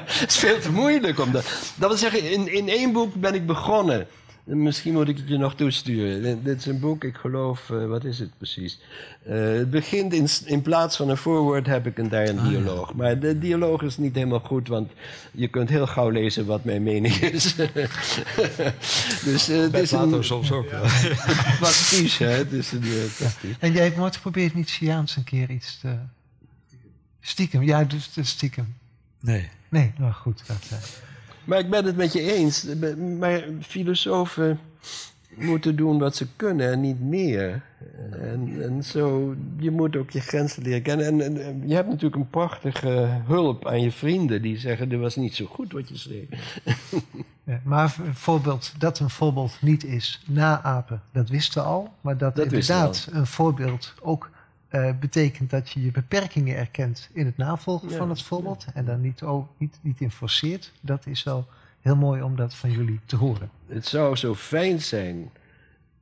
[0.07, 1.45] Het is veel te moeilijk om dat.
[1.75, 4.07] Dat wil zeggen, in, in één boek ben ik begonnen.
[4.47, 6.43] Misschien moet ik het je nog toesturen.
[6.43, 8.81] Dit is een boek, ik geloof, uh, wat is het precies?
[9.29, 12.95] Uh, het begint in, in plaats van een voorwoord heb ik een, daar een dialoog.
[12.95, 14.93] Maar de dialoog is niet helemaal goed, want
[15.33, 17.55] je kunt heel gauw lezen wat mijn mening is.
[19.25, 20.71] dus uh, het is Plato een soms ook.
[20.71, 20.81] Ja.
[21.61, 22.31] pastiche, hè?
[22.31, 22.83] Het is een.
[23.59, 25.97] En jij hebt nooit geprobeerd Nietzscheaans een keer iets te...
[27.21, 28.75] Stiekem, ja, dus stiekem.
[29.21, 29.49] Nee.
[29.69, 30.43] Nee, nou goed.
[30.47, 30.79] Dat, uh...
[31.47, 32.67] Maar ik ben het met je eens.
[33.19, 34.59] Maar filosofen
[35.35, 37.63] moeten doen wat ze kunnen en niet meer.
[38.11, 41.07] En, en zo, je moet ook je grenzen leren kennen.
[41.07, 45.17] En, en, je hebt natuurlijk een prachtige hulp aan je vrienden die zeggen: dit was
[45.17, 46.59] niet zo goed wat je schreef.
[47.45, 51.93] Ja, maar een voorbeeld, dat een voorbeeld niet is naapen, dat wisten we al.
[52.01, 54.31] Maar dat, Dat inderdaad een voorbeeld ook
[54.71, 58.67] uh, betekent dat je je beperkingen erkent in het navolgen Ja, van het voorbeeld.
[58.75, 60.73] En dan niet, ook, niet, niet in forceert.
[60.81, 61.47] Dat is wel
[61.81, 63.51] heel mooi om dat van jullie te horen.
[63.67, 65.31] Het zou zo fijn zijn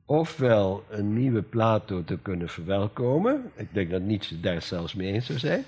[0.05, 3.51] ofwel een nieuwe Plato te kunnen verwelkomen.
[3.55, 5.65] Ik denk dat Nietzsche daar zelfs mee eens zou zijn.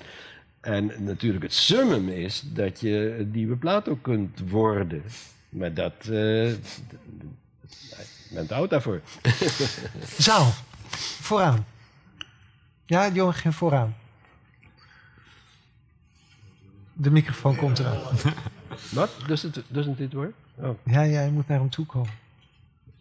[0.59, 5.03] En natuurlijk het summum is dat je een nieuwe Plato kunt worden.
[5.49, 5.93] Maar dat...
[6.09, 6.51] eh
[8.31, 9.01] men houdt daarvoor.
[10.17, 10.51] Zaal,
[11.21, 11.65] vooraan.
[12.87, 13.95] Ja, jongen, geen vooraan.
[16.93, 18.01] De microfoon komt eraan.
[18.91, 19.09] Wat?
[19.27, 20.33] Doesn't, doesn't it work?
[20.55, 20.69] Oh.
[20.85, 22.13] Ja, ja, je moet naar hem toe komen.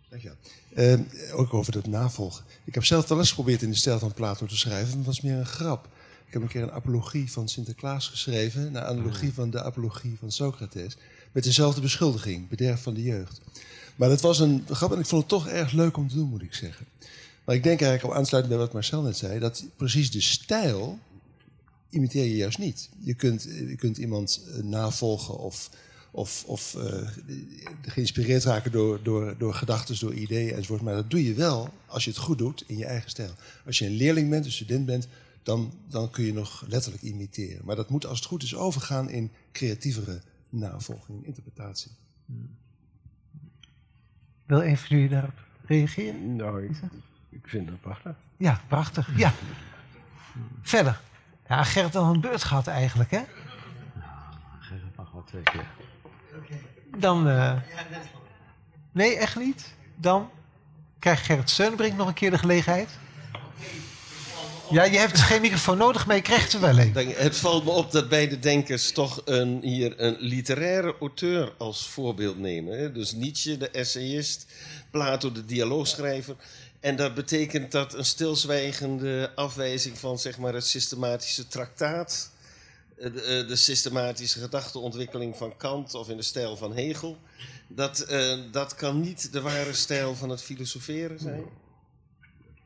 [0.08, 0.36] Dankjewel.
[0.76, 2.44] Uh, ook over dat navolgen.
[2.64, 5.06] Ik heb zelf wel eens geprobeerd in de stijl van Plato te schrijven, maar het
[5.06, 5.88] was meer een grap.
[6.26, 10.32] Ik heb een keer een apologie van Sinterklaas geschreven, naar analogie van de apologie van
[10.32, 10.96] Socrates,
[11.32, 13.40] met dezelfde beschuldiging, bederf van de jeugd.
[13.96, 16.28] Maar dat was een grap en ik vond het toch erg leuk om te doen,
[16.28, 16.86] moet ik zeggen.
[17.46, 20.98] Maar ik denk eigenlijk, op aansluiting bij wat Marcel net zei, dat precies de stijl
[21.88, 22.90] imiteer je juist niet.
[22.98, 25.70] Je kunt, je kunt iemand uh, navolgen of,
[26.10, 27.08] of, of uh,
[27.82, 30.82] geïnspireerd raken door, door, door gedachten, door ideeën enzovoort.
[30.82, 33.34] Maar dat doe je wel als je het goed doet in je eigen stijl.
[33.66, 35.08] Als je een leerling bent, een student bent,
[35.42, 37.64] dan, dan kun je nog letterlijk imiteren.
[37.64, 41.90] Maar dat moet als het goed is overgaan in creatievere navolging, interpretatie.
[44.46, 46.36] Wil een van jullie daarop reageren?
[46.36, 46.70] Nou, ik,
[47.44, 48.12] ik vind het prachtig.
[48.36, 49.08] Ja, prachtig.
[49.16, 49.32] Ja.
[50.62, 51.00] Verder.
[51.48, 53.20] Ja, Gerrit had een beurt gehad eigenlijk, hè?
[54.60, 55.66] Gerrit mag wel twee keer.
[56.98, 57.52] Dan, uh,
[58.92, 59.74] Nee, echt niet?
[59.96, 60.30] Dan
[60.98, 62.88] krijgt Gerrit Steunbrink nog een keer de gelegenheid.
[64.70, 66.92] Ja, je hebt geen microfoon nodig, maar je krijgt er wel een.
[66.92, 71.88] Denk- Het valt me op dat beide denkers toch een, hier een literaire auteur als
[71.88, 72.78] voorbeeld nemen.
[72.78, 72.92] Hè?
[72.92, 74.46] Dus Nietzsche, de essayist,
[74.90, 76.36] Plato, de dialoogschrijver.
[76.86, 82.32] En dat betekent dat een stilzwijgende afwijzing van zeg maar, het systematische traktaat,
[82.98, 87.16] eh, de, eh, de systematische gedachteontwikkeling van Kant of in de stijl van Hegel,
[87.68, 91.44] dat, eh, dat kan niet de ware stijl van het filosoferen zijn.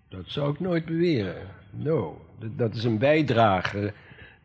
[0.09, 1.49] Dat zou ik nooit beweren.
[1.71, 2.21] No.
[2.57, 3.93] Dat- is een bijdrage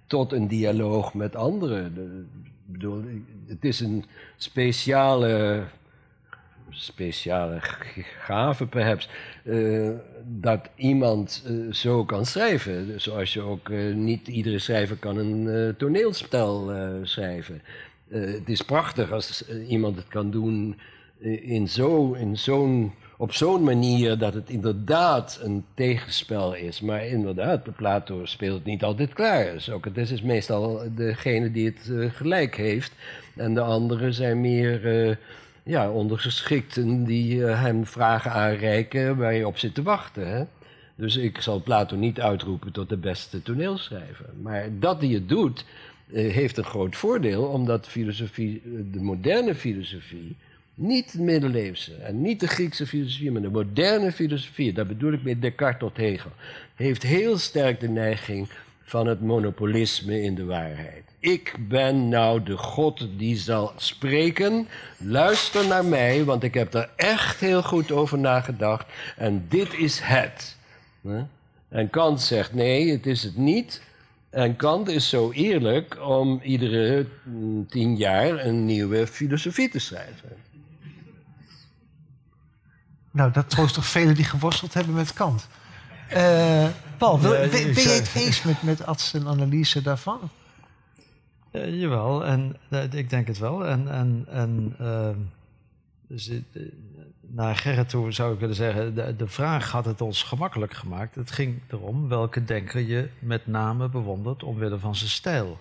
[0.08, 1.94] tot een dialoog met anderen.
[1.96, 2.26] De-
[2.68, 3.04] Ik bedoel,
[3.48, 4.06] het is een
[4.38, 5.64] speciale,
[6.76, 7.58] speciale
[8.28, 9.10] gave, perhaps,
[9.44, 9.90] eh,
[10.24, 13.02] dat iemand eh, zo kan schrijven.
[13.02, 16.72] Zoals je ook eh, niet iedere schrijver kan een toneelspel
[17.04, 17.62] schrijven.
[18.10, 20.80] Het is prachtig als iemand het kan doen
[21.42, 26.82] in zo, in zo'n, op zo'n manier dat het inderdaad een tegenspel is.
[26.82, 29.62] Maar inderdaad, Plato speelt het niet altijd klaar.
[29.62, 32.92] Socrates is meestal degene die het gelijk heeft.
[33.36, 35.18] En de anderen zijn meer
[35.66, 40.28] ja, ondergeschikten die eh, hem vragen aanreiken waar je op zit te wachten.
[40.28, 40.44] Hè?
[40.96, 44.26] Dus ik zal Plato niet uitroepen tot de beste toneelschrijver.
[44.42, 45.66] Maar dat hij het doet,
[46.14, 50.36] eh, heeft een groot voordeel, omdat filosofie, eh, de moderne filosofie,
[50.74, 55.24] niet de middeleeuwse en niet de Griekse filosofie, maar de moderne filosofie, daar bedoel ik
[55.24, 56.32] met Descartes tot Hegel,
[56.76, 58.48] heeft heel sterk de neiging
[58.84, 61.04] van het monopolisme in de waarheid.
[61.26, 64.68] Ik ben nou de God die zal spreken.
[64.98, 68.86] Luister naar mij, want ik heb er echt heel goed over nagedacht.
[69.18, 70.56] En dit is het.
[71.08, 71.24] Hè?
[71.70, 73.82] En Kant zegt nee, het is het niet.
[74.30, 80.30] En Kant is zo eerlijk om iedere mm, tien jaar een nieuwe filosofie te schrijven.
[83.12, 85.48] Nou, dat troost toch velen die geworsteld hebben met Kant.
[86.10, 90.20] Eh, Paul, wil- ben, je het eens met, met Ads en analyse daarvan?
[91.56, 93.66] Eh, jawel, en eh, ik denk het wel.
[93.66, 94.76] En, en, en
[96.08, 96.32] dus,
[97.22, 101.16] naar Gerrit toe zou ik willen zeggen, de, de vraag had het ons gemakkelijk gemaakt.
[101.16, 105.58] Het ging erom welke denker je met name bewondert omwille van zijn stijl.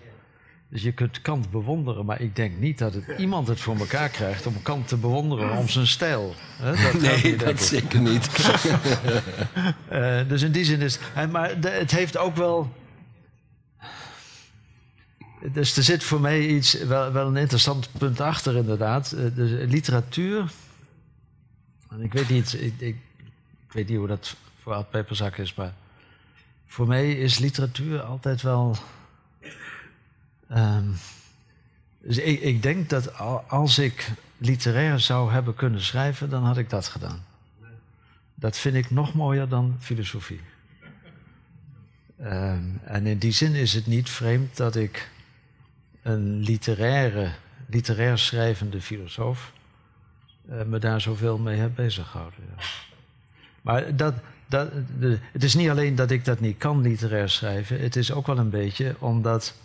[0.69, 4.09] Dus je kunt Kant bewonderen, maar ik denk niet dat het iemand het voor elkaar
[4.09, 6.33] krijgt om Kant te bewonderen om zijn stijl.
[6.61, 8.29] Dat niet, Nee, dat zeker niet.
[10.27, 10.99] Dus in die zin is.
[11.31, 12.71] maar de- het heeft ook wel.
[15.51, 19.11] Dus er zit voor mij iets, wel, wel een interessant punt achter, inderdaad.
[19.11, 20.51] Eh, De literatuur.
[21.89, 22.95] En ik weet niet, ik, ik,
[23.71, 25.73] weet niet hoe dat voor Ad Peperzak is, maar.
[26.65, 28.75] Voor mij is literatuur altijd wel.
[30.49, 30.87] ehm,
[31.99, 36.57] dus ik, ik denk dat al- als ik literair zou hebben kunnen schrijven, dan had
[36.57, 37.25] ik dat gedaan.
[38.35, 40.41] Dat vind ik nog mooier dan filosofie.
[42.19, 45.09] Ehm, en in die zin is het niet vreemd dat ik
[46.05, 47.29] een literaire,
[47.67, 49.53] literair schrijvende filosoof
[50.49, 52.39] eh, me daar zoveel mee heb beziggehouden.
[52.57, 52.63] Ja.
[53.61, 54.13] Maar dat,
[54.47, 54.71] dat,
[55.31, 57.79] het is niet alleen dat ik dat niet kan, literair schrijven.
[57.79, 59.55] Het is ook wel een beetje omdat,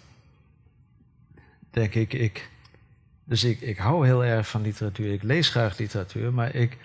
[1.71, 2.51] denk ik, ik.
[3.25, 5.13] Dus ik, ik hou heel erg van literatuur.
[5.13, 6.79] Ik lees graag literatuur, maar ik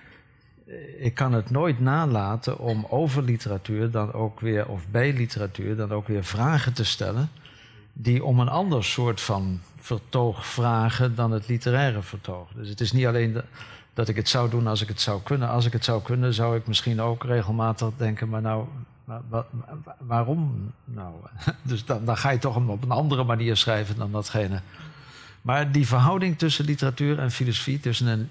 [0.97, 5.91] ik kan het nooit nalaten om over literatuur dan ook weer, of bij literatuur, dan
[5.91, 7.29] ook weer vragen te stellen.
[7.97, 12.47] Die om een ander soort van vertoog vragen dan het literaire vertoog.
[12.55, 13.41] Dus het is niet alleen
[13.93, 15.49] dat ik het zou doen als ik het zou kunnen.
[15.49, 18.65] Als ik het zou kunnen, zou ik misschien ook regelmatig denken: maar nou,
[19.03, 19.45] wa- wa-
[19.83, 21.13] wa- waarom nou?
[21.61, 24.61] Dus dan, dan ga je toch op een andere manier schrijven dan datgene.
[25.41, 28.29] Maar die verhouding tussen literatuur en filosofie, tussen een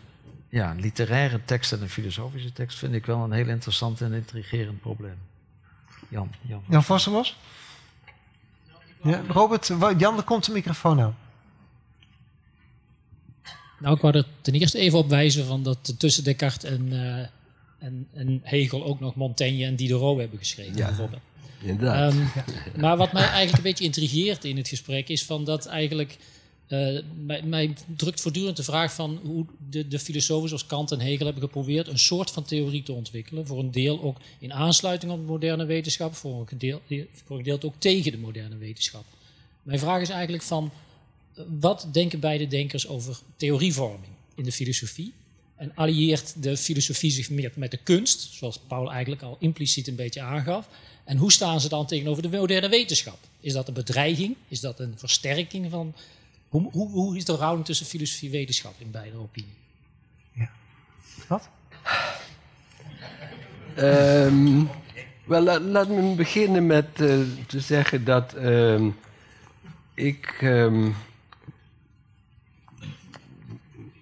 [0.48, 4.80] ja, literaire tekst en een filosofische tekst vind ik wel een heel interessant en intrigerend
[4.80, 5.18] probleem.
[6.08, 6.62] Jan, Jan.
[6.68, 6.82] Jan?
[9.04, 11.16] Ja, Robert, Jan, er komt de microfoon aan.
[13.80, 17.26] Nou, ik wou er ten eerste even op wijzen van dat tussen Descartes en, eh,
[17.78, 20.76] en, en Hegel ook nog Montaigne en Diderot hebben geschreven.
[20.76, 20.86] Ja.
[20.86, 21.22] bijvoorbeeld.
[21.62, 22.12] Inderdaad.
[22.12, 26.16] Ehm, Maar wat mij eigenlijk een beetje intrigeert in het gesprek is van dat eigenlijk.
[26.66, 31.00] Eh, mij, mij drukt voortdurend de vraag van hoe de, de filosofen zoals Kant en
[31.00, 33.46] Hegel hebben geprobeerd een soort van theorie te ontwikkelen.
[33.46, 36.80] Voor een deel ook in aansluiting op de moderne wetenschap, voor een, gedeel,
[37.24, 39.04] voor een deel ook tegen de moderne wetenschap.
[39.62, 40.70] Mijn vraag is eigenlijk van
[41.34, 45.12] eh, wat denken beide denkers over theorievorming in de filosofie?
[45.56, 49.94] En allieert de filosofie zich meer met de kunst, zoals Paul eigenlijk al impliciet een
[49.94, 50.68] beetje aangaf?
[51.04, 53.18] En hoe staan ze dan tegenover de moderne wetenschap?
[53.40, 54.36] Is dat een bedreiging?
[54.48, 55.94] Is dat een versterking van.
[56.54, 59.54] Hoe, hoe, hoe is de verhouding tussen filosofie en wetenschap in beide opinie?
[61.28, 61.48] Wat?
[63.74, 64.62] Ehm,
[65.24, 68.90] wel, la- laat me beginnen met eh, te zeggen dat ehm,
[69.94, 70.38] ik.
[70.40, 70.90] ehm,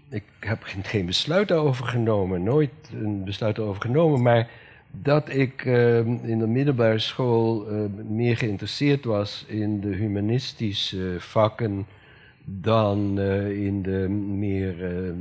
[0.09, 4.51] ik heb geen, geen besluit daarover genomen, nooit een besluit erover genomen, maar
[4.91, 11.87] dat ik ehm, in de middelbare school eh, meer geïnteresseerd was in de humanistische vakken
[12.45, 15.15] dan eh, in de meer ehm,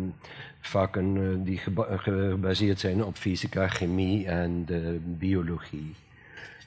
[0.62, 4.66] vakken eh, die geba- gebaseerd zijn op fysica, chemie en
[5.20, 5.94] biologie.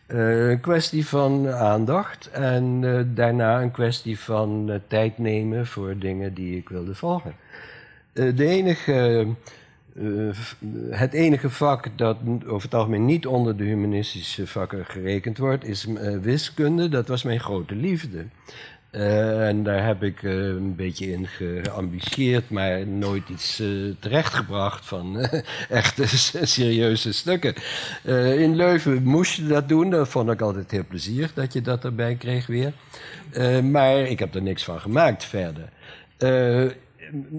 [0.06, 5.98] Eh, een kwestie van aandacht en eh, daarna een kwestie van eh, tijd nemen voor
[5.98, 7.34] dingen die ik wilde volgen.
[8.12, 9.26] Eh, de enige,
[9.96, 10.02] eh,
[10.90, 12.16] het enige vak dat
[12.46, 16.88] over het algemeen niet onder de humanistische vakken gerekend wordt, is eh, wiskunde.
[16.88, 18.24] Dat was mijn grote liefde.
[18.94, 23.68] Eh, en daar heb ik eh, een beetje in geambitieerd, maar nooit iets eh,
[23.98, 25.28] terechtgebracht van
[25.68, 26.06] echte
[26.46, 27.54] serieuze stukken.
[28.38, 31.84] In Leuven moest je dat doen, dat vond ik altijd heel plezierig dat je dat
[31.84, 32.72] erbij kreeg weer.
[33.62, 35.68] Maar ik heb er niks van gemaakt verder.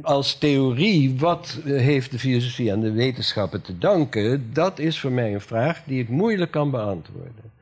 [0.02, 4.50] Als theorie, wat heeft de filosofie aan de wetenschappen te danken?
[4.54, 7.55] Dat is voor mij een vraag die ik moeilijk kan beantwoorden.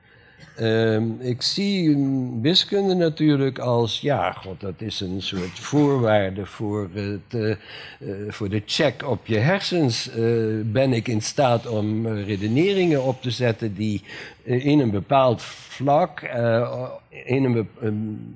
[0.55, 1.97] Ehm, ik zie
[2.41, 7.57] wiskunde natuurlijk als, ja, god, dat is een soort voorwaarde voor, het, eh, eh,
[8.27, 10.09] voor de check op je hersens.
[10.09, 10.23] Eh,
[10.63, 14.01] ben ik in staat om redeneringen op te zetten die
[14.43, 16.21] in een bepaald vlak,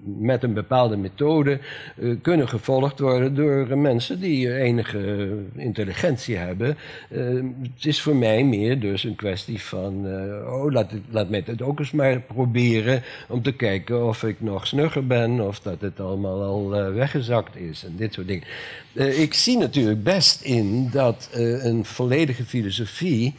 [0.04, 1.60] met een bepaalde methode,
[1.96, 6.78] eh, kunnen gevolgd worden door eh, mensen die enige intelligentie hebben.
[7.10, 7.20] Eh,
[7.62, 11.62] het is voor mij meer dus een kwestie van, eh, oh, laat, laat mij het
[11.62, 16.00] ook eens maar proberen om te kijken of ik nog snugger ben of dat het
[16.00, 18.48] allemaal al eh, weggezakt is en dit soort dingen.
[18.94, 23.34] Eh, ik zie natuurlijk best in dat eh, een volledige filosofie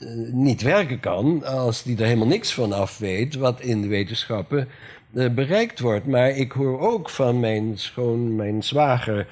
[0.00, 3.88] eh, niet werken kan als die er helemaal niks van af weet wat in de
[3.88, 4.68] wetenschappen
[5.14, 6.06] eh, bereikt wordt.
[6.06, 9.26] Maar ik hoor ook van mijn schoon, mijn zwager,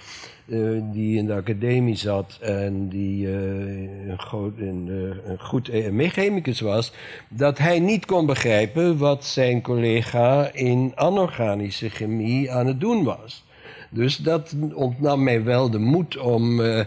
[0.48, 0.58] eh,
[0.92, 4.88] die in de academie zat en die een, groot, een,
[5.26, 5.70] een goed
[6.60, 6.92] was,
[7.28, 13.44] dat hij niet kon begrijpen wat zijn collega in anorganische chemie aan het doen was.
[13.90, 16.84] Dus dat ontnam mij wel de moed om eh,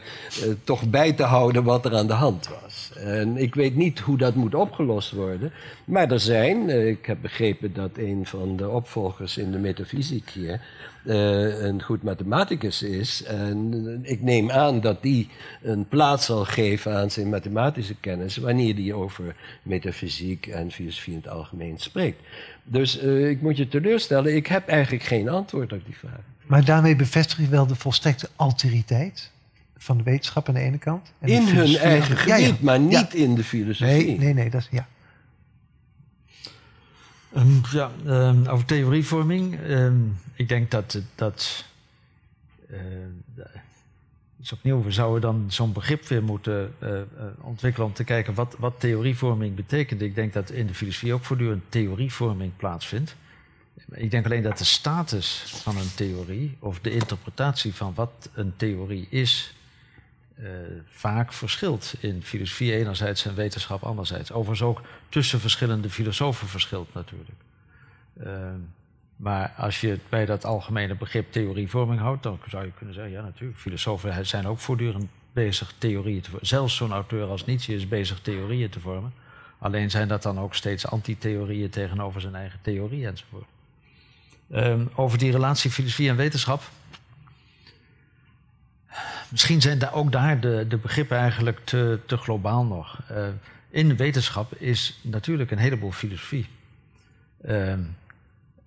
[0.64, 2.92] toch bij te houden wat er aan de hand was.
[2.96, 5.52] En ik weet niet hoe dat moet opgelost worden.
[5.86, 10.30] Maar er zijn, eh, ik heb begrepen dat een van de opvolgers in de metafysiek
[10.30, 10.62] hier
[11.06, 13.24] een goed mathematicus is.
[13.24, 15.30] En ik neem aan dat die
[15.62, 21.20] een plaats zal geven aan zijn mathematische kennis wanneer die over metafysiek en filosofie in
[21.20, 22.20] het algemeen spreekt.
[22.64, 26.31] Dus ik moet je teleurstellen, ik heb eigenlijk geen antwoord op die vraag.
[26.52, 29.32] Maar daarmee bevestig je wel de volstrekte alteriteit
[29.78, 31.12] van de wetenschap aan de ene kant.
[31.20, 32.46] En In hun eigen Ja, ja.
[32.46, 33.14] gebied, maar niet Ja.
[33.14, 34.06] in de filosofie.
[34.06, 34.88] Nee, nee, nee, dat is, ja.
[37.34, 39.60] Ehm, ja, ehm, over theorievorming.
[39.60, 39.96] ehm,
[40.34, 41.02] ik denk dat.
[41.16, 41.66] dat
[42.70, 42.78] eh,
[44.38, 47.06] dus opnieuw, we zouden dan zo'n begrip weer moeten eh, eh,
[47.42, 50.02] ontwikkelen om te kijken wat, wat theorievorming betekent.
[50.02, 53.16] Ik denk dat in de filosofie ook voortdurend theorievorming plaatsvindt.
[53.94, 58.54] Ik denk alleen dat de status van een theorie of de interpretatie van wat een
[58.56, 59.54] theorie is,
[60.36, 60.46] eh,
[60.86, 64.32] vaak verschilt in filosofie enerzijds en wetenschap anderzijds.
[64.32, 67.40] Overigens ook tussen verschillende filosofen verschilt natuurlijk.
[68.20, 68.60] Ehm,
[69.16, 73.14] maar als je het bij dat algemene begrip theorievorming houdt, dan zou je kunnen zeggen,
[73.14, 76.48] ja natuurlijk, filosofen zijn ook voortdurend bezig theorieën te vormen.
[76.48, 79.14] Zelfs zo'n auteur als Nietzsche is bezig theorieën te vormen.
[79.58, 83.48] Alleen zijn dat dan ook steeds antitheorieën tegenover zijn eigen theorie enzovoort.
[84.52, 86.62] Ehm, over die relatie filosofie en wetenschap.
[89.30, 93.02] Misschien zijn daar ook daar de, de begrippen eigenlijk te, te globaal nog.
[93.08, 93.28] Eh,
[93.70, 96.48] in wetenschap is natuurlijk een heleboel filosofie.
[97.42, 97.80] Ehm,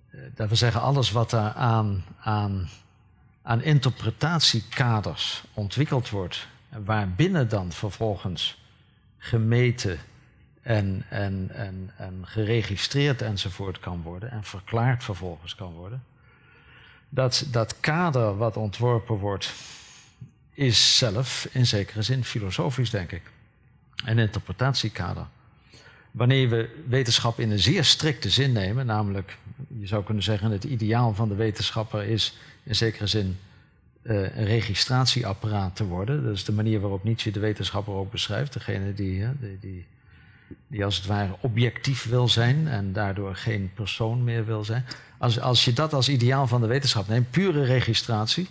[0.09, 2.69] eh, dat wil zeggen, alles wat er aan, aan,
[3.41, 8.61] aan interpretatiekaders ontwikkeld wordt, en waarbinnen dan vervolgens
[9.17, 9.99] gemeten
[10.65, 16.03] en, en, en, en geregistreerd enzovoort kan worden en verklaard vervolgens kan worden.
[17.09, 19.53] Dat, dat kader wat ontworpen wordt,
[20.53, 23.21] is zelf in zekere zin filosofisch, denk ik.
[24.05, 25.27] Een interpretatiekader.
[26.11, 29.37] Wanneer we wetenschap in een zeer strikte zin nemen, namelijk,
[29.79, 33.37] je zou kunnen zeggen, het ideaal van de wetenschapper is in zekere zin
[34.01, 36.23] eh, een registratieapparaat te worden.
[36.23, 38.53] Dat is de manier waarop Nietzsche de wetenschapper ook beschrijft.
[38.53, 39.85] Degene die, die, die,
[40.67, 44.85] die als het ware objectief wil zijn en daardoor geen persoon meer wil zijn.
[45.17, 48.47] Als, als je dat als ideaal van de wetenschap neemt, pure registratie,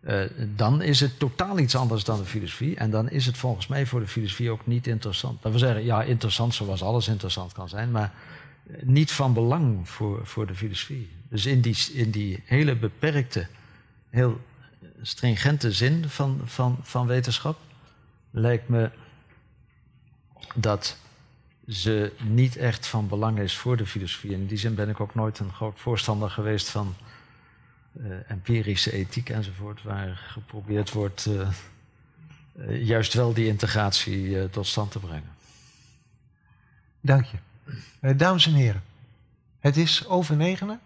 [0.00, 0.20] eh,
[0.56, 2.76] dan is het totaal iets anders dan de filosofie.
[2.76, 5.42] En dan is het volgens mij voor de filosofie ook niet interessant.
[5.42, 8.12] Dat wil zeggen, ja, interessant zoals alles interessant kan zijn, maar
[8.82, 11.10] niet van belang voor, voor de filosofie.
[11.28, 13.46] Dus in die, in die hele beperkte,
[14.10, 14.40] heel
[15.02, 17.58] stringente zin van, van, van wetenschap
[18.30, 18.90] lijkt me
[20.54, 20.96] dat
[21.68, 24.30] ze niet echt van belang is voor de filosofie.
[24.30, 26.94] In die zin ben ik ook nooit een groot voorstander geweest van
[27.92, 31.48] uh, empirische ethiek enzovoort, waar geprobeerd wordt uh,
[32.56, 35.36] uh, juist wel die integratie tot stand te brengen.
[37.00, 38.16] Dank je.
[38.16, 38.82] dames en heren,
[39.60, 40.80] het is over negenen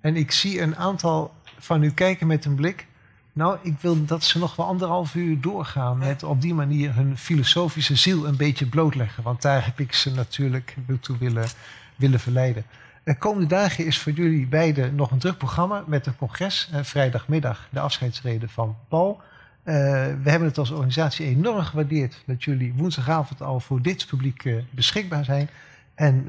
[0.00, 2.86] en ik zie een aantal van u kijken met een blik.
[3.34, 7.18] Nou, ik wil dat ze nog wel anderhalf uur doorgaan met op die manier hun
[7.18, 9.22] filosofische ziel een beetje blootleggen.
[9.22, 11.46] Want daar heb ik ze natuurlijk toe willen,
[11.96, 12.64] willen verleiden.
[13.04, 16.70] De komende dagen is voor jullie beiden nog een druk programma met een congres.
[16.72, 19.20] Uh, vrijdagmiddag de afscheidsreden van Paul.
[19.20, 19.74] Uh,
[20.22, 24.62] we hebben het als organisatie enorm gewaardeerd dat jullie woensdagavond al voor dit publiek uh,
[24.70, 25.48] beschikbaar zijn.
[25.94, 26.24] En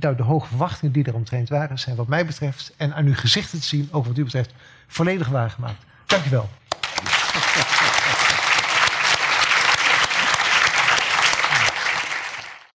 [0.00, 3.14] nou, de hoge verwachtingen die er omtrent waren, zijn wat mij betreft en aan uw
[3.14, 4.54] gezichten te zien, ook wat u betreft,
[4.86, 5.86] volledig waargemaakt.
[6.08, 6.48] Dankjewel.